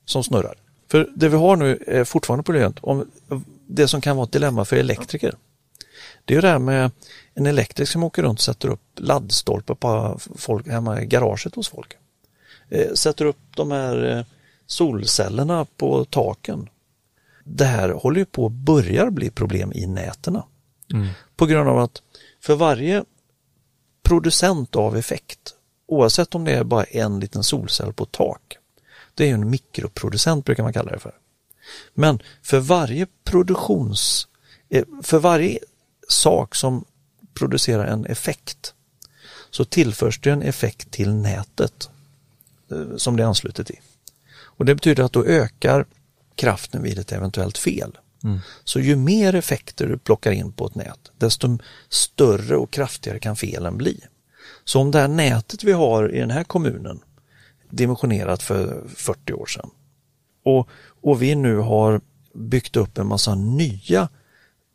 som 0.04 0.24
snurrar. 0.24 0.54
För 0.88 1.10
det 1.14 1.28
vi 1.28 1.36
har 1.36 1.56
nu 1.56 1.84
är 1.86 2.04
fortfarande 2.04 2.42
problemet 2.42 2.76
om 2.80 3.10
det 3.66 3.88
som 3.88 4.00
kan 4.00 4.16
vara 4.16 4.26
ett 4.26 4.32
dilemma 4.32 4.64
för 4.64 4.76
elektriker. 4.76 5.34
Det 6.24 6.34
är 6.34 6.36
ju 6.36 6.40
det 6.40 6.48
här 6.48 6.58
med 6.58 6.90
en 7.34 7.46
elektriker 7.46 7.92
som 7.92 8.02
åker 8.02 8.22
runt 8.22 8.38
och 8.38 8.42
sätter 8.42 8.68
upp 8.68 8.80
laddstolpar 8.96 9.74
på 9.74 10.18
folk, 10.36 10.68
hemma 10.68 11.02
i 11.02 11.06
garaget 11.06 11.54
hos 11.54 11.68
folk. 11.68 11.96
Eh, 12.68 12.92
sätter 12.92 13.24
upp 13.24 13.38
de 13.56 13.70
här 13.70 14.16
eh, 14.18 14.24
solcellerna 14.66 15.66
på 15.76 16.04
taken. 16.04 16.68
Det 17.44 17.64
här 17.64 17.88
håller 17.88 18.18
ju 18.18 18.24
på 18.24 18.46
att 18.46 18.52
börjar 18.52 19.10
bli 19.10 19.30
problem 19.30 19.72
i 19.74 19.86
nätena. 19.86 20.44
Mm. 20.92 21.08
På 21.36 21.46
grund 21.46 21.68
av 21.68 21.78
att 21.78 22.02
för 22.40 22.54
varje 22.54 23.04
producent 24.02 24.76
av 24.76 24.96
effekt, 24.96 25.54
oavsett 25.86 26.34
om 26.34 26.44
det 26.44 26.52
är 26.52 26.64
bara 26.64 26.84
en 26.84 27.20
liten 27.20 27.42
solcell 27.42 27.92
på 27.92 28.04
tak, 28.04 28.58
det 29.14 29.24
är 29.24 29.28
ju 29.28 29.34
en 29.34 29.50
mikroproducent 29.50 30.44
brukar 30.44 30.62
man 30.62 30.72
kalla 30.72 30.92
det 30.92 30.98
för. 30.98 31.14
Men 31.94 32.22
för 32.42 32.58
varje 32.58 33.06
produktions, 33.24 34.28
eh, 34.68 34.84
för 35.02 35.18
varje 35.18 35.58
sak 36.08 36.54
som 36.54 36.84
producerar 37.34 37.86
en 37.86 38.06
effekt 38.06 38.74
så 39.50 39.64
tillförs 39.64 40.20
det 40.20 40.30
en 40.30 40.42
effekt 40.42 40.90
till 40.90 41.14
nätet 41.14 41.90
eh, 42.70 42.96
som 42.96 43.16
det 43.16 43.22
är 43.22 43.26
anslutet 43.26 43.70
i. 43.70 43.80
Och 44.36 44.64
det 44.64 44.74
betyder 44.74 45.02
att 45.02 45.12
då 45.12 45.24
ökar 45.24 45.86
kraften 46.34 46.82
vid 46.82 46.98
ett 46.98 47.12
eventuellt 47.12 47.58
fel. 47.58 47.98
Mm. 48.24 48.38
Så 48.64 48.80
ju 48.80 48.96
mer 48.96 49.34
effekter 49.34 49.86
du 49.86 49.98
plockar 49.98 50.32
in 50.32 50.52
på 50.52 50.66
ett 50.66 50.74
nät, 50.74 51.10
desto 51.18 51.58
större 51.88 52.56
och 52.56 52.70
kraftigare 52.70 53.18
kan 53.18 53.36
felen 53.36 53.76
bli. 53.76 54.00
Så 54.64 54.80
om 54.80 54.90
det 54.90 54.98
här 54.98 55.08
nätet 55.08 55.64
vi 55.64 55.72
har 55.72 56.14
i 56.14 56.18
den 56.18 56.30
här 56.30 56.44
kommunen, 56.44 57.00
dimensionerat 57.70 58.42
för 58.42 58.84
40 58.88 59.32
år 59.32 59.46
sedan, 59.46 59.70
och, 60.44 60.68
och 61.02 61.22
vi 61.22 61.34
nu 61.34 61.56
har 61.56 62.00
byggt 62.34 62.76
upp 62.76 62.98
en 62.98 63.06
massa 63.06 63.34
nya 63.34 64.08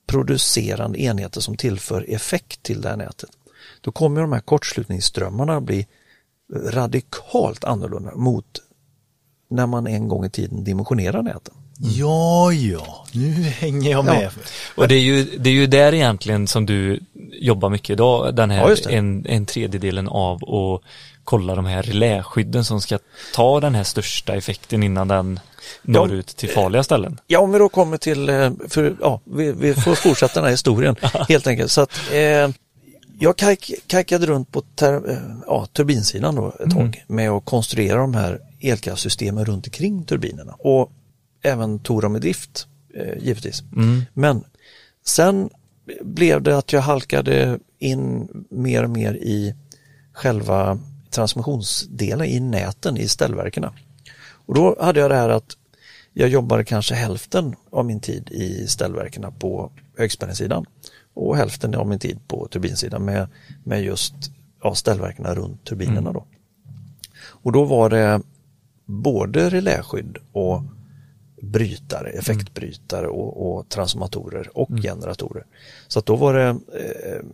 producerande 0.08 1.02
enheter 1.02 1.42
som 1.42 1.58
tillför 1.58 2.06
effekt 2.10 2.64
till 2.64 2.82
det 2.82 2.90
här 2.90 2.98
nätet, 2.98 3.30
då 3.82 3.92
kommer 3.92 4.22
de 4.22 4.34
här 4.34 4.40
kortslutningsströmmarna 4.40 5.58
att 5.58 5.64
bli 5.64 5.88
radikalt 6.54 7.64
annorlunda 7.64 8.16
mot 8.16 8.62
när 9.50 9.68
man 9.68 9.88
en 9.88 10.08
gång 10.08 10.26
i 10.26 10.30
tiden 10.30 10.64
dimensionerar 10.64 11.22
näten. 11.22 11.54
Ja, 11.82 12.54
ja, 12.54 13.06
nu 13.12 13.32
hänger 13.32 13.92
jag 13.92 14.06
med. 14.06 14.30
Och 14.76 14.88
det 14.88 14.96
är, 14.96 15.00
ju, 15.00 15.24
det 15.24 15.50
är 15.50 15.54
ju 15.54 15.68
där 15.68 15.94
egentligen 15.94 16.48
som 16.48 16.66
du 16.66 17.00
jobbar 17.32 17.70
mycket 17.70 17.90
idag, 17.90 18.36
den 18.36 18.50
Ja, 18.52 18.56
här 18.68 18.76
det. 18.84 18.96
en, 18.96 19.26
en 19.26 19.46
tredjedelen 19.46 20.08
av 20.08 20.36
att 20.36 20.82
kolla 21.24 21.56
de 21.56 21.66
här 21.66 21.84
reläskydden 21.84 22.66
som 22.66 22.82
ska 22.82 23.00
ta 23.36 23.60
den 23.60 23.76
här 23.76 23.84
största 23.84 24.36
effekten 24.36 24.84
innan 24.84 25.08
den 25.08 25.40
når 25.82 26.10
Ja, 26.10 26.16
ut 26.16 26.28
till 26.28 26.50
farliga 26.50 26.84
ställen. 26.84 27.20
Ja, 27.28 27.40
om 27.40 27.52
vi 27.52 27.60
då 27.60 27.70
kommer 27.70 27.98
till, 27.98 28.30
eh, 28.30 28.52
för 28.70 28.96
ja, 29.02 29.22
vi, 29.24 29.52
vi 29.52 29.74
får 29.74 29.96
fortsätta 29.96 30.34
den 30.34 30.44
här 30.44 30.52
historien 30.52 30.96
helt 31.30 31.48
enkelt. 31.48 31.72
Så 31.72 31.82
att, 31.82 31.92
eh, 32.12 32.50
jag 33.20 33.38
kajk, 33.38 33.72
kajkade 33.88 34.26
runt 34.26 34.52
på 34.52 34.62
ter, 34.62 35.12
eh, 35.12 35.18
ja, 35.48 35.66
turbinsidan 35.74 36.36
då 36.36 36.54
ett 36.60 36.72
tag 36.72 37.04
med 37.08 37.30
att 37.30 37.46
konstruera 37.46 37.98
de 37.98 38.14
här 38.14 38.40
elkraftsystemen 38.62 39.46
runt 39.46 39.68
omkring 39.68 40.06
turbinerna 40.06 40.56
och 40.60 40.92
även 41.42 41.80
tog 41.80 42.02
dem 42.02 42.16
i 42.16 42.20
drift 42.20 42.68
eh, 42.94 43.24
givetvis. 43.24 43.64
Mm. 43.76 44.02
Men 44.14 44.44
sen 45.06 45.50
blev 46.02 46.42
det 46.42 46.58
att 46.58 46.74
jag 46.74 46.82
halkade 46.82 47.60
in 47.80 48.30
mer 48.50 48.84
och 48.84 48.90
mer 48.90 49.14
i 49.14 49.56
själva 50.14 50.80
transmissionsdelen 51.10 52.28
i 52.28 52.40
näten 52.40 52.98
i 52.98 53.08
ställverkena. 53.08 53.74
Och 54.46 54.56
då 54.56 54.78
hade 54.82 55.00
jag 55.00 55.12
det 55.12 55.16
här 55.16 55.30
att 55.30 55.58
jag 56.14 56.30
jobbade 56.30 56.64
kanske 56.64 56.96
hälften 56.96 57.56
av 57.70 57.86
min 57.86 58.00
tid 58.00 58.30
i 58.32 58.68
ställverkena 58.68 59.32
på 59.32 59.72
högspänningssidan 59.98 60.66
och 61.14 61.38
hälften 61.38 61.76
av 61.76 61.88
min 61.88 62.00
tid 62.00 62.20
på 62.28 62.48
turbinsidan 62.48 63.06
med, 63.06 63.28
med 63.64 63.84
just 63.84 64.14
ja, 64.64 64.76
ställverkena 64.76 65.36
runt 65.36 65.66
turbinerna. 65.66 66.12
Då. 66.12 66.26
Och 67.20 67.52
då 67.52 67.64
var 67.64 67.90
det 67.90 68.22
både 68.86 69.50
reläskydd 69.50 70.18
och 70.32 70.64
brytare, 71.42 72.10
effektbrytare 72.10 73.08
och, 73.08 73.58
och 73.58 73.70
transformatorer 73.70 74.58
och 74.58 74.70
generatorer. 74.84 75.46
Så 75.88 76.00
att 76.00 76.06
då 76.06 76.16
var 76.16 76.34
det 76.34 76.48
eh, 76.48 77.26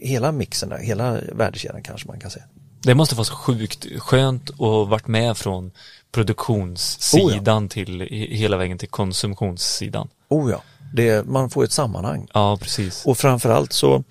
hela 0.00 0.32
mixen, 0.32 0.68
där, 0.68 0.78
hela 0.78 1.20
värdekedjan 1.32 1.82
kanske 1.82 2.08
man 2.08 2.20
kan 2.20 2.30
säga. 2.30 2.44
Det 2.82 2.94
måste 2.94 3.14
vara 3.14 3.24
så 3.24 3.34
sjukt 3.34 3.86
skönt 3.98 4.50
att 4.50 4.58
ha 4.58 4.84
varit 4.84 5.06
med 5.06 5.36
från 5.36 5.70
produktionssidan 6.12 7.68
till 7.68 8.02
he- 8.02 8.34
hela 8.34 8.56
vägen 8.56 8.78
till 8.78 8.88
konsumtionssidan. 8.88 10.08
Oh 10.28 10.50
ja, 10.50 10.62
det, 10.94 11.26
man 11.26 11.50
får 11.50 11.64
ett 11.64 11.72
sammanhang. 11.72 12.28
Ja, 12.34 12.58
precis. 12.60 13.06
Och 13.06 13.18
framförallt 13.18 13.72
så 13.72 14.04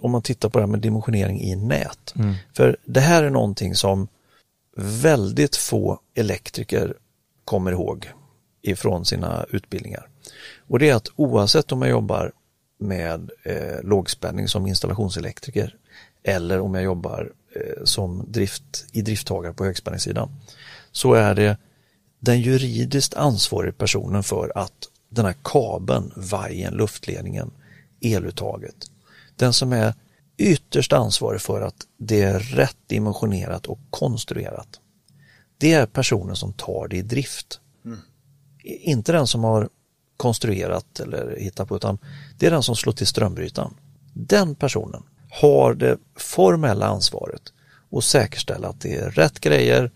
om 0.00 0.10
man 0.10 0.22
tittar 0.22 0.48
på 0.48 0.58
det 0.58 0.62
här 0.62 0.70
med 0.70 0.80
dimensionering 0.80 1.40
i 1.40 1.56
nät. 1.56 2.14
Mm. 2.16 2.34
För 2.52 2.76
det 2.84 3.00
här 3.00 3.22
är 3.22 3.30
någonting 3.30 3.74
som 3.74 4.08
väldigt 4.76 5.56
få 5.56 6.00
elektriker 6.14 6.94
kommer 7.44 7.72
ihåg 7.72 8.08
ifrån 8.62 9.04
sina 9.04 9.46
utbildningar. 9.50 10.08
Och 10.68 10.78
det 10.78 10.88
är 10.88 10.94
att 10.94 11.08
oavsett 11.16 11.72
om 11.72 11.82
jag 11.82 11.90
jobbar 11.90 12.32
med 12.78 13.30
eh, 13.42 13.82
lågspänning 13.82 14.48
som 14.48 14.66
installationselektriker 14.66 15.74
eller 16.22 16.60
om 16.60 16.74
jag 16.74 16.84
jobbar 16.84 17.32
eh, 17.54 17.84
som 17.84 18.24
drift, 18.28 18.86
i 18.92 19.02
drifttagare 19.02 19.52
på 19.52 19.64
högspänningssidan 19.64 20.30
så 20.92 21.14
är 21.14 21.34
det 21.34 21.56
den 22.20 22.40
juridiskt 22.40 23.14
ansvariga 23.14 23.72
personen 23.72 24.22
för 24.22 24.52
att 24.54 24.88
den 25.08 25.24
här 25.24 25.34
kabeln, 25.44 26.12
vajern, 26.16 26.74
luftledningen, 26.74 27.50
eluttaget, 28.00 28.90
den 29.36 29.52
som 29.52 29.72
är 29.72 29.94
ytterst 30.36 30.92
ansvarig 30.92 31.40
för 31.40 31.60
att 31.60 31.86
det 31.96 32.22
är 32.22 32.38
rätt 32.38 32.76
dimensionerat 32.86 33.66
och 33.66 33.78
konstruerat. 33.90 34.80
Det 35.58 35.72
är 35.72 35.86
personen 35.86 36.36
som 36.36 36.52
tar 36.52 36.88
det 36.88 36.96
i 36.96 37.02
drift. 37.02 37.60
Inte 38.64 39.12
den 39.12 39.26
som 39.26 39.44
har 39.44 39.68
konstruerat 40.16 41.00
eller 41.00 41.36
hittat 41.38 41.68
på 41.68 41.76
utan 41.76 41.98
det 42.38 42.46
är 42.46 42.50
den 42.50 42.62
som 42.62 42.76
slår 42.76 42.92
till 42.92 43.06
strömbrytaren. 43.06 43.74
Den 44.14 44.54
personen 44.54 45.02
har 45.30 45.74
det 45.74 45.98
formella 46.16 46.86
ansvaret 46.86 47.42
att 47.92 48.04
säkerställa 48.04 48.68
att 48.68 48.80
det 48.80 48.96
är 48.96 49.10
rätt 49.10 49.40
grejer, 49.40 49.90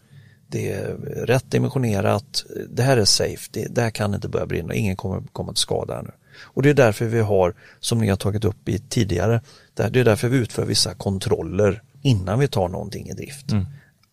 det 0.48 0.72
är 0.72 0.96
rätt 1.26 1.50
dimensionerat, 1.50 2.44
det 2.70 2.82
här 2.82 2.96
är 2.96 3.04
safe, 3.04 3.48
det, 3.50 3.66
det 3.74 3.82
här 3.82 3.90
kan 3.90 4.14
inte 4.14 4.28
börja 4.28 4.46
brinna, 4.46 4.74
ingen 4.74 4.96
kommer 4.96 5.22
komma 5.32 5.52
till 5.52 5.60
skada 5.60 5.94
här 5.94 6.02
nu. 6.02 6.10
Och 6.40 6.62
det 6.62 6.70
är 6.70 6.74
därför 6.74 7.04
vi 7.04 7.20
har, 7.20 7.54
som 7.80 7.98
ni 7.98 8.08
har 8.08 8.16
tagit 8.16 8.44
upp 8.44 8.68
i 8.68 8.78
tidigare, 8.78 9.40
det 9.74 9.82
är 9.82 10.04
därför 10.04 10.28
vi 10.28 10.36
utför 10.36 10.64
vissa 10.64 10.94
kontroller 10.94 11.82
innan 12.02 12.38
vi 12.38 12.48
tar 12.48 12.68
någonting 12.68 13.08
i 13.08 13.12
drift. 13.12 13.46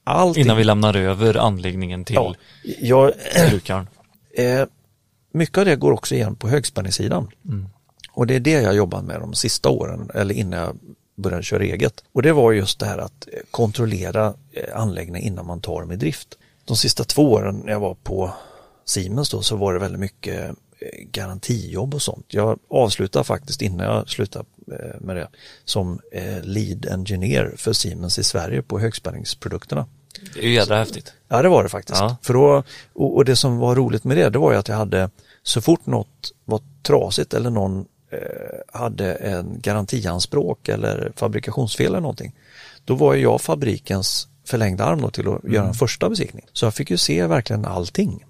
Allting, 0.03 0.43
Innan 0.43 0.57
vi 0.57 0.63
lämnar 0.63 0.95
över 0.95 1.37
anläggningen 1.37 2.05
till 2.05 2.15
ja, 2.15 2.35
jag, 2.79 3.13
brukaren. 3.49 3.87
Eh, 4.33 4.65
mycket 5.31 5.57
av 5.57 5.65
det 5.65 5.75
går 5.75 5.91
också 5.91 6.15
igen 6.15 6.35
på 6.35 6.49
högspänningssidan. 6.49 7.31
Och 8.11 8.27
det 8.27 8.35
är 8.35 8.39
det 8.39 8.51
jag 8.51 8.75
jobbat 8.75 9.03
med 9.03 9.19
de 9.19 9.33
sista 9.33 9.69
åren, 9.69 10.11
eller 10.13 10.35
innan 10.35 10.59
jag 10.59 10.77
började 11.21 11.43
köra 11.43 11.63
eget. 11.63 12.03
Och 12.11 12.21
det 12.21 12.31
var 12.31 12.51
just 12.51 12.79
det 12.79 12.85
här 12.85 12.97
att 12.97 13.27
eh, 13.27 13.39
kontrollera 13.51 14.33
eh, 14.51 14.81
anläggningen 14.81 15.27
innan 15.27 15.45
man 15.45 15.61
tar 15.61 15.81
dem 15.81 15.91
i 15.91 15.95
drift. 15.95 16.37
De 16.65 16.77
sista 16.77 17.03
två 17.03 17.31
åren 17.31 17.61
när 17.65 17.71
jag 17.71 17.79
var 17.79 17.93
på 17.93 18.33
Siemens 18.85 19.29
då 19.29 19.41
så 19.41 19.55
var 19.55 19.73
det 19.73 19.79
väldigt 19.79 19.99
mycket 19.99 20.49
eh, 20.79 21.05
garantijobb 21.11 21.93
och 21.93 22.01
sånt. 22.01 22.25
Jag 22.27 22.59
avslutade 22.69 23.25
faktiskt 23.25 23.61
innan 23.61 23.85
jag 23.85 24.09
slutade 24.09 24.45
med 24.99 25.15
det 25.15 25.27
som 25.65 25.99
lead 26.41 26.85
engineer 26.85 27.53
för 27.57 27.73
Siemens 27.73 28.19
i 28.19 28.23
Sverige 28.23 28.61
på 28.61 28.79
högspänningsprodukterna. 28.79 29.85
Det 30.33 30.39
är 30.39 30.43
ju 30.43 30.53
jädra 30.53 30.77
häftigt. 30.77 31.13
Ja 31.27 31.41
det 31.41 31.49
var 31.49 31.63
det 31.63 31.69
faktiskt. 31.69 31.99
Ja. 31.99 32.17
För 32.21 32.33
då, 32.33 32.63
och, 32.93 33.15
och 33.15 33.25
det 33.25 33.35
som 33.35 33.57
var 33.57 33.75
roligt 33.75 34.03
med 34.03 34.17
det, 34.17 34.29
det 34.29 34.39
var 34.39 34.51
ju 34.51 34.57
att 34.57 34.67
jag 34.67 34.75
hade 34.75 35.09
så 35.43 35.61
fort 35.61 35.85
något 35.85 36.31
var 36.45 36.61
trasigt 36.83 37.33
eller 37.33 37.49
någon 37.49 37.85
eh, 38.11 38.79
hade 38.79 39.13
en 39.13 39.61
garantianspråk 39.61 40.69
eller 40.69 41.11
fabrikationsfel 41.15 41.85
eller 41.85 41.99
någonting. 41.99 42.35
Då 42.85 42.95
var 42.95 43.13
ju 43.13 43.21
jag 43.21 43.41
fabrikens 43.41 44.27
förlängda 44.45 44.83
arm 44.83 45.01
då 45.01 45.09
till 45.09 45.27
att 45.27 45.43
göra 45.43 45.67
en 45.67 45.73
första 45.73 46.09
besiktning. 46.09 46.45
Så 46.53 46.65
jag 46.65 46.73
fick 46.73 46.89
ju 46.89 46.97
se 46.97 47.27
verkligen 47.27 47.65
allting. 47.65 48.25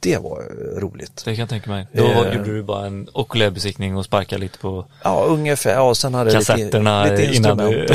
Det 0.00 0.16
var 0.18 0.40
eh, 0.40 0.80
roligt. 0.80 1.22
Det 1.24 1.30
kan 1.34 1.40
jag 1.42 1.48
tänka 1.48 1.70
mig. 1.70 1.86
Då 1.92 2.04
Eh. 2.04 2.16
gjorde 2.36 2.44
du 2.44 2.62
bara 2.62 2.86
en 2.86 3.08
okulärbesiktning 3.12 3.96
och 3.96 4.04
sparkade 4.04 4.40
lite 4.40 4.58
på 4.58 4.84
Ja, 5.04 5.24
ungefär. 5.28 5.70
Ja, 5.72 5.82
och 5.82 5.96
sen 5.96 6.14
hade 6.14 6.30
Kassetterna 6.32 7.04
lite, 7.04 7.16
lite 7.16 7.36
innan 7.36 7.56
du-. 7.58 7.86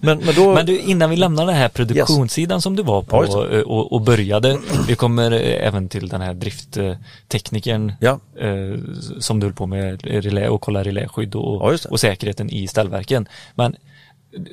Men, 0.00 0.18
men 0.18 0.34
då... 0.34 0.54
Men 0.54 0.66
du, 0.66 0.78
innan 0.78 1.10
vi 1.10 1.16
lämnar 1.16 1.46
den 1.46 1.54
här 1.54 1.68
produktionssidan 1.68 2.62
som 2.62 2.76
du 2.76 2.82
var 2.82 3.04
Ja, 3.10 3.22
på 3.26 3.46
eh, 3.46 3.60
och, 3.60 3.92
och 3.92 4.00
började, 4.00 4.58
vi 4.88 4.94
kommer 4.94 5.30
eh, 5.32 5.66
även 5.66 5.88
till 5.88 6.08
den 6.08 6.20
här 6.20 6.34
driftteknikern 6.34 7.92
Ja. 8.00 8.20
eh, 8.40 8.78
som 9.18 9.40
du 9.40 9.46
höll 9.46 9.54
på 9.54 9.66
med 9.66 10.02
relä 10.02 10.48
och 10.48 10.60
kolla 10.60 10.82
reläskydd 10.82 11.34
och, 11.34 11.72
Ja, 11.74 11.78
och 11.90 12.00
säkerheten 12.00 12.50
i 12.50 12.68
ställverken. 12.68 13.28
Men 13.54 13.76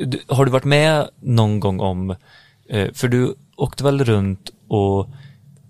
du, 0.06 0.20
har 0.28 0.46
du 0.46 0.52
varit 0.52 0.64
med 0.64 1.08
någon 1.22 1.60
gång 1.60 1.80
om, 1.80 2.16
eh, 2.70 2.88
för 2.94 3.08
du 3.08 3.36
åkte 3.58 3.84
väl 3.84 4.04
runt 4.06 4.50
och 4.68 5.08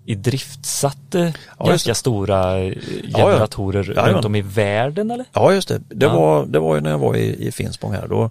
i 0.06 0.14
driftsatte 0.14 1.34
Ja, 1.58 1.64
ganska 1.66 1.94
stora 1.94 2.58
eh, 2.58 2.72
ja. 3.04 3.18
generatorer 3.18 3.84
Jajamän. 3.84 4.12
runt 4.14 4.24
om 4.24 4.34
i 4.34 4.42
världen 4.42 5.10
eller? 5.10 5.26
Ja, 5.32 5.52
just 5.54 5.68
det. 5.68 5.80
Det, 5.88 6.06
Ja. 6.06 6.14
var, 6.20 6.46
det 6.46 6.58
var 6.58 6.74
ju 6.74 6.80
när 6.80 6.90
jag 6.90 6.98
var 6.98 7.16
i, 7.16 7.46
i 7.48 7.52
Finspång 7.52 7.92
här. 7.92 8.08
Då, 8.08 8.30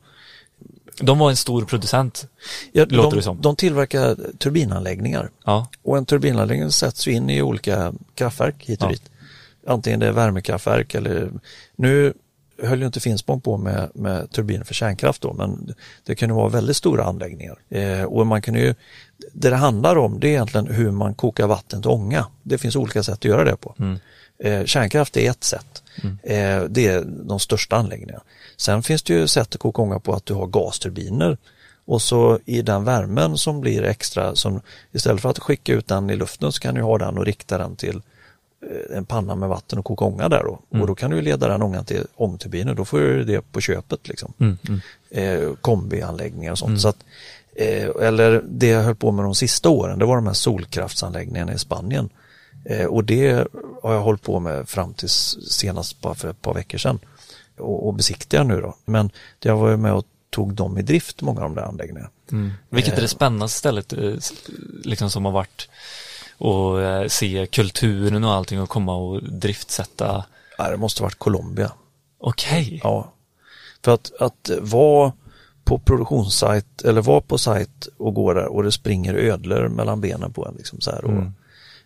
De 0.99 1.19
var 1.19 1.30
en 1.30 1.36
stor 1.36 1.65
producent. 1.65 2.28
ja, 2.71 2.86
Låter 2.89 3.09
de, 3.11 3.15
det 3.17 3.23
som. 3.23 3.41
de 3.41 3.55
tillverkar 3.55 4.15
turbinanläggningar. 4.38 5.30
Ja, 5.45 5.67
Och 5.84 5.97
en 5.97 6.05
turbinanläggning 6.05 6.71
sätts 6.71 7.07
ju 7.07 7.11
in 7.11 7.30
i 7.30 7.41
olika 7.41 7.93
kraftverk 8.15 8.55
hit 8.65 8.82
och 8.82 8.88
Ja. 8.88 8.91
dit. 8.91 9.03
Antingen 9.67 9.99
det 9.99 10.07
är 10.07 10.11
värmekraftverk 10.11 10.95
eller 10.95 11.32
nu 11.76 12.13
höll 12.64 12.80
ju 12.80 12.86
inte 12.86 12.99
Finspång 12.99 13.41
på 13.41 13.58
med, 13.58 13.89
med 13.93 14.32
turbiner 14.32 14.66
för 14.66 14.74
kärnkraft 14.74 15.22
då, 15.22 15.34
men 15.34 15.74
det 16.03 16.16
kunde 16.16 16.36
vara 16.36 16.49
väldigt 16.49 16.78
stora 16.78 17.03
anläggningar. 17.03 17.58
Eh, 17.70 18.03
och 18.03 18.28
man 18.28 18.41
kan 18.41 18.56
ju, 18.56 18.76
det 19.34 19.49
det 19.49 19.56
handlar 19.56 19.95
om 19.95 20.20
det 20.20 20.28
är 20.28 20.32
egentligen 20.32 20.68
hur 20.68 20.91
man 20.91 21.14
kokar 21.14 21.47
vatten 21.47 21.82
till 21.82 21.91
ånga. 21.91 22.26
Det 22.43 22.58
finns 22.58 22.76
olika 22.76 23.03
sätt 23.03 23.14
att 23.14 23.26
göra 23.26 23.43
det 23.43 23.56
på. 23.56 23.76
Eh, 24.39 24.66
kärnkraft 24.66 25.18
är 25.18 25.30
ett 25.30 25.43
sätt. 25.43 25.84
Eh, 26.24 26.64
det 26.70 26.88
är 26.88 27.03
de 27.06 27.39
största 27.39 27.76
anläggningarna. 27.76 28.22
Sen 28.58 28.84
finns 28.84 29.03
det 29.03 29.14
ju 29.14 29.28
sätt 29.28 29.56
att 29.56 29.60
koka 29.60 29.82
ånga 29.82 29.99
på 29.99 30.14
att 30.14 30.26
du 30.26 30.34
har 30.34 30.47
gasturbiner 30.47 31.38
och 31.86 32.01
så 32.01 32.39
i 32.45 32.62
den 32.62 32.84
värmen 32.84 33.38
som 33.38 33.62
blir 33.62 33.84
extra, 33.84 34.36
som 34.36 34.62
istället 34.91 35.22
för 35.22 35.30
att 35.30 35.39
skicka 35.39 35.74
ut 35.74 35.88
den 35.88 36.10
i 36.10 36.16
luften 36.16 36.51
så 36.51 36.60
kan 36.60 36.76
du 36.76 36.82
ha 36.82 36.97
den 36.97 37.18
och 37.18 37.26
rikta 37.26 37.58
den 37.58 37.76
till 37.76 38.01
en 38.93 39.05
panna 39.05 39.36
med 39.36 39.49
vatten 39.49 39.80
och 39.80 39.86
koka 39.86 40.05
ånga 40.05 40.30
där 40.30 40.43
då. 40.43 40.80
Och 40.80 40.88
då 40.88 40.95
kan 40.95 41.11
du 41.11 41.22
leda 41.22 41.47
den 41.47 41.61
ångan 41.61 41.86
till 41.86 42.05
ångturbiner, 42.16 42.74
då 42.74 42.86
får 42.86 42.99
du 42.99 43.24
det 43.24 43.51
på 43.51 43.61
köpet 43.61 44.07
liksom. 44.07 44.34
Mm, 44.39 44.57
mm. 44.68 44.82
Eh, 45.09 45.53
kombianläggningar 45.61 46.51
och 46.51 46.57
sånt. 46.59 46.82
Så 46.82 46.88
att, 46.88 46.97
eh, 47.55 47.89
eller 48.01 48.43
det 48.47 48.68
jag 48.68 48.84
höll 48.84 48.95
på 48.95 49.11
med 49.11 49.26
de 49.26 49.36
sista 49.36 49.70
åren, 49.70 49.99
det 49.99 50.05
var 50.05 50.16
de 50.16 50.28
här 50.28 50.34
solkraftsanläggningarna 50.34 51.53
i 51.53 51.59
Spanien. 51.59 52.09
Eh, 52.66 52.86
och 52.86 53.03
det 53.03 53.47
har 53.84 53.93
jag 53.93 54.01
hållit 54.01 54.22
på 54.22 54.39
med 54.39 54.70
fram 54.70 54.93
till 54.93 55.09
senast 55.09 56.01
bara 56.01 56.16
för 56.16 56.30
ett 56.30 56.41
par 56.41 56.53
veckor 56.53 56.78
sedan. 56.78 56.99
Och, 57.57 57.88
och 57.88 57.93
besiktigar 57.93 58.43
nu 58.43 58.61
då. 58.61 58.76
Men 58.86 59.09
jag 59.39 59.57
var 59.57 59.70
ju 59.70 59.78
med 59.78 59.93
och 59.93 60.05
tog 60.30 60.53
dem 60.53 60.78
i 60.78 60.82
drift, 60.82 61.22
många 61.22 61.41
av 61.41 61.49
de 61.49 61.55
där 61.55 61.68
anläggningarna. 61.68 62.09
Mm. 62.32 62.51
Vilket 62.70 62.93
är 62.93 62.97
Eh. 62.97 63.01
det 63.01 63.07
spännandaste 63.07 63.59
stället 63.59 63.93
eh, 63.93 64.13
liksom 64.84 65.09
som 65.09 65.26
har 65.26 65.32
varit 65.32 65.70
och 66.38 66.81
eh, 66.81 67.07
se 67.07 67.47
kulturen 67.51 68.23
och 68.23 68.33
allting 68.33 68.61
och 68.61 68.69
komma 68.69 68.95
och 68.95 69.23
driftsätta. 69.23 70.25
Ja, 70.57 70.69
det 70.69 70.77
måste 70.77 71.03
varit 71.03 71.19
Colombia. 71.19 71.71
Okej. 72.19 72.79
Ja. 72.83 73.13
För 73.83 73.93
att, 73.93 74.11
att 74.19 74.49
vara 74.61 75.11
på 75.63 75.79
produktionssajt 75.79 76.81
eller 76.81 77.01
vara 77.01 77.21
på 77.21 77.38
sajt 77.38 77.88
och 77.97 78.13
gå 78.13 78.33
där 78.33 78.45
och 78.45 78.63
det 78.63 78.71
springer 78.71 79.13
ödlor 79.13 79.67
mellan 79.67 80.01
benen 80.01 80.33
på 80.33 80.45
en. 80.45 80.55
Liksom 80.55 80.81
så 80.81 80.91
här, 80.91 81.05
och, 81.05 81.11
Mm. 81.11 81.33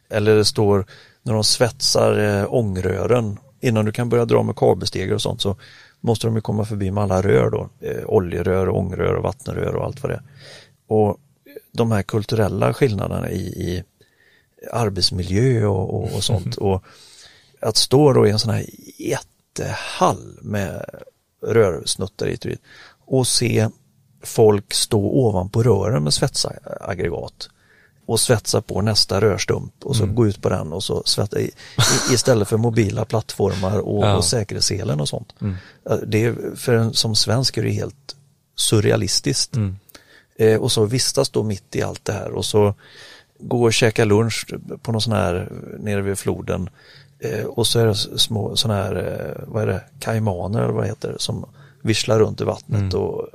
Eller 0.10 0.36
det 0.36 0.46
står 0.46 0.86
när 1.24 1.34
de 1.34 1.44
svetsar 1.44 2.18
eh, 2.18 2.54
ångrören 2.54 3.38
innan 3.62 3.86
du 3.86 3.92
kan 3.92 4.10
börja 4.10 4.26
dra 4.26 4.44
med 4.44 4.56
kabelstegar 4.56 5.16
och 5.16 5.22
sånt 5.22 5.42
så 5.42 5.56
måste 6.00 6.28
de 6.28 6.36
ju 6.36 6.42
komma 6.42 6.66
förbi 6.66 6.92
med 6.92 7.04
alla 7.04 7.22
rör 7.22 7.50
då. 7.50 7.70
Eh, 7.80 8.04
oljerör, 8.06 8.70
ångrör 8.70 9.14
och 9.14 9.24
vattenrör 9.24 9.76
och 9.76 9.86
allt 9.86 10.04
vad 10.04 10.12
det 10.12 10.16
är. 10.16 10.24
Och 10.88 11.18
de 11.72 11.92
här 11.92 12.02
kulturella 12.02 12.74
skillnaderna 12.74 13.30
i, 13.30 13.42
i 13.42 13.84
arbetsmiljö 14.72 15.66
och, 15.66 15.94
och, 15.94 16.16
och 16.16 16.24
sånt. 16.24 16.58
Och 16.58 16.84
att 17.62 17.78
stå 17.78 18.14
då 18.14 18.28
i 18.28 18.32
en 18.32 18.40
sån 18.40 18.54
här 18.54 18.66
jättehall 18.98 20.38
med 20.42 20.86
rörsnuttar 21.48 22.28
hit 22.28 22.46
och 23.06 23.28
se 23.28 23.70
folk 24.24 24.74
stå 24.74 25.00
ovanpå 25.00 25.64
rören 25.64 26.04
med 26.04 26.14
svetsaggregat 26.14 27.50
och 28.06 28.20
svetsa 28.20 28.62
på 28.62 28.82
nästa 28.82 29.22
rörstump 29.22 29.74
och 29.84 29.96
så 29.96 30.06
gå 30.06 30.28
ut 30.28 30.42
på 30.42 30.50
den 30.50 30.74
och 30.74 30.84
så 30.84 31.04
svetsa 31.06 31.40
i, 31.40 31.46
i, 32.10 32.14
istället 32.14 32.48
för 32.48 32.58
mobila 32.58 33.06
plattformar 33.06 33.80
och, 33.80 34.06
Ja. 34.06 34.16
och 34.16 34.26
säkerhetsselen 34.26 35.02
och 35.02 35.10
sånt. 35.10 35.34
Det 36.08 36.26
är, 36.26 36.56
för 36.56 36.74
en 36.74 36.94
som 36.94 37.16
svensk 37.16 37.58
är 37.58 37.64
det 37.64 37.72
helt 37.72 38.16
surrealistiskt. 38.56 39.56
Mm. 39.56 39.76
Eh, 40.36 40.60
och 40.62 40.72
så 40.72 40.86
vistas 40.86 41.30
då 41.30 41.44
mitt 41.44 41.76
i 41.76 41.82
allt 41.82 42.06
det 42.06 42.14
här 42.14 42.32
och 42.32 42.46
så 42.46 42.76
gå 43.40 43.64
och 43.64 43.74
käka 43.74 44.06
lunch 44.06 44.46
på 44.82 44.92
någon 44.92 45.02
sån 45.02 45.14
här 45.14 45.52
nere 45.80 46.02
vid 46.02 46.18
floden 46.20 46.70
eh, 47.20 47.46
och 47.46 47.68
så 47.68 47.80
är 47.80 47.86
det 47.86 47.96
små 47.96 48.56
sådana 48.56 48.84
här, 48.84 48.96
eh, 48.96 49.44
vad 49.48 49.64
är 49.64 49.68
det, 49.68 49.82
kaimaner 50.00 50.60
eller 50.64 50.74
vad 50.74 50.84
det 50.84 50.88
heter 50.88 51.16
som 51.20 51.46
visslar 51.82 52.20
runt 52.20 52.42
i 52.42 52.44
vattnet 52.44 52.94
och 52.94 53.28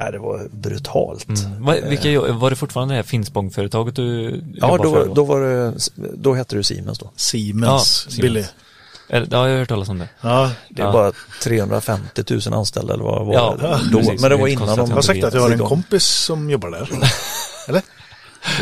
äh, 0.00 0.10
det 0.12 0.18
var 0.18 0.48
brutalt. 0.50 1.28
Mm. 1.28 1.64
Va, 1.64 1.74
vilka, 1.88 2.08
jo- 2.10 2.32
var 2.32 2.50
det 2.50 2.56
fortfarande 2.56 2.94
det 2.94 2.96
här 2.96 3.02
Finspång-företaget 3.02 3.96
du 3.96 4.40
Ja, 4.54 4.68
för 4.76 4.84
då, 4.84 5.14
då 5.14 5.24
var 5.24 5.40
det, 5.40 5.74
då 6.14 6.34
hette 6.34 6.56
det 6.56 6.64
Siemens 6.64 6.98
då. 6.98 7.10
Siemens, 7.16 7.66
Ja, 7.66 7.78
Siemens. 7.78 8.20
Billy. 8.20 8.44
Ja, 9.08 9.18
jag 9.30 9.38
har 9.38 9.58
hört 9.58 9.68
talas 9.68 9.88
om 9.88 9.98
det. 9.98 10.08
Ja, 10.20 10.50
Det 10.70 10.82
är 10.82 10.86
Ja. 10.86 10.92
bara 10.92 11.12
350 11.42 12.22
000 12.30 12.54
anställda 12.54 12.94
eller 12.94 13.04
vad 13.04 13.26
var 13.26 13.34
Ja, 13.34 13.56
det 13.60 13.80
då? 13.92 13.98
precis. 13.98 14.20
Men 14.20 14.30
det 14.30 14.36
var 14.36 14.48
innan 14.48 14.66
de 14.76 14.88
jag 14.88 14.94
har 14.96 15.02
sagt 15.02 15.24
att 15.24 15.34
jag 15.34 15.40
har 15.40 15.50
en 15.50 15.58
kompis 15.58 16.04
som 16.04 16.50
jobbar 16.50 16.70
där. 16.70 16.90
Eller? 17.68 17.82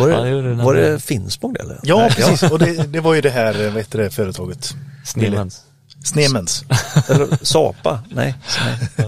Var 0.01 0.09
Ja, 0.09 0.21
det, 0.21 0.31
det 0.31 0.43
den 0.43 0.65
var 0.65 0.75
det 0.75 1.03
Finspång 1.03 1.53
det 1.53 1.61
eller? 1.61 1.81
Ja, 1.83 1.99
Nej, 1.99 2.11
precis. 2.11 2.43
Och 2.51 2.59
det, 2.59 2.93
det 2.93 3.01
var 3.01 3.15
ju 3.15 3.21
det 3.21 3.31
här, 3.31 3.55
vad 3.69 3.77
heter 3.77 3.99
det 3.99 4.11
företaget? 4.11 4.75
Snillmans. 5.05 5.63
Snemens. 6.05 6.65
Eller 7.09 7.45
Sapa? 7.45 8.03
Nej. 8.11 8.35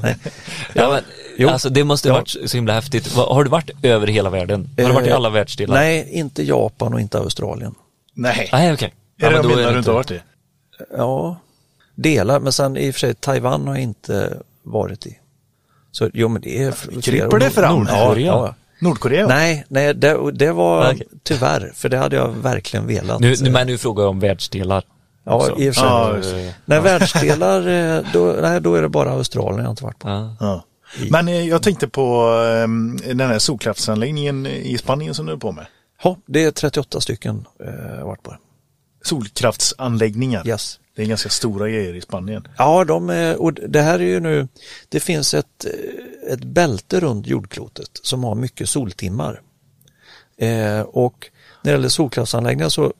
nej. 0.03 0.17
Ja, 0.73 0.89
men, 0.91 1.03
Jo. 1.39 1.49
alltså 1.49 1.69
det 1.69 1.85
måste 1.85 2.09
ha 2.09 2.17
Ja. 2.17 2.21
varit 2.21 2.51
så 2.51 2.57
himla 2.57 2.73
häftigt. 2.73 3.13
Har 3.15 3.45
du 3.45 3.51
varit 3.51 3.71
över 3.83 4.07
hela 4.07 4.31
världen? 4.31 4.71
Har 4.79 4.85
du 4.89 4.93
varit 4.93 5.07
i 5.07 5.11
Eh, 5.11 5.17
alla 5.17 5.31
världsdelar? 5.31 5.75
Nej, 5.77 6.09
inte 6.13 6.43
Japan 6.43 6.95
och 6.95 7.01
inte 7.01 7.19
Australien. 7.19 7.75
Nej. 8.15 8.49
Nej, 8.53 8.73
okej. 8.73 8.95
Är 9.21 9.27
det 9.27 9.33
men 9.33 9.43
de 9.43 9.49
bilderna 9.49 9.63
du 9.63 9.69
inte- 9.69 9.79
inte 9.79 9.91
har 9.91 9.95
varit 9.97 10.11
i? 10.11 10.21
Ja, 10.97 11.41
delar, 11.95 12.41
men 12.41 12.53
sen 12.53 12.77
i 12.77 12.91
och 12.91 12.95
för 12.95 13.01
sig 13.01 13.15
Taiwan 13.15 13.67
har 13.67 13.75
jag 13.75 13.83
inte 13.83 14.37
varit 14.63 15.07
i. 15.07 15.19
Så 15.93 16.11
jo 16.15 16.29
men 16.29 16.43
det 16.43 16.63
är 16.63 17.01
kryper 17.03 17.39
det 17.39 17.51
fram? 17.51 17.79
Nordkorea? 17.79 18.27
Ja, 18.27 18.47
ja. 18.47 18.55
Nordkorea? 18.79 19.27
Nej, 19.27 19.65
nej 19.69 19.95
det, 19.95 20.31
det 20.33 20.53
var 20.53 20.93
Okej. 20.93 21.07
tyvärr, 21.23 21.73
för 21.75 21.89
det 21.89 21.99
hade 21.99 22.17
jag 22.17 22.29
verkligen 22.29 22.87
velat. 22.87 23.21
Nu, 23.21 23.35
nu, 23.41 23.51
men 23.51 23.67
nu 23.67 23.79
frågar 23.79 24.03
jag 24.03 24.11
om 24.11 24.21
världsdelar. 24.21 24.85
ja, 25.25 25.49
i 25.59 25.71
och 25.71 25.75
för 25.75 26.13
sig. 26.13 26.17
Just 26.17 26.31
det. 26.31 26.55
Nej, 26.65 26.81
världsdelar, 26.81 27.69
eh, 27.69 28.05
då, 28.13 28.37
nej, 28.43 28.61
då 28.61 28.75
är 28.75 28.83
det 28.83 28.89
bara 28.89 29.11
Australien 29.11 29.65
jag 29.65 29.73
inte 29.73 29.85
varit 29.85 29.99
på. 29.99 30.09
Ja. 30.09 30.37
Ja. 30.41 30.65
Men 31.11 31.29
eh, 31.29 31.49
jag 31.49 31.63
tänkte 31.63 31.89
på 31.89 32.33
eh, 32.43 33.15
den 33.15 33.29
här 33.29 33.39
solkraftsanläggningen 33.39 34.47
i 34.47 34.79
Spanien 34.79 35.15
som 35.15 35.27
du 35.27 35.33
är 35.33 35.37
på 35.37 35.53
med. 35.53 35.67
Ja, 36.03 36.17
det 36.27 36.45
är 36.45 36.51
38 36.51 37.01
stycken 37.01 37.47
eh, 37.65 37.67
jag 37.91 37.99
har 37.99 38.07
varit 38.07 38.23
på. 38.23 38.37
Solkraftsanläggningar. 39.05 40.49
Yes. 40.49 40.81
Det 40.97 41.03
är 41.03 41.07
ganska 41.07 41.29
stora 41.29 41.69
grejer 41.69 41.95
i 41.95 42.01
Spanien. 42.01 42.49
Ja, 42.59 42.85
de 42.85 43.11
är, 43.11 43.43
och 43.43 43.53
det 43.53 43.83
här 43.83 43.99
är 43.99 44.05
ju 44.05 44.21
nu, 44.21 44.49
det 44.89 45.01
finns 45.01 45.35
ett, 45.35 45.65
eh, 45.65 46.33
ett 46.33 46.45
bälte 46.45 47.01
runt 47.01 47.27
jordklotet 47.27 47.91
som 48.03 48.25
har 48.25 48.35
mycket 48.35 48.69
soltimmar. 48.69 49.41
Eh, 50.37 50.81
och 50.81 51.31
när 51.63 51.73
det 51.73 51.77
gäller 51.77 51.89
solkraftsanläggningar 51.89 52.69
så, 52.69 52.85
eh, 52.85 52.91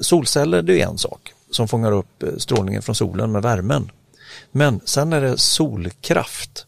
solceller 0.00 0.62
det 0.62 0.82
är 0.82 0.86
en 0.86 0.98
sak 0.98 1.32
som 1.50 1.68
fångar 1.68 1.92
upp 1.92 2.22
eh, 2.22 2.28
strålningen 2.36 2.82
från 2.82 2.94
solen 2.94 3.32
med 3.32 3.42
värmen. 3.42 3.90
Men 4.52 4.80
sen 4.84 5.12
är 5.12 5.20
det 5.20 5.38
solkraft. 5.38 6.66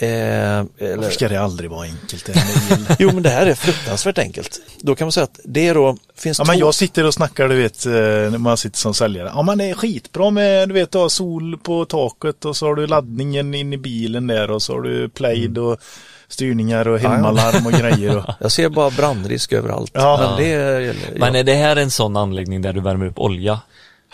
Eh, 0.00 0.08
eller, 0.08 0.96
Varför 0.96 1.10
ska 1.10 1.28
det 1.28 1.40
aldrig 1.40 1.70
vara 1.70 1.82
enkelt? 1.82 2.30
Jo 2.98 3.10
men 3.12 3.22
det 3.22 3.28
här 3.30 3.46
är 3.46 3.54
fruktansvärt 3.54 4.18
enkelt. 4.18 4.60
Då 4.80 4.94
kan 4.94 5.06
man 5.06 5.12
säga 5.12 5.24
att 5.24 5.40
det 5.44 5.68
är 5.68 5.74
då, 5.74 5.96
finns 6.16 6.38
Ja, 6.38 6.44
två... 6.44 6.52
men 6.52 6.58
jag 6.58 6.74
sitter 6.74 7.06
och 7.06 7.14
snackar, 7.14 7.48
du 7.48 7.54
vet, 7.56 7.86
eh, 7.86 7.92
när 7.92 8.38
man 8.38 8.56
sitter 8.56 8.78
som 8.78 8.94
säljare. 8.94 9.32
Ja, 9.34 9.42
man 9.42 9.60
är 9.60 9.74
skitbra 9.74 10.30
med, 10.30 10.68
du 10.68 10.72
vet, 10.74 10.94
att 10.94 11.00
ha 11.00 11.08
sol 11.08 11.58
på 11.62 11.84
taket 11.84 12.44
och 12.44 12.56
så 12.56 12.66
har 12.66 12.74
du 12.74 12.86
laddningen 12.86 13.54
in 13.54 13.72
i 13.72 13.76
bilen 13.78 14.26
där 14.26 14.50
och 14.50 14.62
så 14.62 14.72
har 14.72 14.82
du 14.82 15.08
plaid 15.08 15.58
och 15.58 15.80
styrningar 16.28 16.88
och 16.88 16.98
hemmalarm 16.98 17.66
och 17.66 17.72
grejer. 17.72 18.16
Och, 18.16 18.24
Jag 18.40 18.52
ser 18.52 18.68
bara 18.68 18.90
brandrisk 18.90 19.52
överallt. 19.52 19.90
Ja. 19.94 20.18
Men 20.20 20.44
det 20.44 20.52
är, 20.52 20.80
ja. 20.80 20.92
Men 21.16 21.34
är 21.34 21.44
det 21.44 21.54
här 21.54 21.76
en 21.76 21.90
sån 21.90 22.16
anläggning 22.16 22.62
där 22.62 22.72
du 22.72 22.80
värmer 22.80 23.06
upp 23.06 23.18
olja? 23.18 23.60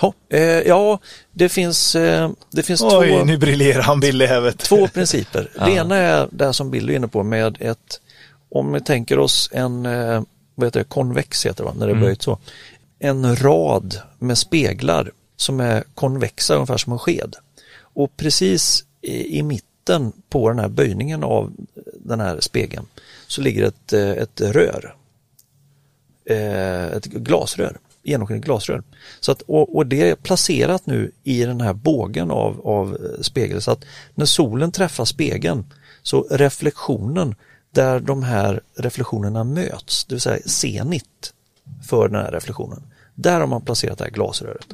Ja, 0.00 0.14
eh, 0.28 0.40
ja, 0.42 0.98
det 1.32 1.48
finns, 1.48 1.94
eh, 1.94 2.30
det 2.50 2.62
finns 2.62 2.82
oj, 2.82 3.08
två, 3.10 3.24
nu 3.24 3.38
briljerar 3.38 3.82
han 3.82 4.00
Billy 4.00 4.26
här 4.26 4.40
vet 4.40 4.58
du. 4.58 4.64
två 4.64 4.88
principer. 4.88 5.50
Ja. 5.58 5.64
Det 5.64 5.72
ena 5.72 5.96
är 5.96 6.28
det 6.32 6.52
som 6.52 6.70
Billy 6.70 6.92
är 6.92 6.96
inne 6.96 7.08
på 7.08 7.22
med 7.22 7.56
ett, 7.60 8.00
om 8.50 8.72
vi 8.72 8.80
tänker 8.80 9.18
oss 9.18 9.48
en, 9.52 9.86
eh, 9.86 10.22
vad 10.54 10.66
heter 10.66 10.80
det, 10.80 10.84
konvex 10.84 11.46
heter 11.46 11.64
det 11.64 11.70
va, 11.70 11.74
när 11.78 11.86
det 11.86 11.92
är 11.92 11.96
Mm. 11.96 12.04
böjt 12.06 12.22
så. 12.22 12.38
En 12.98 13.36
rad 13.36 14.00
med 14.18 14.38
speglar 14.38 15.10
som 15.36 15.60
är 15.60 15.84
konvexa 15.94 16.54
ungefär 16.54 16.76
som 16.76 16.92
en 16.92 16.98
sked. 16.98 17.36
Och 17.94 18.16
precis 18.16 18.84
i, 19.00 19.38
i 19.38 19.42
mitten 19.42 20.12
på 20.28 20.48
den 20.48 20.58
här 20.58 20.68
böjningen 20.68 21.24
av 21.24 21.52
den 22.04 22.20
här 22.20 22.40
spegeln 22.40 22.86
så 23.26 23.40
ligger 23.40 23.62
ett, 23.64 23.92
eh, 23.92 24.10
ett 24.10 24.40
rör. 24.40 24.94
Eh, 26.24 26.84
ett 26.86 27.04
glasrör, 27.04 27.76
genomskinligt 28.02 28.46
glasrör. 28.46 28.82
Så 29.20 29.32
att, 29.32 29.42
och, 29.42 29.76
och 29.76 29.86
det 29.86 30.10
är 30.10 30.14
placerat 30.14 30.86
nu 30.86 31.12
i 31.24 31.44
den 31.44 31.60
här 31.60 31.72
bågen 31.72 32.30
av, 32.30 32.60
av 32.66 32.88
eh, 32.88 33.22
spegel 33.22 33.62
så 33.62 33.70
att 33.70 33.84
när 34.14 34.26
solen 34.26 34.72
träffar 34.72 35.04
spegeln 35.04 35.64
så 36.02 36.26
reflektionen 36.30 37.34
där 37.70 38.00
de 38.00 38.22
här 38.22 38.60
reflektionerna 38.76 39.44
möts, 39.44 40.04
det 40.04 40.14
vill 40.14 40.20
säga 40.20 40.42
zenit 40.46 41.32
för 41.88 42.08
den 42.08 42.22
här 42.22 42.32
reflektionen. 42.32 42.82
Där 43.14 43.40
har 43.40 43.46
man 43.46 43.60
placerat 43.60 43.98
det 43.98 44.04
här 44.04 44.10
glasröret. 44.10 44.66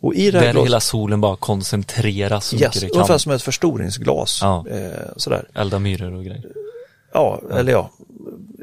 Och 0.00 0.14
i 0.14 0.30
det 0.30 0.38
här 0.38 0.46
Där 0.46 0.52
glas... 0.52 0.66
hela 0.66 0.80
solen 0.80 1.20
bara 1.20 1.36
koncentreras 1.36 2.46
så 2.46 2.56
mycket 2.56 2.76
yes, 2.76 2.80
det 2.80 2.90
ungefär 2.90 3.14
kan. 3.14 3.18
som 3.18 3.32
ett 3.32 3.42
förstoringsglas. 3.42 4.38
Ja. 4.42 4.64
Eh, 4.70 5.08
sådär. 5.16 5.48
Elda 5.54 5.78
myror 5.78 6.14
och 6.14 6.24
grejer. 6.24 6.52
Ja, 7.12 7.42
eller 7.50 7.72
ja, 7.72 7.90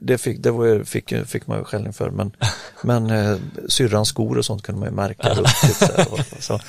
det 0.01 0.17
fick, 0.17 0.43
det 0.43 0.51
var, 0.51 0.84
fick, 0.84 1.13
fick 1.26 1.47
man 1.47 1.57
ju 1.57 1.63
skällning 1.63 1.93
för 1.93 2.09
men, 2.09 2.32
men 2.84 3.09
eh, 3.09 3.38
syrrans 3.67 4.09
skor 4.09 4.38
och 4.38 4.45
sånt 4.45 4.63
kunde 4.63 4.80
man 4.80 4.89
ju 4.89 4.95
märka. 4.95 5.36
Så 5.36 5.86
här, 5.86 6.13
och, 6.13 6.19
så. 6.39 6.59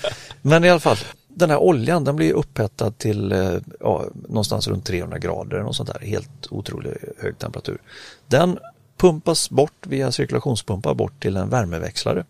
Men 0.42 0.64
i 0.64 0.70
alla 0.70 0.80
fall, 0.80 0.96
den 1.28 1.50
här 1.50 1.59
oljan 1.59 2.05
den 2.05 2.16
blir 2.16 2.32
upphettad 2.32 2.90
till 2.90 3.32
eh, 3.32 3.55
ja, 3.80 4.05
någonstans 4.14 4.68
runt 4.68 4.84
300 4.84 5.18
grader 5.18 5.64
och 5.64 5.76
sånt 5.76 5.88
där, 5.92 6.07
helt 6.07 6.46
otroligt 6.50 6.96
hög 7.18 7.38
temperatur. 7.38 7.78
Den 8.26 8.59
pumpas 8.96 9.50
bort 9.50 9.86
via 9.86 10.12
cirkulationspumpar 10.12 10.94
bort 10.94 11.22
till 11.22 11.36
en 11.36 11.48
värmeväxlare. 11.48 12.24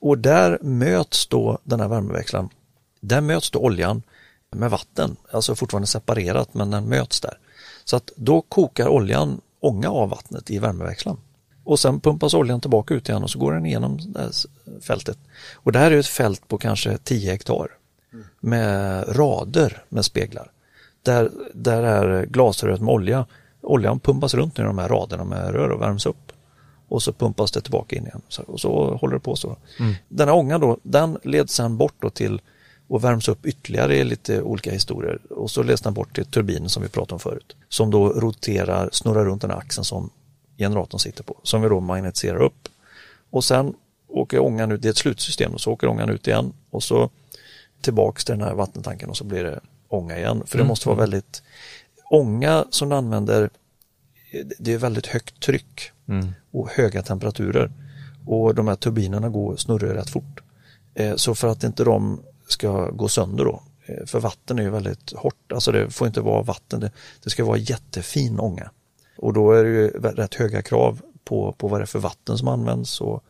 Och 0.00 0.18
där 0.18 0.58
möts 0.62 1.26
då 1.26 1.58
den 1.64 1.80
här 1.80 1.88
värmeväxlaren, 1.88 2.48
där 3.00 3.20
möts 3.20 3.50
då 3.50 3.58
oljan 3.58 4.02
med 4.50 4.70
vatten, 4.70 5.16
alltså 5.30 5.54
fortfarande 5.54 5.86
separerat 5.86 6.54
men 6.54 6.70
den 6.70 6.88
möts 6.88 7.20
där. 7.20 7.38
Så 7.84 7.96
att 7.96 8.10
då 8.16 8.40
kokar 8.40 8.88
oljan 8.88 9.40
ånga 9.62 9.90
av 9.90 10.08
vattnet 10.08 10.50
i 10.50 10.58
värmeväxlaren. 10.58 11.18
Och 11.64 11.80
sen 11.80 12.00
pumpas 12.00 12.34
oljan 12.34 12.60
tillbaka 12.60 12.94
ut 12.94 13.08
igen 13.08 13.22
och 13.22 13.30
så 13.30 13.38
går 13.38 13.52
den 13.52 13.66
igenom 13.66 13.98
fältet. 14.80 15.18
Och 15.54 15.72
det 15.72 15.78
här 15.78 15.90
är 15.90 15.98
ett 15.98 16.06
fält 16.06 16.48
på 16.48 16.58
kanske 16.58 16.98
10 16.98 17.30
hektar 17.30 17.68
med 18.40 19.04
rader 19.16 19.84
med 19.88 20.04
speglar. 20.04 20.50
Där, 21.02 21.30
där 21.54 21.82
är 21.82 22.26
glasröret 22.26 22.80
med 22.80 22.94
olja, 22.94 23.26
oljan 23.60 24.00
pumpas 24.00 24.34
runt 24.34 24.58
i 24.58 24.62
de 24.62 24.78
här 24.78 24.88
raderna 24.88 25.24
med 25.24 25.50
rör 25.50 25.68
och 25.68 25.80
värms 25.80 26.06
upp. 26.06 26.32
Och 26.88 27.02
så 27.02 27.12
pumpas 27.12 27.52
det 27.52 27.60
tillbaka 27.60 27.96
in 27.96 28.06
igen. 28.06 28.22
Så, 28.28 28.42
och 28.42 28.60
så 28.60 28.94
håller 28.94 29.14
det 29.14 29.20
på 29.20 29.36
så. 29.36 29.56
Den 30.08 30.28
här 30.28 30.34
ångan 30.34 30.60
då, 30.60 30.78
den 30.82 31.18
leds 31.22 31.54
sen 31.54 31.76
bort 31.76 31.94
då 31.98 32.10
till 32.10 32.40
och 32.92 33.04
värms 33.04 33.28
upp 33.28 33.46
ytterligare 33.46 33.96
i 33.96 34.04
lite 34.04 34.42
olika 34.42 34.70
historier. 34.72 35.18
Och 35.30 35.50
så 35.50 35.62
leds 35.62 35.82
den 35.82 35.94
bort 35.94 36.14
till 36.14 36.24
turbinen 36.24 36.68
som 36.68 36.82
vi 36.82 36.88
pratade 36.88 37.14
om 37.14 37.20
förut. 37.20 37.56
Som 37.68 37.90
då 37.90 38.08
roterar, 38.08 38.88
snurrar 38.92 39.24
runt 39.24 39.42
den 39.42 39.50
axeln 39.50 39.84
som 39.84 40.10
generatorn 40.58 40.98
sitter 40.98 41.22
på. 41.24 41.40
Som 41.42 41.62
vi 41.62 41.68
då 41.68 41.80
magnetiserar 41.80 42.42
upp. 42.42 42.68
Och 43.30 43.44
sen 43.44 43.74
åker 44.08 44.38
ångan 44.38 44.72
ut, 44.72 44.82
det 44.82 44.88
är 44.88 44.90
ett 44.90 44.96
slutsystem, 44.96 45.52
och 45.54 45.60
så 45.60 45.72
åker 45.72 45.86
ångan 45.86 46.08
ut 46.10 46.28
igen. 46.28 46.52
Och 46.70 46.82
så 46.82 47.10
tillbaks 47.80 48.24
till 48.24 48.38
den 48.38 48.44
här 48.48 48.54
vattentanken 48.54 49.08
och 49.08 49.16
så 49.16 49.24
blir 49.24 49.44
det 49.44 49.60
ånga 49.88 50.18
igen. 50.18 50.42
För 50.46 50.58
det 50.58 50.64
måste 50.64 50.88
vara 50.88 50.98
väldigt, 50.98 51.42
ånga 52.10 52.64
som 52.70 52.88
du 52.88 52.94
använder, 52.96 53.50
det 54.58 54.72
är 54.72 54.78
väldigt 54.78 55.06
högt 55.06 55.40
tryck 55.40 55.90
Mm. 56.08 56.32
och 56.50 56.68
höga 56.70 57.02
temperaturer. 57.02 57.70
Och 58.26 58.54
de 58.54 58.68
här 58.68 58.76
turbinerna 58.76 59.28
går, 59.28 59.56
snurrar 59.56 59.94
rätt 59.94 60.10
fort. 60.10 60.40
Eh, 60.94 61.16
så 61.16 61.34
för 61.34 61.48
att 61.48 61.64
inte 61.64 61.84
de 61.84 62.20
ska 62.52 62.90
gå 62.90 63.08
sönder 63.08 63.44
då, 63.44 63.62
eh, 63.86 64.06
för 64.06 64.20
vatten 64.20 64.58
är 64.58 64.62
ju 64.62 64.70
väldigt 64.70 65.12
hårt, 65.16 65.52
alltså 65.54 65.72
det 65.72 65.90
får 65.90 66.06
inte 66.06 66.20
vara 66.20 66.42
vatten, 66.42 66.80
det, 66.80 66.90
det 67.24 67.30
ska 67.30 67.44
vara 67.44 67.58
jättefin 67.58 68.40
ånga. 68.40 68.70
Och 69.18 69.32
då 69.32 69.52
är 69.52 69.64
det 69.64 69.70
ju 69.70 69.88
rätt 69.88 70.34
höga 70.34 70.62
krav 70.62 71.00
på, 71.24 71.52
på 71.58 71.68
vad 71.68 71.80
det 71.80 71.84
är 71.84 71.86
för 71.86 71.98
vatten 71.98 72.38
som 72.38 72.48
används 72.48 73.00
och 73.00 73.24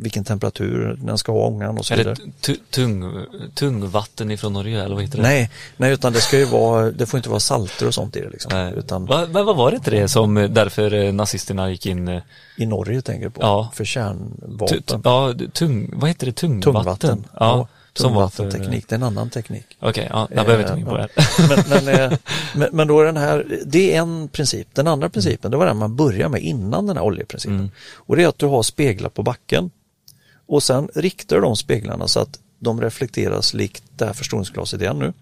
vilken 0.00 0.24
temperatur 0.24 0.98
den 1.02 1.18
ska 1.18 1.32
ha 1.32 1.46
ångan 1.46 1.78
och 1.78 1.86
så 1.86 1.94
Är 1.94 1.98
vidare. 1.98 2.14
det 2.14 2.30
tu- 2.40 2.60
tung, 2.70 3.24
tungvatten 3.54 4.30
ifrån 4.30 4.52
Norge 4.52 4.84
eller 4.84 4.94
vad 4.94 5.04
heter 5.04 5.16
det? 5.16 5.22
Nej, 5.22 5.50
nej, 5.76 5.92
utan 5.92 6.12
det 6.12 6.20
ska 6.20 6.38
ju 6.38 6.44
vara, 6.44 6.90
det 6.90 7.06
får 7.06 7.18
inte 7.18 7.28
vara 7.30 7.40
salter 7.40 7.86
och 7.86 7.94
sånt 7.94 8.16
i 8.16 8.20
det 8.20 8.30
liksom. 8.30 8.50
Nej. 8.54 8.72
Utan 8.76 9.06
Va, 9.06 9.26
men 9.32 9.46
vad 9.46 9.56
var 9.56 9.70
det 9.70 9.76
inte 9.76 9.90
det 9.90 10.08
som 10.08 10.36
eh, 10.36 10.50
därför 10.50 10.94
eh, 10.94 11.12
nazisterna 11.12 11.70
gick 11.70 11.86
in 11.86 12.20
i 12.56 12.66
Norge 12.66 13.02
tänker 13.02 13.22
jag 13.22 13.34
på, 13.34 13.40
Ja. 13.42 13.70
för 13.74 13.84
kärnvapen. 13.84 14.82
tu, 14.82 15.00
ja, 15.04 15.34
tung, 15.52 15.90
vad 15.94 16.10
heter 16.10 16.26
det, 16.26 16.32
tungvatten? 16.32 16.74
Tungvatten. 16.74 17.24
Ja, 17.40 17.68
som 17.98 18.12
tungvattenteknik, 18.12 18.88
det 18.88 18.94
är 18.94 18.96
en 18.96 19.02
annan 19.02 19.30
teknik. 19.30 19.66
Okej, 19.80 20.06
ja, 20.10 20.28
jag 20.34 20.46
behöver 20.46 20.62
inte 20.62 20.72
gå 20.74 20.78
in 20.80 20.86
på 20.86 20.96
det 20.96 21.08
Eh, 21.16 21.24
här. 21.24 21.64
men, 21.68 21.84
men, 21.84 22.00
eh, 22.12 22.18
men, 22.54 22.68
men 22.72 22.88
då 22.88 23.00
är 23.00 23.04
den 23.04 23.16
här, 23.16 23.58
det 23.66 23.94
är 23.94 24.00
en 24.00 24.28
princip. 24.28 24.68
Den 24.74 24.86
andra 24.86 25.08
principen, 25.08 25.50
det 25.50 25.56
var 25.56 25.66
den 25.66 25.76
man 25.76 25.96
börjar 25.96 26.28
med 26.28 26.42
innan 26.42 26.86
den 26.86 26.96
här 26.96 27.04
oljeprincipen. 27.04 27.58
Mm. 27.58 27.70
Och 27.96 28.16
det 28.16 28.22
är 28.22 28.28
att 28.28 28.38
du 28.38 28.46
har 28.46 28.62
speglar 28.62 29.10
på 29.10 29.22
backen 29.22 29.70
och 30.46 30.62
sen 30.62 30.88
riktar 30.94 31.40
de 31.40 31.56
speglarna 31.56 32.08
så 32.08 32.20
att 32.20 32.38
de 32.58 32.80
reflekteras 32.80 33.54
likt 33.54 33.84
det 33.96 34.06
här 34.06 34.12
förstoringsglaset 34.12 34.80
igen 34.80 34.98
nu 34.98 35.12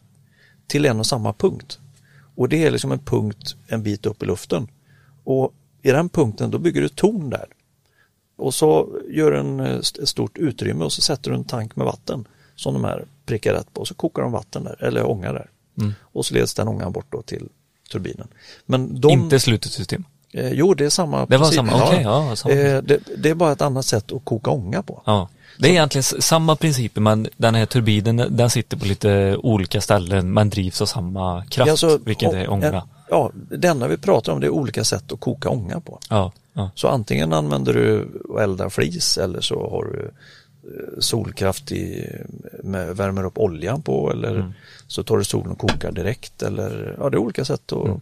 till 0.66 0.87
en 0.87 0.99
och 0.99 1.07
samma 1.07 1.33
punkt. 1.33 1.79
Och 2.37 2.49
det 2.49 2.64
är 2.64 2.70
liksom 2.70 2.93
en 2.93 2.99
punkt 2.99 3.57
en 3.68 3.83
bit 3.83 4.07
upp 4.07 4.22
i 4.22 4.27
luften. 4.27 4.68
Och 5.24 5.53
i 5.83 5.91
den 5.91 6.09
punkten 6.09 6.51
då 6.51 6.59
bygger 6.59 6.81
du 6.81 6.89
torn 6.89 7.31
där. 7.31 7.47
Och 8.37 8.55
så 8.55 8.89
gör 9.09 9.31
du 9.31 9.39
en 9.39 9.61
eh, 9.61 9.77
ett 9.77 10.09
stort 10.09 10.39
utrymme 10.39 10.85
och 10.85 10.93
så 10.93 11.01
sätter 11.03 11.31
du 11.31 11.37
en 11.37 11.45
tank 11.45 11.77
med 11.77 11.87
vatten 11.87 12.29
som 12.57 12.75
de 12.75 12.85
här 12.85 13.05
prickar 13.27 13.53
rätt 13.55 13.75
på 13.75 13.85
så 13.85 13.95
kokar 13.95 14.23
de 14.23 14.33
vatten 14.33 14.65
där, 14.65 14.85
eller 14.85 15.07
ånga 15.11 15.33
där. 15.33 15.51
Mm. 15.79 15.95
Och 16.03 16.27
så 16.27 16.35
leds 16.35 16.55
den 16.55 16.69
ångan 16.69 16.93
bort 16.93 17.07
då 17.11 17.23
till 17.23 17.49
turbinen. 17.93 18.29
Men 18.67 19.01
de, 19.01 19.11
Inte 19.13 19.41
slutet 19.41 19.73
system. 19.73 20.05
eh, 20.33 20.53
jo 20.53 20.75
det 20.75 20.85
är 20.85 20.91
samma 20.91 21.27
Det 21.27 21.37
var 21.37 21.45
princip. 21.51 21.57
samma, 21.57 21.85
okej, 21.85 22.01
ja, 22.03 22.37
samma. 22.37 22.55
Eh, 22.55 22.83
det, 22.83 22.99
det 23.17 23.31
är 23.31 23.35
bara 23.35 23.53
ett 23.53 23.63
annat 23.63 23.85
sätt 23.87 24.13
att 24.13 24.25
koka 24.25 24.51
ånga 24.51 24.83
på. 24.83 25.03
Ja. 25.07 25.29
Det 25.59 25.69
är 25.69 25.73
egentligen 25.73 26.01
s- 26.01 26.23
samma 26.23 26.57
principer 26.57 27.01
men 27.01 27.29
den 27.37 27.55
här 27.55 27.67
turbinen 27.67 28.27
den 28.31 28.51
sitter 28.51 28.77
på 28.77 28.85
lite 28.87 29.37
olika 29.37 29.81
ställen 29.81 30.33
men 30.33 30.51
drivs 30.51 30.81
av 30.83 30.87
samma 30.87 31.45
kraft, 31.45 31.67
Ja, 31.67 31.71
alltså, 31.73 31.99
vilket 32.05 32.33
är 32.33 32.51
ånga. 32.51 32.83
Ja, 33.11 33.31
det 33.35 33.69
enda 33.69 33.89
vi 33.89 33.97
pratar 33.97 34.33
om 34.33 34.41
det 34.41 34.47
är 34.47 34.51
olika 34.51 34.85
sätt 34.85 35.13
att 35.13 35.21
koka 35.21 35.49
ånga 35.49 35.81
på. 35.81 35.99
Ja, 36.11 36.33
ja. 36.53 36.71
Så 36.75 36.89
antingen 36.89 37.33
använder 37.33 37.75
du 37.75 38.09
och 38.29 38.43
eldar 38.43 38.69
flis 38.69 39.19
eller 39.19 39.41
så 39.41 39.71
har 39.71 39.85
du 39.85 40.11
solkraft 40.99 41.73
i, 41.73 42.11
med, 42.62 42.97
värmer 42.97 43.25
upp 43.25 43.39
oljan 43.39 43.83
på 43.83 44.11
eller 44.12 44.35
Mm. 44.35 44.53
så 44.87 45.03
tar 45.03 45.17
du 45.19 45.25
solen 45.25 45.53
och 45.53 45.59
kokar 45.59 45.93
direkt 45.93 46.43
eller 46.43 46.97
ja 46.99 47.11
det 47.11 47.17
är 47.17 47.19
olika 47.19 47.45
sätt 47.45 47.73
att 47.73 47.87
Mm. 47.87 48.01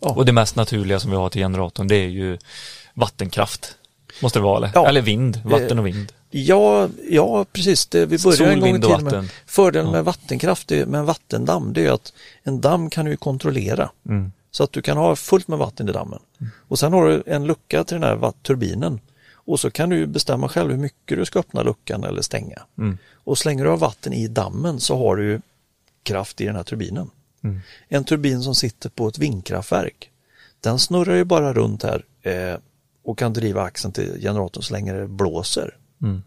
ja. 0.00 0.08
Och 0.14 0.24
det 0.24 0.32
mest 0.32 0.56
naturliga 0.56 1.00
som 1.00 1.10
vi 1.10 1.16
har 1.16 1.28
till 1.28 1.40
generatorn 1.40 1.88
det 1.88 1.96
är 1.96 2.08
ju 2.08 2.38
vattenkraft. 2.94 3.76
Måste 4.22 4.38
det 4.38 4.42
vara 4.42 4.56
eller? 4.56 4.70
Ja. 4.74 4.88
Eller 4.88 5.02
vind, 5.02 5.40
vatten 5.44 5.78
och 5.78 5.86
vind. 5.86 6.12
Ja, 6.30 6.88
ja 7.10 7.46
precis. 7.52 7.86
Det, 7.86 8.06
vi 8.06 8.18
börjar 8.18 8.36
Sol, 8.36 8.46
en 8.46 8.60
gång 8.60 8.68
i 8.74 8.78
och 8.78 8.82
tiden 8.82 9.04
med 9.04 9.28
fördelen 9.46 9.86
Ja. 9.86 9.92
med 9.92 10.04
vattenkraft 10.04 10.70
med 10.70 10.94
en 10.94 11.04
vattendamm 11.04 11.72
det 11.72 11.86
är 11.86 11.92
att 11.92 12.12
en 12.42 12.60
damm 12.60 12.90
kan 12.90 13.04
du 13.04 13.16
kontrollera. 13.16 13.90
Mm. 14.08 14.32
Så 14.50 14.64
att 14.64 14.72
du 14.72 14.82
kan 14.82 14.96
ha 14.96 15.16
fullt 15.16 15.48
med 15.48 15.58
vatten 15.58 15.88
i 15.88 15.92
dammen. 15.92 16.18
Och 16.68 16.78
sen 16.78 16.92
har 16.92 17.08
du 17.08 17.22
en 17.26 17.46
lucka 17.46 17.84
till 17.84 18.00
den 18.00 18.02
här 18.22 18.32
turbinen. 18.42 19.00
Och 19.44 19.60
så 19.60 19.70
kan 19.70 19.88
du 19.88 20.06
bestämma 20.06 20.48
själv 20.48 20.70
hur 20.70 20.78
mycket 20.78 21.18
du 21.18 21.24
ska 21.24 21.38
öppna 21.38 21.62
luckan 21.62 22.04
eller 22.04 22.22
stänga. 22.22 22.62
Mm. 22.78 22.98
Och 23.14 23.38
slänger 23.38 23.64
du 23.64 23.70
av 23.70 23.78
vatten 23.78 24.12
i 24.12 24.28
dammen 24.28 24.80
så 24.80 24.98
har 24.98 25.16
du 25.16 25.40
kraft 26.02 26.40
i 26.40 26.44
den 26.44 26.56
här 26.56 26.62
turbinen. 26.62 27.10
Mm. 27.42 27.60
En 27.88 28.04
turbin 28.04 28.42
som 28.42 28.54
sitter 28.54 28.88
på 28.88 29.08
ett 29.08 29.18
vindkraftverk, 29.18 30.10
den 30.60 30.78
snurrar 30.78 31.14
ju 31.14 31.24
bara 31.24 31.52
runt 31.52 31.82
här 31.82 32.04
eh, 32.22 32.58
och 33.02 33.18
kan 33.18 33.32
driva 33.32 33.62
axeln 33.62 33.92
till 33.92 34.20
generatorn 34.20 34.62
så 34.62 34.72
länge 34.72 34.92
det 34.92 35.08
blåser. 35.08 35.76
Mm. 36.02 36.22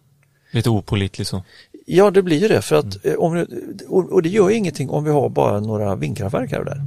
Lite 0.52 0.70
opålitlig 0.70 1.28
så. 1.28 1.44
Ja, 1.86 2.12
det 2.12 2.22
blir 2.22 2.38
ju 2.38 2.48
det 2.48 2.62
för 2.62 2.76
att 2.76 3.06
eh, 3.06 3.14
om, 3.14 3.48
och, 3.88 4.22
det 4.22 4.30
gör 4.30 4.50
ingenting 4.50 4.90
om 4.90 5.04
vi 5.04 5.12
har 5.12 5.30
bara 5.30 5.60
några 5.60 5.96
vindkraftverk 5.96 6.52
här 6.52 6.60
och 6.60 6.66
där. 6.66 6.82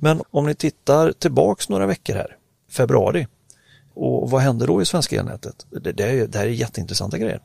Men 0.00 0.22
om 0.30 0.46
ni 0.46 0.54
tittar 0.54 1.12
tillbaks 1.12 1.68
några 1.68 1.86
veckor 1.86 2.14
här, 2.14 2.36
februari, 2.70 3.26
och 3.94 4.30
vad 4.30 4.40
händer 4.40 4.66
då 4.66 4.82
i 4.82 4.84
svenska 4.84 5.20
elnätet? 5.20 5.66
Det, 5.70 5.92
det, 5.92 6.04
är, 6.04 6.26
det 6.26 6.38
här 6.38 6.46
är 6.46 6.50
jätteintressanta 6.50 7.18
grejer. 7.18 7.40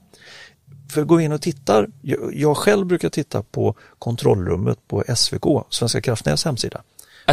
För 0.92 1.04
gå 1.04 1.22
in 1.22 1.32
och 1.32 1.42
tittar, 1.42 1.88
jag, 2.34 2.58
själv 2.58 2.86
brukar 2.86 3.10
titta 3.10 3.44
på 3.44 3.76
kontrollrummet 4.00 4.88
på 4.88 5.04
SVK, 5.16 5.44
Svenska 5.70 6.02
kraftnäts 6.02 6.46
hemsida. 6.46 6.82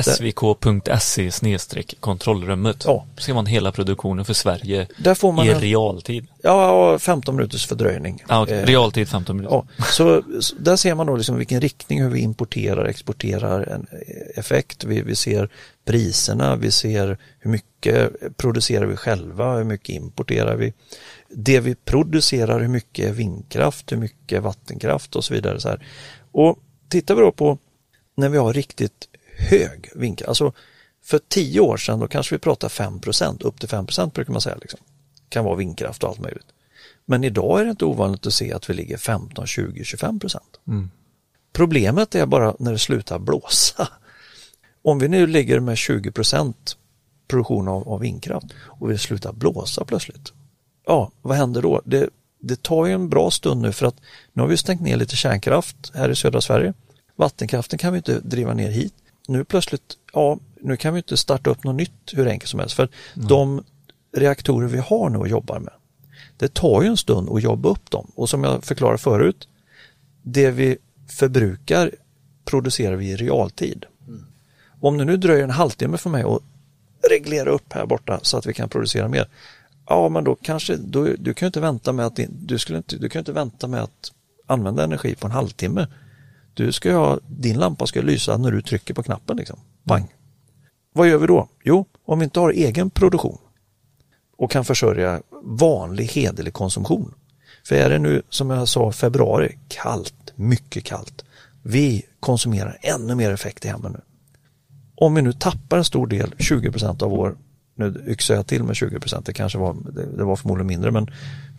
svk.se 0.02 1.30
kontrollrummet. 2.00 2.84
Ja. 2.86 3.06
ser 3.18 3.34
man 3.34 3.46
hela 3.46 3.72
produktionen 3.72 4.24
för 4.24 4.34
Sverige 4.34 4.86
Där 4.98 5.14
får 5.14 5.32
man 5.32 5.46
i 5.46 5.48
en, 5.48 5.60
realtid. 5.60 6.26
ja, 6.42 6.98
15 6.98 7.36
minuters 7.36 7.66
fördröjning. 7.66 8.24
Ja, 8.28 8.42
okej. 8.42 8.58
Eh, 8.60 8.66
realtid 8.66 9.08
15 9.08 9.36
minuter. 9.36 9.62
Ja, 9.76 9.84
så, 9.84 10.22
så 10.40 10.54
där 10.58 10.76
ser 10.76 10.94
man 10.94 11.06
då 11.06 11.16
liksom 11.16 11.36
vilken 11.36 11.60
riktning 11.60 12.02
hur 12.02 12.10
vi 12.10 12.20
importerar, 12.20 12.84
exporterar 12.84 13.62
en 13.62 13.86
effekt. 14.34 14.84
Vi, 14.84 15.02
vi 15.02 15.16
ser 15.16 15.48
priserna, 15.84 16.56
vi 16.56 16.70
ser 16.70 17.18
hur 17.38 17.50
mycket 17.50 18.12
producerar 18.36 18.86
vi 18.86 18.96
själva, 18.96 19.56
hur 19.56 19.64
mycket 19.64 19.88
importerar 19.88 20.56
vi. 20.56 20.72
Det 21.28 21.60
vi 21.60 21.74
producerar, 21.74 22.60
hur 22.60 22.68
mycket 22.68 23.08
är 23.08 23.12
vindkraft, 23.12 23.92
hur 23.92 23.96
mycket 23.96 24.42
vattenkraft 24.42 25.16
och 25.16 25.24
så 25.24 25.34
vidare. 25.34 25.60
Så 25.60 25.68
här. 25.68 25.86
Och 26.32 26.58
tittar 26.88 27.14
vi 27.14 27.20
då 27.20 27.32
på 27.32 27.58
när 28.14 28.28
vi 28.28 28.38
har 28.38 28.52
riktigt 28.52 29.08
hög 29.36 29.90
vindkraft, 29.94 30.28
alltså 30.28 30.52
för 31.04 31.20
tio 31.28 31.60
år 31.60 31.76
sedan 31.76 32.00
då 32.00 32.08
kanske 32.08 32.34
vi 32.34 32.38
pratar 32.38 32.68
5% 32.68 33.44
upp 33.44 33.60
till 33.60 33.68
5% 33.68 34.12
brukar 34.12 34.32
man 34.32 34.40
säga. 34.40 34.56
Liksom. 34.60 34.80
Kan 35.28 35.44
vara 35.44 35.56
vindkraft 35.56 36.02
och 36.02 36.10
allt 36.10 36.20
möjligt. 36.20 36.46
Men 37.04 37.24
idag 37.24 37.60
är 37.60 37.64
det 37.64 37.70
inte 37.70 37.84
ovanligt 37.84 38.26
att 38.26 38.34
se 38.34 38.52
att 38.52 38.70
vi 38.70 38.74
ligger 38.74 38.96
15, 38.96 39.46
20, 39.46 39.84
25 39.84 40.20
procent. 40.20 40.60
Mm. 40.68 40.90
Problemet 41.52 42.14
är 42.14 42.26
bara 42.26 42.56
när 42.58 42.72
det 42.72 42.78
slutar 42.78 43.18
blåsa. 43.18 43.88
Om 44.82 44.98
vi 44.98 45.08
nu 45.08 45.26
ligger 45.26 45.60
med 45.60 45.78
20 45.78 46.10
procent 46.10 46.76
produktion 47.28 47.68
av, 47.68 47.88
av 47.88 48.00
vindkraft 48.00 48.46
och 48.64 48.88
det 48.88 48.98
slutar 48.98 49.32
blåsa 49.32 49.84
plötsligt. 49.84 50.32
Ja, 50.86 51.10
vad 51.22 51.36
händer 51.36 51.62
då? 51.62 51.80
Det, 51.84 52.08
det 52.40 52.62
tar 52.62 52.86
ju 52.86 52.92
en 52.92 53.08
bra 53.08 53.30
stund 53.30 53.62
nu 53.62 53.72
för 53.72 53.86
att 53.86 53.96
nu 54.32 54.42
har 54.42 54.48
vi 54.48 54.56
stängt 54.56 54.80
ner 54.80 54.96
lite 54.96 55.16
kärnkraft 55.16 55.92
här 55.94 56.08
i 56.08 56.16
södra 56.16 56.40
Sverige. 56.40 56.74
Vattenkraften 57.16 57.78
kan 57.78 57.92
vi 57.92 57.96
inte 57.96 58.20
driva 58.20 58.54
ner 58.54 58.70
hit. 58.70 58.94
Nu 59.28 59.44
plötsligt, 59.44 59.96
ja, 60.12 60.38
nu 60.60 60.76
kan 60.76 60.94
vi 60.94 60.98
inte 60.98 61.16
starta 61.16 61.50
upp 61.50 61.64
något 61.64 61.76
nytt 61.76 62.12
hur 62.12 62.28
enkelt 62.28 62.50
som 62.50 62.60
helst. 62.60 62.74
För 62.74 62.88
de 63.14 63.64
reaktorer 64.16 64.68
vi 64.68 64.78
har 64.78 65.10
nu 65.10 65.18
och 65.18 65.28
jobbar 65.28 65.58
med, 65.58 65.72
det 66.36 66.54
tar 66.54 66.82
ju 66.82 66.88
en 66.88 66.96
stund 66.96 67.28
att 67.30 67.42
jobba 67.42 67.68
upp 67.68 67.90
dem. 67.90 68.12
Och 68.14 68.28
som 68.28 68.44
jag 68.44 68.64
förklarade 68.64 68.98
förut, 68.98 69.48
det 70.22 70.50
vi 70.50 70.76
förbrukar 71.08 71.90
producerar 72.44 72.96
vi 72.96 73.10
i 73.10 73.16
realtid. 73.16 73.86
Om 74.82 74.98
det 74.98 75.04
nu 75.04 75.16
dröjer 75.16 75.44
en 75.44 75.50
halvtimme 75.50 75.98
för 75.98 76.10
mig 76.10 76.22
att 76.22 76.42
reglera 77.10 77.50
upp 77.50 77.72
här 77.72 77.86
borta 77.86 78.20
så 78.22 78.38
att 78.38 78.46
vi 78.46 78.54
kan 78.54 78.68
producera 78.68 79.08
mer. 79.08 79.28
Ja, 79.88 80.08
men 80.08 80.24
då 80.24 80.34
kanske, 80.34 80.76
då, 80.76 81.08
du 81.18 81.34
kan 81.34 81.46
ju 81.46 81.48
inte 81.48 81.60
vänta 81.60 81.92
med 81.92 82.06
att, 82.06 82.20
du 82.28 82.58
skulle 82.58 82.78
inte, 82.78 82.96
du 82.96 83.08
kan 83.08 83.18
inte 83.18 83.32
vänta 83.32 83.68
med 83.68 83.82
att 83.82 84.12
använda 84.46 84.84
energi 84.84 85.14
på 85.14 85.26
en 85.26 85.32
halvtimme. 85.32 85.86
Du 86.54 86.72
ska 86.72 86.94
ha, 86.94 87.18
din 87.26 87.58
lampa 87.58 87.86
ska 87.86 88.00
lysa 88.00 88.36
när 88.36 88.50
du 88.50 88.62
trycker 88.62 88.94
på 88.94 89.02
knappen 89.02 89.36
liksom. 89.36 89.58
Bang! 89.82 90.14
Vad 90.92 91.08
gör 91.08 91.18
vi 91.18 91.26
då? 91.26 91.48
Jo, 91.62 91.86
om 92.04 92.18
vi 92.18 92.24
inte 92.24 92.40
har 92.40 92.50
egen 92.50 92.90
produktion 92.90 93.38
och 94.36 94.50
kan 94.50 94.64
försörja 94.64 95.22
vanlig 95.42 96.04
hederlig 96.04 96.52
konsumtion. 96.52 97.14
För 97.64 97.74
är 97.74 97.90
det 97.90 97.98
nu, 97.98 98.22
som 98.28 98.50
jag 98.50 98.68
sa, 98.68 98.92
februari, 98.92 99.58
kallt, 99.68 100.32
mycket 100.34 100.84
kallt. 100.84 101.24
Vi 101.62 102.06
konsumerar 102.20 102.78
ännu 102.80 103.14
mer 103.14 103.30
effekt 103.30 103.64
i 103.64 103.68
hemmen 103.68 103.92
nu. 103.92 104.00
Om 104.94 105.14
vi 105.14 105.22
nu 105.22 105.32
tappar 105.32 105.78
en 105.78 105.84
stor 105.84 106.06
del, 106.06 106.34
20% 106.38 107.02
av 107.02 107.10
vår, 107.10 107.36
nu 107.74 108.04
yxar 108.06 108.34
jag 108.34 108.46
till 108.46 108.62
med 108.62 108.74
20% 108.74 109.22
det 109.24 109.32
kanske 109.32 109.58
var, 109.58 109.76
det, 110.16 110.24
var 110.24 110.36
förmodligen 110.36 110.66
mindre, 110.66 110.90
men 110.90 111.10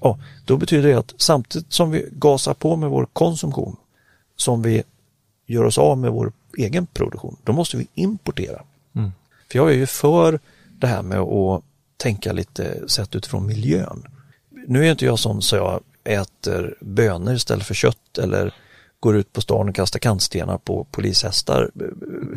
ja, 0.02 0.20
då 0.46 0.58
betyder 0.58 0.90
det 0.90 0.96
att 0.96 1.14
samtidigt 1.18 1.74
som 1.74 1.92
vi 1.92 2.06
gasar 2.12 2.54
på 2.54 2.76
med 2.76 2.90
vår 2.90 3.08
konsumtion, 3.14 3.76
som 4.36 4.62
vi 4.62 4.84
gör 5.48 5.64
oss 5.64 5.78
av 5.78 5.98
med 5.98 6.12
vår 6.12 6.32
egen 6.58 6.86
produktion, 6.86 7.38
då 7.44 7.54
måste 7.54 7.78
vi 7.78 7.88
importera. 7.94 8.62
Mm. 8.96 9.12
För 9.52 9.60
jag 9.60 9.70
är 9.70 9.76
ju 9.76 9.86
för 9.86 10.40
det 10.80 10.88
här 10.88 11.02
med 11.02 11.20
att 11.20 11.64
tänka 11.98 12.32
lite 12.32 12.90
sett 12.90 13.16
utifrån 13.16 13.46
miljön. 13.46 14.08
Nu 14.68 14.86
är 14.86 14.92
inte 14.92 15.06
jag 15.06 15.20
sån 15.20 15.42
så 15.42 15.56
jag 15.56 15.82
äter 16.04 16.76
bönor 16.82 17.34
istället 17.34 17.66
för 17.66 17.74
kött 17.74 18.18
eller 18.18 18.54
går 19.04 19.16
ut 19.16 19.34
på 19.34 19.42
stan 19.42 19.70
och 19.70 19.76
kastar 19.76 20.00
kantstenar 20.00 20.58
på 20.58 20.84
polishästar. 20.92 21.72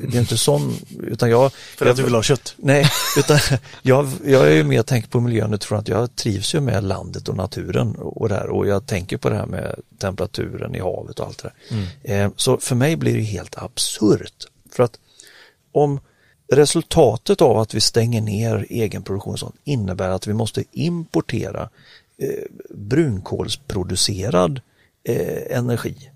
Det 0.08 0.16
är 0.16 0.20
inte 0.20 0.38
sån, 0.38 0.74
utan 1.02 1.30
jag... 1.30 1.52
För 1.52 1.86
att 1.86 1.96
du 1.96 2.02
vill 2.02 2.14
ha 2.14 2.22
kött. 2.22 2.54
Nej, 2.56 2.86
utan 3.18 3.38
jag, 3.82 4.08
jag 4.24 4.46
är 4.46 4.52
ju 4.54 4.64
mer 4.64 4.82
tänkt 4.82 5.10
på 5.10 5.20
miljön 5.20 5.54
utifrån 5.54 5.78
att 5.78 5.88
jag 5.88 6.16
trivs 6.16 6.54
ju 6.54 6.60
med 6.60 6.84
landet 6.84 7.28
och 7.28 7.36
naturen 7.36 7.96
och 7.96 8.28
där 8.28 8.46
och 8.46 8.66
jag 8.66 8.86
tänker 8.86 9.16
på 9.16 9.28
det 9.28 9.36
här 9.36 9.46
med 9.46 9.80
temperaturen 9.98 10.74
i 10.74 10.80
havet 10.80 11.20
och 11.20 11.26
allt 11.26 11.42
det 11.42 11.52
där. 12.02 12.24
Eh, 12.24 12.30
så 12.36 12.58
för 12.58 12.74
mig 12.74 12.96
blir 12.96 13.14
det 13.14 13.22
helt 13.22 13.58
absurt. 13.58 14.46
För 14.72 14.82
att 14.82 14.98
om 15.72 16.00
resultatet 16.52 17.42
av 17.42 17.58
att 17.58 17.74
vi 17.74 17.80
stänger 17.80 18.20
ner 18.20 18.66
egenproduktion 18.70 19.38
sånt 19.38 19.56
innebär 19.64 20.08
att 20.08 20.26
vi 20.26 20.32
måste 20.32 20.64
importera 20.72 21.68
eh, 22.18 22.44
brunkolsproducerad 22.74 24.60
eh, 25.08 25.56
energi. 25.58 26.10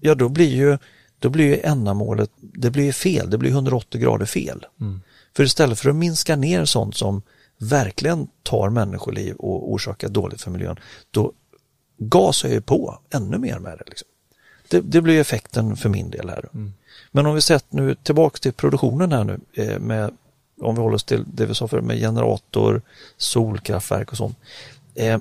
Ja, 0.00 0.14
då 0.14 0.28
blir 0.28 0.54
ju 0.54 0.78
då 1.18 1.28
blir 1.28 1.44
ju 1.44 1.60
ändamålet, 1.60 2.30
det 2.40 2.70
blir 2.70 2.84
ju 2.84 2.92
fel, 2.92 3.30
det 3.30 3.38
blir 3.38 3.50
180 3.50 4.00
grader 4.00 4.26
fel. 4.26 4.66
För 5.36 5.44
istället 5.44 5.78
för 5.78 5.90
att 5.90 5.96
minska 5.96 6.36
ner 6.36 6.64
sånt 6.64 6.96
som 6.96 7.22
verkligen 7.58 8.28
tar 8.42 8.70
människoliv 8.70 9.36
och 9.36 9.72
orsakar 9.72 10.08
dåligt 10.08 10.42
för 10.42 10.50
miljön, 10.50 10.76
då 11.10 11.32
gasar 11.98 12.48
jag 12.48 12.54
ju 12.54 12.60
på 12.60 12.98
ännu 13.14 13.38
mer 13.38 13.58
med 13.58 13.78
det. 13.78 13.84
Liksom. 13.86 14.08
Det, 14.68 14.80
det 14.80 15.00
blir 15.00 15.20
effekten 15.20 15.76
för 15.76 15.88
min 15.88 16.10
del 16.10 16.28
här. 16.28 16.48
Men 17.10 17.26
om 17.26 17.34
vi 17.34 17.40
sett 17.40 17.72
nu 17.72 17.94
tillbaks 17.94 18.40
till 18.40 18.52
produktionen 18.52 19.12
här 19.12 19.24
nu, 19.24 19.40
eh, 19.54 19.78
med, 19.78 20.10
om 20.60 20.74
vi 20.74 20.80
håller 20.80 20.94
oss 20.94 21.04
till 21.04 21.24
det 21.26 21.46
vi 21.46 21.54
sa 21.54 21.68
förut 21.68 21.84
med 21.84 21.98
generator, 21.98 22.82
solkraftverk 23.16 24.10
och 24.10 24.16
sånt. 24.16 24.38
Eh, 24.94 25.18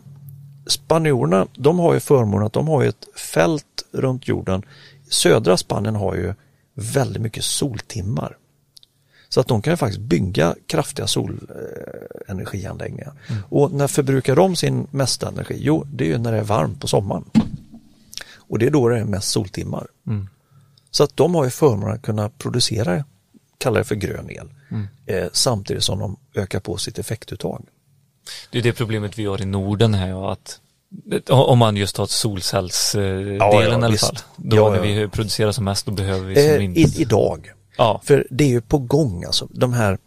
spanjorerna, 0.70 1.48
de 1.56 1.80
har 1.80 1.94
ju 1.94 2.00
förmånen 2.00 2.46
att 2.46 2.54
de 2.54 2.68
har 2.68 2.84
ett 2.84 3.08
fält 3.16 3.66
runt 3.92 4.28
jorden. 4.28 4.64
Södra 5.10 5.58
Spanien 5.58 5.96
har 5.96 6.16
ju 6.16 6.34
väldigt 6.74 7.22
mycket 7.22 7.44
soltimmar. 7.44 8.38
Så 9.30 9.40
att 9.40 9.48
de 9.48 9.62
kan 9.62 9.74
ju 9.74 9.78
faktiskt 9.78 10.02
bygga 10.02 10.56
kraftiga 10.68 11.08
solenergianläggningar. 11.08 13.14
Och 13.50 13.72
när 13.72 13.88
förbrukar 13.88 14.36
de 14.36 14.56
sin 14.56 14.88
mesta 14.92 15.28
energi? 15.28 15.58
Jo, 15.60 15.88
det 15.94 16.04
är 16.04 16.08
ju 16.08 16.18
när 16.18 16.32
det 16.32 16.38
är 16.38 16.44
varmt 16.44 16.82
på 16.82 16.88
sommaren. 16.88 17.26
Och 18.36 18.60
det 18.60 18.66
är 18.66 18.72
då 18.72 18.90
det 18.90 19.00
är 19.00 19.06
mest 19.06 19.30
soltimmar. 19.30 19.88
Så 20.92 21.04
att 21.04 21.18
de 21.18 21.36
har 21.36 21.44
ju 21.44 21.50
förmånen 21.50 21.96
att 21.96 22.02
kunna 22.02 22.30
producera, 22.30 23.04
kallar 23.58 23.80
det 23.80 23.84
för 23.84 23.96
grön 23.96 24.30
el, 24.30 24.50
eh, 25.06 25.28
samtidigt 25.34 25.84
som 25.84 26.00
de 26.00 26.18
ökar 26.34 26.60
på 26.60 26.78
sitt 26.78 27.00
effektuttag. 27.00 27.66
Det 28.52 28.58
är 28.58 28.62
det 28.62 28.74
problemet 28.74 29.18
vi 29.20 29.26
har 29.26 29.42
i 29.42 29.46
Norden 29.46 29.94
här, 29.94 30.10
ja, 30.10 30.32
att 30.32 30.60
om 31.30 31.60
man 31.60 31.78
just 31.78 31.96
tar 31.96 32.06
solcellsdelen 32.06 33.38
ja, 33.38 33.64
i 33.64 33.66
alla 33.66 33.98
fall. 33.98 34.18
Då 34.36 34.58
Ja, 34.58 34.70
när 34.70 34.76
ja. 34.78 34.82
vi 34.84 35.08
producerar 35.08 35.52
som 35.52 35.66
mest, 35.66 35.86
då 35.86 35.92
behöver 35.92 36.26
vi 36.28 36.36
som 36.36 36.44
Eh, 36.44 36.60
minst. 36.60 37.00
idag. 37.00 37.52
Ja. 37.78 38.02
För 38.04 38.28
det 38.30 38.44
är 38.44 38.48
ju 38.48 38.62
på 38.62 38.78
gång 38.78 39.24
alltså, 39.24 39.48
de 39.52 39.74
här 39.74 39.98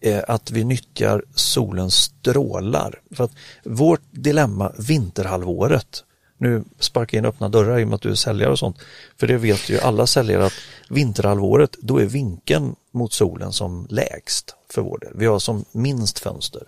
eh, 0.00 0.20
att 0.28 0.50
vi 0.50 0.64
nyttjar 0.64 1.24
solens 1.34 1.94
strålar. 1.94 3.00
För 3.16 3.24
att 3.24 3.32
vårt 3.64 4.02
dilemma 4.10 4.72
vinterhalvåret, 4.78 6.04
nu 6.38 6.64
sparkar 6.78 7.18
jag 7.18 7.22
in 7.22 7.28
öppna 7.28 7.48
dörrar 7.48 7.78
i 7.78 7.84
och 7.84 7.88
med 7.88 7.94
att 7.94 8.02
du 8.02 8.10
är 8.10 8.14
säljare 8.14 8.52
och 8.52 8.58
sånt, 8.58 8.76
för 9.20 9.26
det 9.26 9.36
vet 9.36 9.68
ju 9.68 9.80
alla 9.80 10.06
säljare 10.06 10.46
att 10.46 10.52
vinterhalvåret, 10.88 11.76
då 11.82 11.98
är 11.98 12.06
vinkeln 12.06 12.74
mot 12.92 13.12
solen 13.12 13.52
som 13.52 13.86
lägst 13.90 14.54
för 14.70 14.82
vår 14.82 14.98
del. 14.98 15.12
Vi 15.14 15.26
har 15.26 15.38
som 15.38 15.64
minst 15.72 16.18
fönster. 16.18 16.62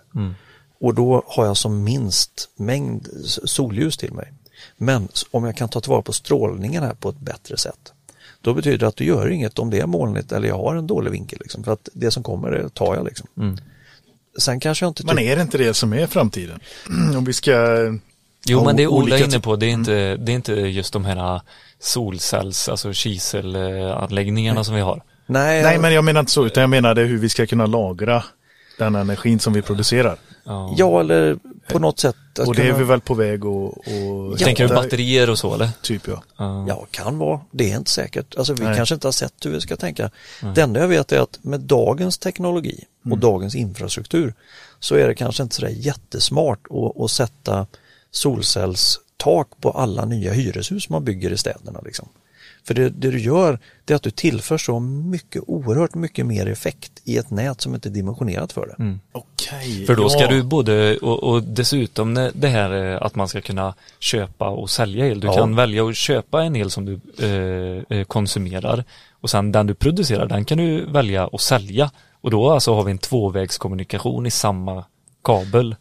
Och 0.79 0.93
då 0.93 1.23
har 1.27 1.45
jag 1.45 1.57
som 1.57 1.83
minst 1.83 2.49
mängd 2.55 3.07
solljus 3.45 3.97
till 3.97 4.13
mig. 4.13 4.33
Men 4.77 5.07
om 5.31 5.43
jag 5.43 5.57
kan 5.57 5.69
ta 5.69 5.81
tillvara 5.81 6.01
på 6.01 6.13
strålningen 6.13 6.83
här 6.83 6.93
på 6.93 7.09
ett 7.09 7.19
bättre 7.19 7.57
sätt, 7.57 7.93
då 8.41 8.53
betyder 8.53 8.77
det 8.77 8.87
att 8.87 8.95
du 8.95 9.03
gör 9.03 9.29
inget 9.29 9.59
om 9.59 9.69
det 9.69 9.79
är 9.79 9.87
molnigt 9.87 10.31
eller 10.31 10.47
jag 10.47 10.57
har 10.57 10.75
en 10.75 10.87
dålig 10.87 11.11
vinkel. 11.11 11.39
Liksom, 11.41 11.63
för 11.63 11.71
att 11.71 11.89
det 11.93 12.11
som 12.11 12.23
kommer 12.23 12.51
det 12.51 12.69
tar 12.69 12.95
jag. 12.95 13.05
Liksom. 13.05 13.57
sen 14.37 14.59
kanske 14.59 14.85
jag 14.85 14.89
inte 14.89 15.05
Men 15.05 15.19
är 15.19 15.35
det 15.35 15.41
inte 15.41 15.57
det 15.57 15.73
som 15.73 15.93
är 15.93 16.07
framtiden? 16.07 16.59
Om 17.17 17.25
vi 17.25 17.33
ska... 17.33 17.77
Jo, 18.45 18.65
men 18.65 18.75
det 18.75 18.83
är 18.83 18.87
Ola 18.87 19.03
olika 19.03 19.25
inne 19.25 19.39
på, 19.39 19.55
det 19.55 19.65
är 19.65 19.69
inte, 19.69 20.17
det 20.17 20.31
är 20.31 20.35
inte 20.35 20.53
just 20.53 20.93
de 20.93 21.05
här 21.05 21.41
solcells, 21.79 22.69
alltså 22.69 22.93
kiselanläggningarna 22.93 24.63
som 24.63 24.75
vi 24.75 24.81
har. 24.81 25.03
Nej, 25.25 25.63
Nej, 25.63 25.79
men 25.79 25.93
jag 25.93 26.03
menar 26.03 26.19
inte 26.19 26.31
så, 26.31 26.45
utan 26.45 26.61
jag 26.61 26.69
menade 26.69 27.01
hur 27.01 27.17
vi 27.17 27.29
ska 27.29 27.45
kunna 27.45 27.65
lagra 27.65 28.23
den 28.77 28.95
energin 28.95 29.39
som 29.39 29.53
vi 29.53 29.61
producerar. 29.61 30.17
Ja. 30.43 30.73
ja 30.77 30.99
eller 30.99 31.37
på 31.71 31.79
något 31.79 31.99
sätt 31.99 32.15
att 32.39 32.47
Och 32.47 32.55
det 32.55 32.67
är 32.67 32.73
vi 32.73 32.83
väl 32.83 33.01
på 33.01 33.13
väg 33.13 33.39
att... 33.39 33.45
och 33.45 33.83
Ja. 33.85 34.37
Tänker 34.37 34.67
du 34.67 34.75
batterier 34.75 35.29
och 35.29 35.39
så 35.39 35.53
eller? 35.53 35.69
Typ 35.81 36.07
ja. 36.07 36.23
Ja. 36.37 36.65
Ja, 36.67 36.87
kan 36.91 37.17
vara. 37.17 37.41
Det 37.51 37.71
är 37.71 37.77
inte 37.77 37.91
säkert. 37.91 38.35
Alltså 38.35 38.53
vi 38.53 38.63
Nej. 38.63 38.75
kanske 38.75 38.95
inte 38.95 39.07
har 39.07 39.11
sett 39.11 39.33
hur 39.45 39.51
vi 39.51 39.61
ska 39.61 39.75
tänka. 39.75 40.09
Det 40.55 40.61
enda 40.61 40.79
jag 40.79 40.87
vet 40.87 41.11
är 41.11 41.19
att 41.19 41.39
med 41.41 41.59
dagens 41.59 42.17
teknologi 42.17 42.83
och 43.01 43.05
Mm. 43.05 43.19
dagens 43.19 43.55
infrastruktur 43.55 44.33
så 44.79 44.95
är 44.95 45.07
det 45.07 45.15
kanske 45.15 45.43
inte 45.43 45.55
sådär 45.55 45.73
jättesmart 45.75 46.59
att, 46.69 47.01
att 47.01 47.11
sätta 47.11 47.67
solcellstak 49.17 49.47
på 49.61 49.71
alla 49.71 50.05
nya 50.05 50.33
hyreshus 50.33 50.89
man 50.89 51.03
bygger 51.03 51.31
i 51.31 51.37
städerna. 51.37 51.81
Liksom. 51.85 52.07
För 52.63 52.73
det, 52.73 52.89
det 52.89 53.11
du 53.11 53.19
gör 53.19 53.59
det 53.85 53.93
är 53.93 53.95
att 53.95 54.03
du 54.03 54.11
tillför 54.11 54.57
så 54.57 54.79
mycket, 54.79 55.43
oerhört 55.47 55.95
mycket 55.95 56.25
mer 56.25 56.47
effekt 56.47 56.91
i 57.05 57.17
ett 57.17 57.29
nät 57.31 57.61
som 57.61 57.75
inte 57.75 57.89
är 57.89 57.93
dimensionerat 57.93 58.53
för 58.53 58.67
det. 58.67 58.97
Okej. 59.11 59.85
För 59.85 59.95
då 59.95 60.09
ska 60.09 60.21
ja. 60.21 60.27
du 60.27 60.43
både, 60.43 60.97
och, 60.97 61.23
och 61.23 61.43
dessutom 61.43 62.29
det 62.33 62.47
här 62.47 62.93
eh, 62.93 63.01
att 63.01 63.15
man 63.15 63.27
ska 63.27 63.41
kunna 63.41 63.73
köpa 63.99 64.49
och 64.49 64.69
sälja 64.69 65.07
el. 65.07 65.19
Du 65.19 65.27
Ja. 65.27 65.33
kan 65.35 65.55
välja 65.55 65.85
att 65.85 65.95
köpa 65.95 66.43
en 66.43 66.55
el 66.55 66.69
som 66.69 66.85
du 66.85 66.99
eh, 67.19 67.97
eh, 67.97 68.03
konsumerar 68.05 68.83
och 69.21 69.29
sen 69.29 69.51
den 69.51 69.67
du 69.67 69.73
producerar, 69.73 70.27
den 70.27 70.45
kan 70.45 70.57
du 70.57 70.85
välja 70.85 71.29
att 71.33 71.41
sälja. 71.41 71.91
Och 72.21 72.31
då 72.31 72.51
alltså 72.51 72.73
har 72.73 72.83
vi 72.83 72.91
en 72.91 72.97
tvåvägskommunikation 72.97 74.25
i 74.25 74.31
samma 74.31 74.85
kabel 75.23 75.75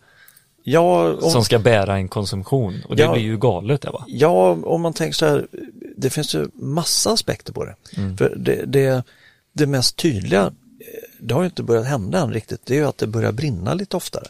Ja, 0.68 1.12
om, 1.14 1.30
som 1.30 1.44
ska 1.44 1.58
bära 1.58 1.96
en 1.96 2.08
konsumtion. 2.08 2.82
Och 2.88 2.96
det 2.96 3.02
Ja. 3.02 3.12
blir 3.12 3.22
ju 3.22 3.38
galet 3.38 3.84
va? 3.84 4.04
Ja, 4.08 4.50
om 4.64 4.80
man 4.80 4.92
tänker 4.92 5.14
så 5.14 5.26
här, 5.26 5.46
det 5.96 6.10
finns 6.10 6.34
ju 6.34 6.48
massa 6.54 7.12
aspekter 7.12 7.52
på 7.52 7.64
det. 7.64 7.74
För 8.18 8.34
det, 8.36 8.64
det, 8.66 9.02
det 9.52 9.66
mest 9.66 9.96
tydliga, 9.96 10.42
eh, 10.42 10.50
det 11.20 11.34
har 11.34 11.42
ju 11.42 11.46
inte 11.46 11.62
börjat 11.62 11.86
hända 11.86 12.18
än 12.20 12.32
riktigt, 12.32 12.60
det 12.64 12.74
är 12.74 12.78
ju 12.78 12.86
att 12.86 12.98
det 12.98 13.06
börjar 13.06 13.32
brinna 13.32 13.74
lite 13.74 13.96
oftare. 13.96 14.26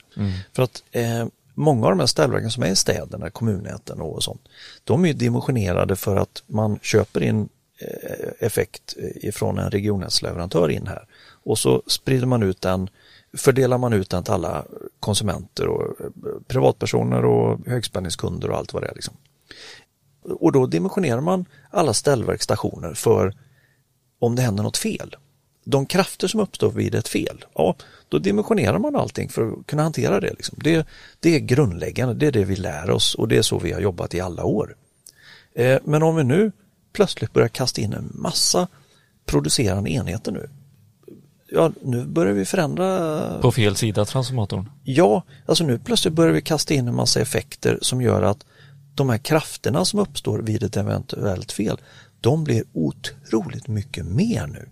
För 0.53 0.63
att 0.63 0.83
eh, 0.93 1.27
många 1.55 1.85
av 1.87 1.91
de 1.93 2.01
här 2.01 2.07
ställverken 2.07 2.51
som 2.51 2.63
är 2.63 2.71
i 2.71 2.77
städerna, 2.77 3.31
kommunnäten 3.31 4.01
och 4.01 4.23
sånt, 4.23 4.41
de 4.85 5.05
är 5.05 5.09
ju 5.09 5.15
dimensionerade 5.15 5.97
för 5.97 6.17
att 6.17 6.43
man 6.47 6.79
köper 6.83 7.23
in 7.23 7.49
eh, 7.79 8.29
effekt 8.47 8.95
eh, 8.99 9.29
ifrån 9.29 9.59
en 9.59 9.71
regionnätsleverantör 9.71 10.69
in 10.69 10.87
här 10.87 11.07
och 11.45 11.59
så 11.59 11.83
sprider 11.87 12.27
man 12.27 12.43
ut 12.43 12.61
den 12.61 12.89
fördelar 13.37 13.79
man 13.79 13.93
ut 13.93 14.11
den 14.11 14.25
till 14.25 14.33
alla 14.33 14.65
konsumenter 15.01 15.67
och 15.67 16.01
eh, 16.01 16.11
privatpersoner 16.49 17.25
och 17.25 17.67
högspänningskunder 17.67 18.51
och 18.51 18.57
allt 18.57 18.73
vad 18.73 18.83
det 18.83 18.89
är. 18.89 18.95
Liksom. 18.95 19.15
Och 20.23 20.53
då 20.53 20.67
dimensionerar 20.67 21.21
man 21.21 21.45
alla 21.71 21.95
ställverkstationer 21.95 22.95
för 22.95 23.35
om 24.19 24.37
det 24.37 24.43
händer 24.43 24.63
något 24.63 24.77
fel. 24.77 25.17
De 25.65 25.87
krafter 25.87 26.29
som 26.29 26.41
uppstår 26.41 26.71
vid 26.71 26.95
ett 26.95 27.09
fel, 27.09 27.45
ja, 27.55 27.77
då 28.09 28.19
dimensionerar 28.19 28.79
man 28.79 28.97
allting 28.97 29.29
för 29.29 29.53
att 29.53 29.67
kunna 29.67 29.83
hantera 29.83 30.21
det. 30.21 30.33
Liksom. 30.33 30.59
Det, 30.63 30.87
det 31.21 31.35
är 31.35 31.39
grundläggande, 31.39 32.15
det 32.15 32.27
är 32.27 32.33
det 32.33 32.45
vi 32.45 32.57
lär 32.57 32.91
oss 32.91 33.15
och 33.15 33.29
det 33.29 33.37
är 33.37 33.43
så 33.43 33.59
vi 33.59 33.73
har 33.73 33.81
jobbat 33.81 34.15
i 34.15 34.21
alla 34.21 34.45
år. 34.45 34.77
Eh, 35.55 35.79
men 35.85 36.03
om 36.03 36.17
vi 36.17 36.25
nu 36.25 36.53
plötsligt 36.93 37.33
börjar 37.33 37.49
kasta 37.49 37.81
in 37.81 37.93
en 37.93 38.13
massa 38.15 38.69
producerande 39.27 39.91
enheter 39.91 40.33
nu, 40.33 40.51
ja, 41.51 41.73
nu 41.83 42.05
börjar 42.05 42.33
vi 42.33 42.45
förändra 42.45 43.41
På 43.41 43.53
fel 43.53 43.77
sida 43.77 44.05
transformatorn. 44.05 44.71
Ja, 44.85 45.23
alltså 45.47 45.65
nu 45.65 45.79
plötsligt 45.79 46.15
börjar 46.15 46.33
vi 46.33 46.43
kasta 46.43 46.75
in 46.75 46.89
en 46.89 46.95
massa 46.95 47.21
effekter 47.21 47.79
som 47.83 48.03
gör 48.03 48.23
att 48.23 48.45
de 48.95 49.09
här 49.09 49.19
krafterna 49.19 49.85
som 49.85 50.01
uppstår 50.01 50.39
vid 50.39 50.63
ett 50.63 50.77
eventuellt 50.77 51.53
fel, 51.53 51.81
de 52.21 52.45
blir 52.45 52.65
otroligt 52.73 53.69
mycket 53.69 54.07
mer 54.07 54.47
nu. 54.47 54.69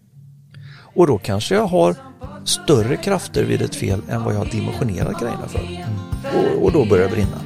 Och 0.95 1.07
då 1.07 1.19
kanske 1.19 1.55
jag 1.55 1.67
har 1.67 1.97
större 2.45 2.97
krafter 2.97 3.45
vid 3.45 3.63
ett 3.63 3.75
fel 3.75 4.03
än 4.09 4.25
vad 4.25 4.35
jag 4.35 4.39
har 4.39 4.47
dimensionerat 4.47 5.21
grejerna 5.21 5.49
för. 5.49 5.87
Och, 6.39 6.65
och 6.65 6.73
då 6.73 6.85
börjar 6.85 7.09
det 7.09 7.15
brinna. 7.15 7.41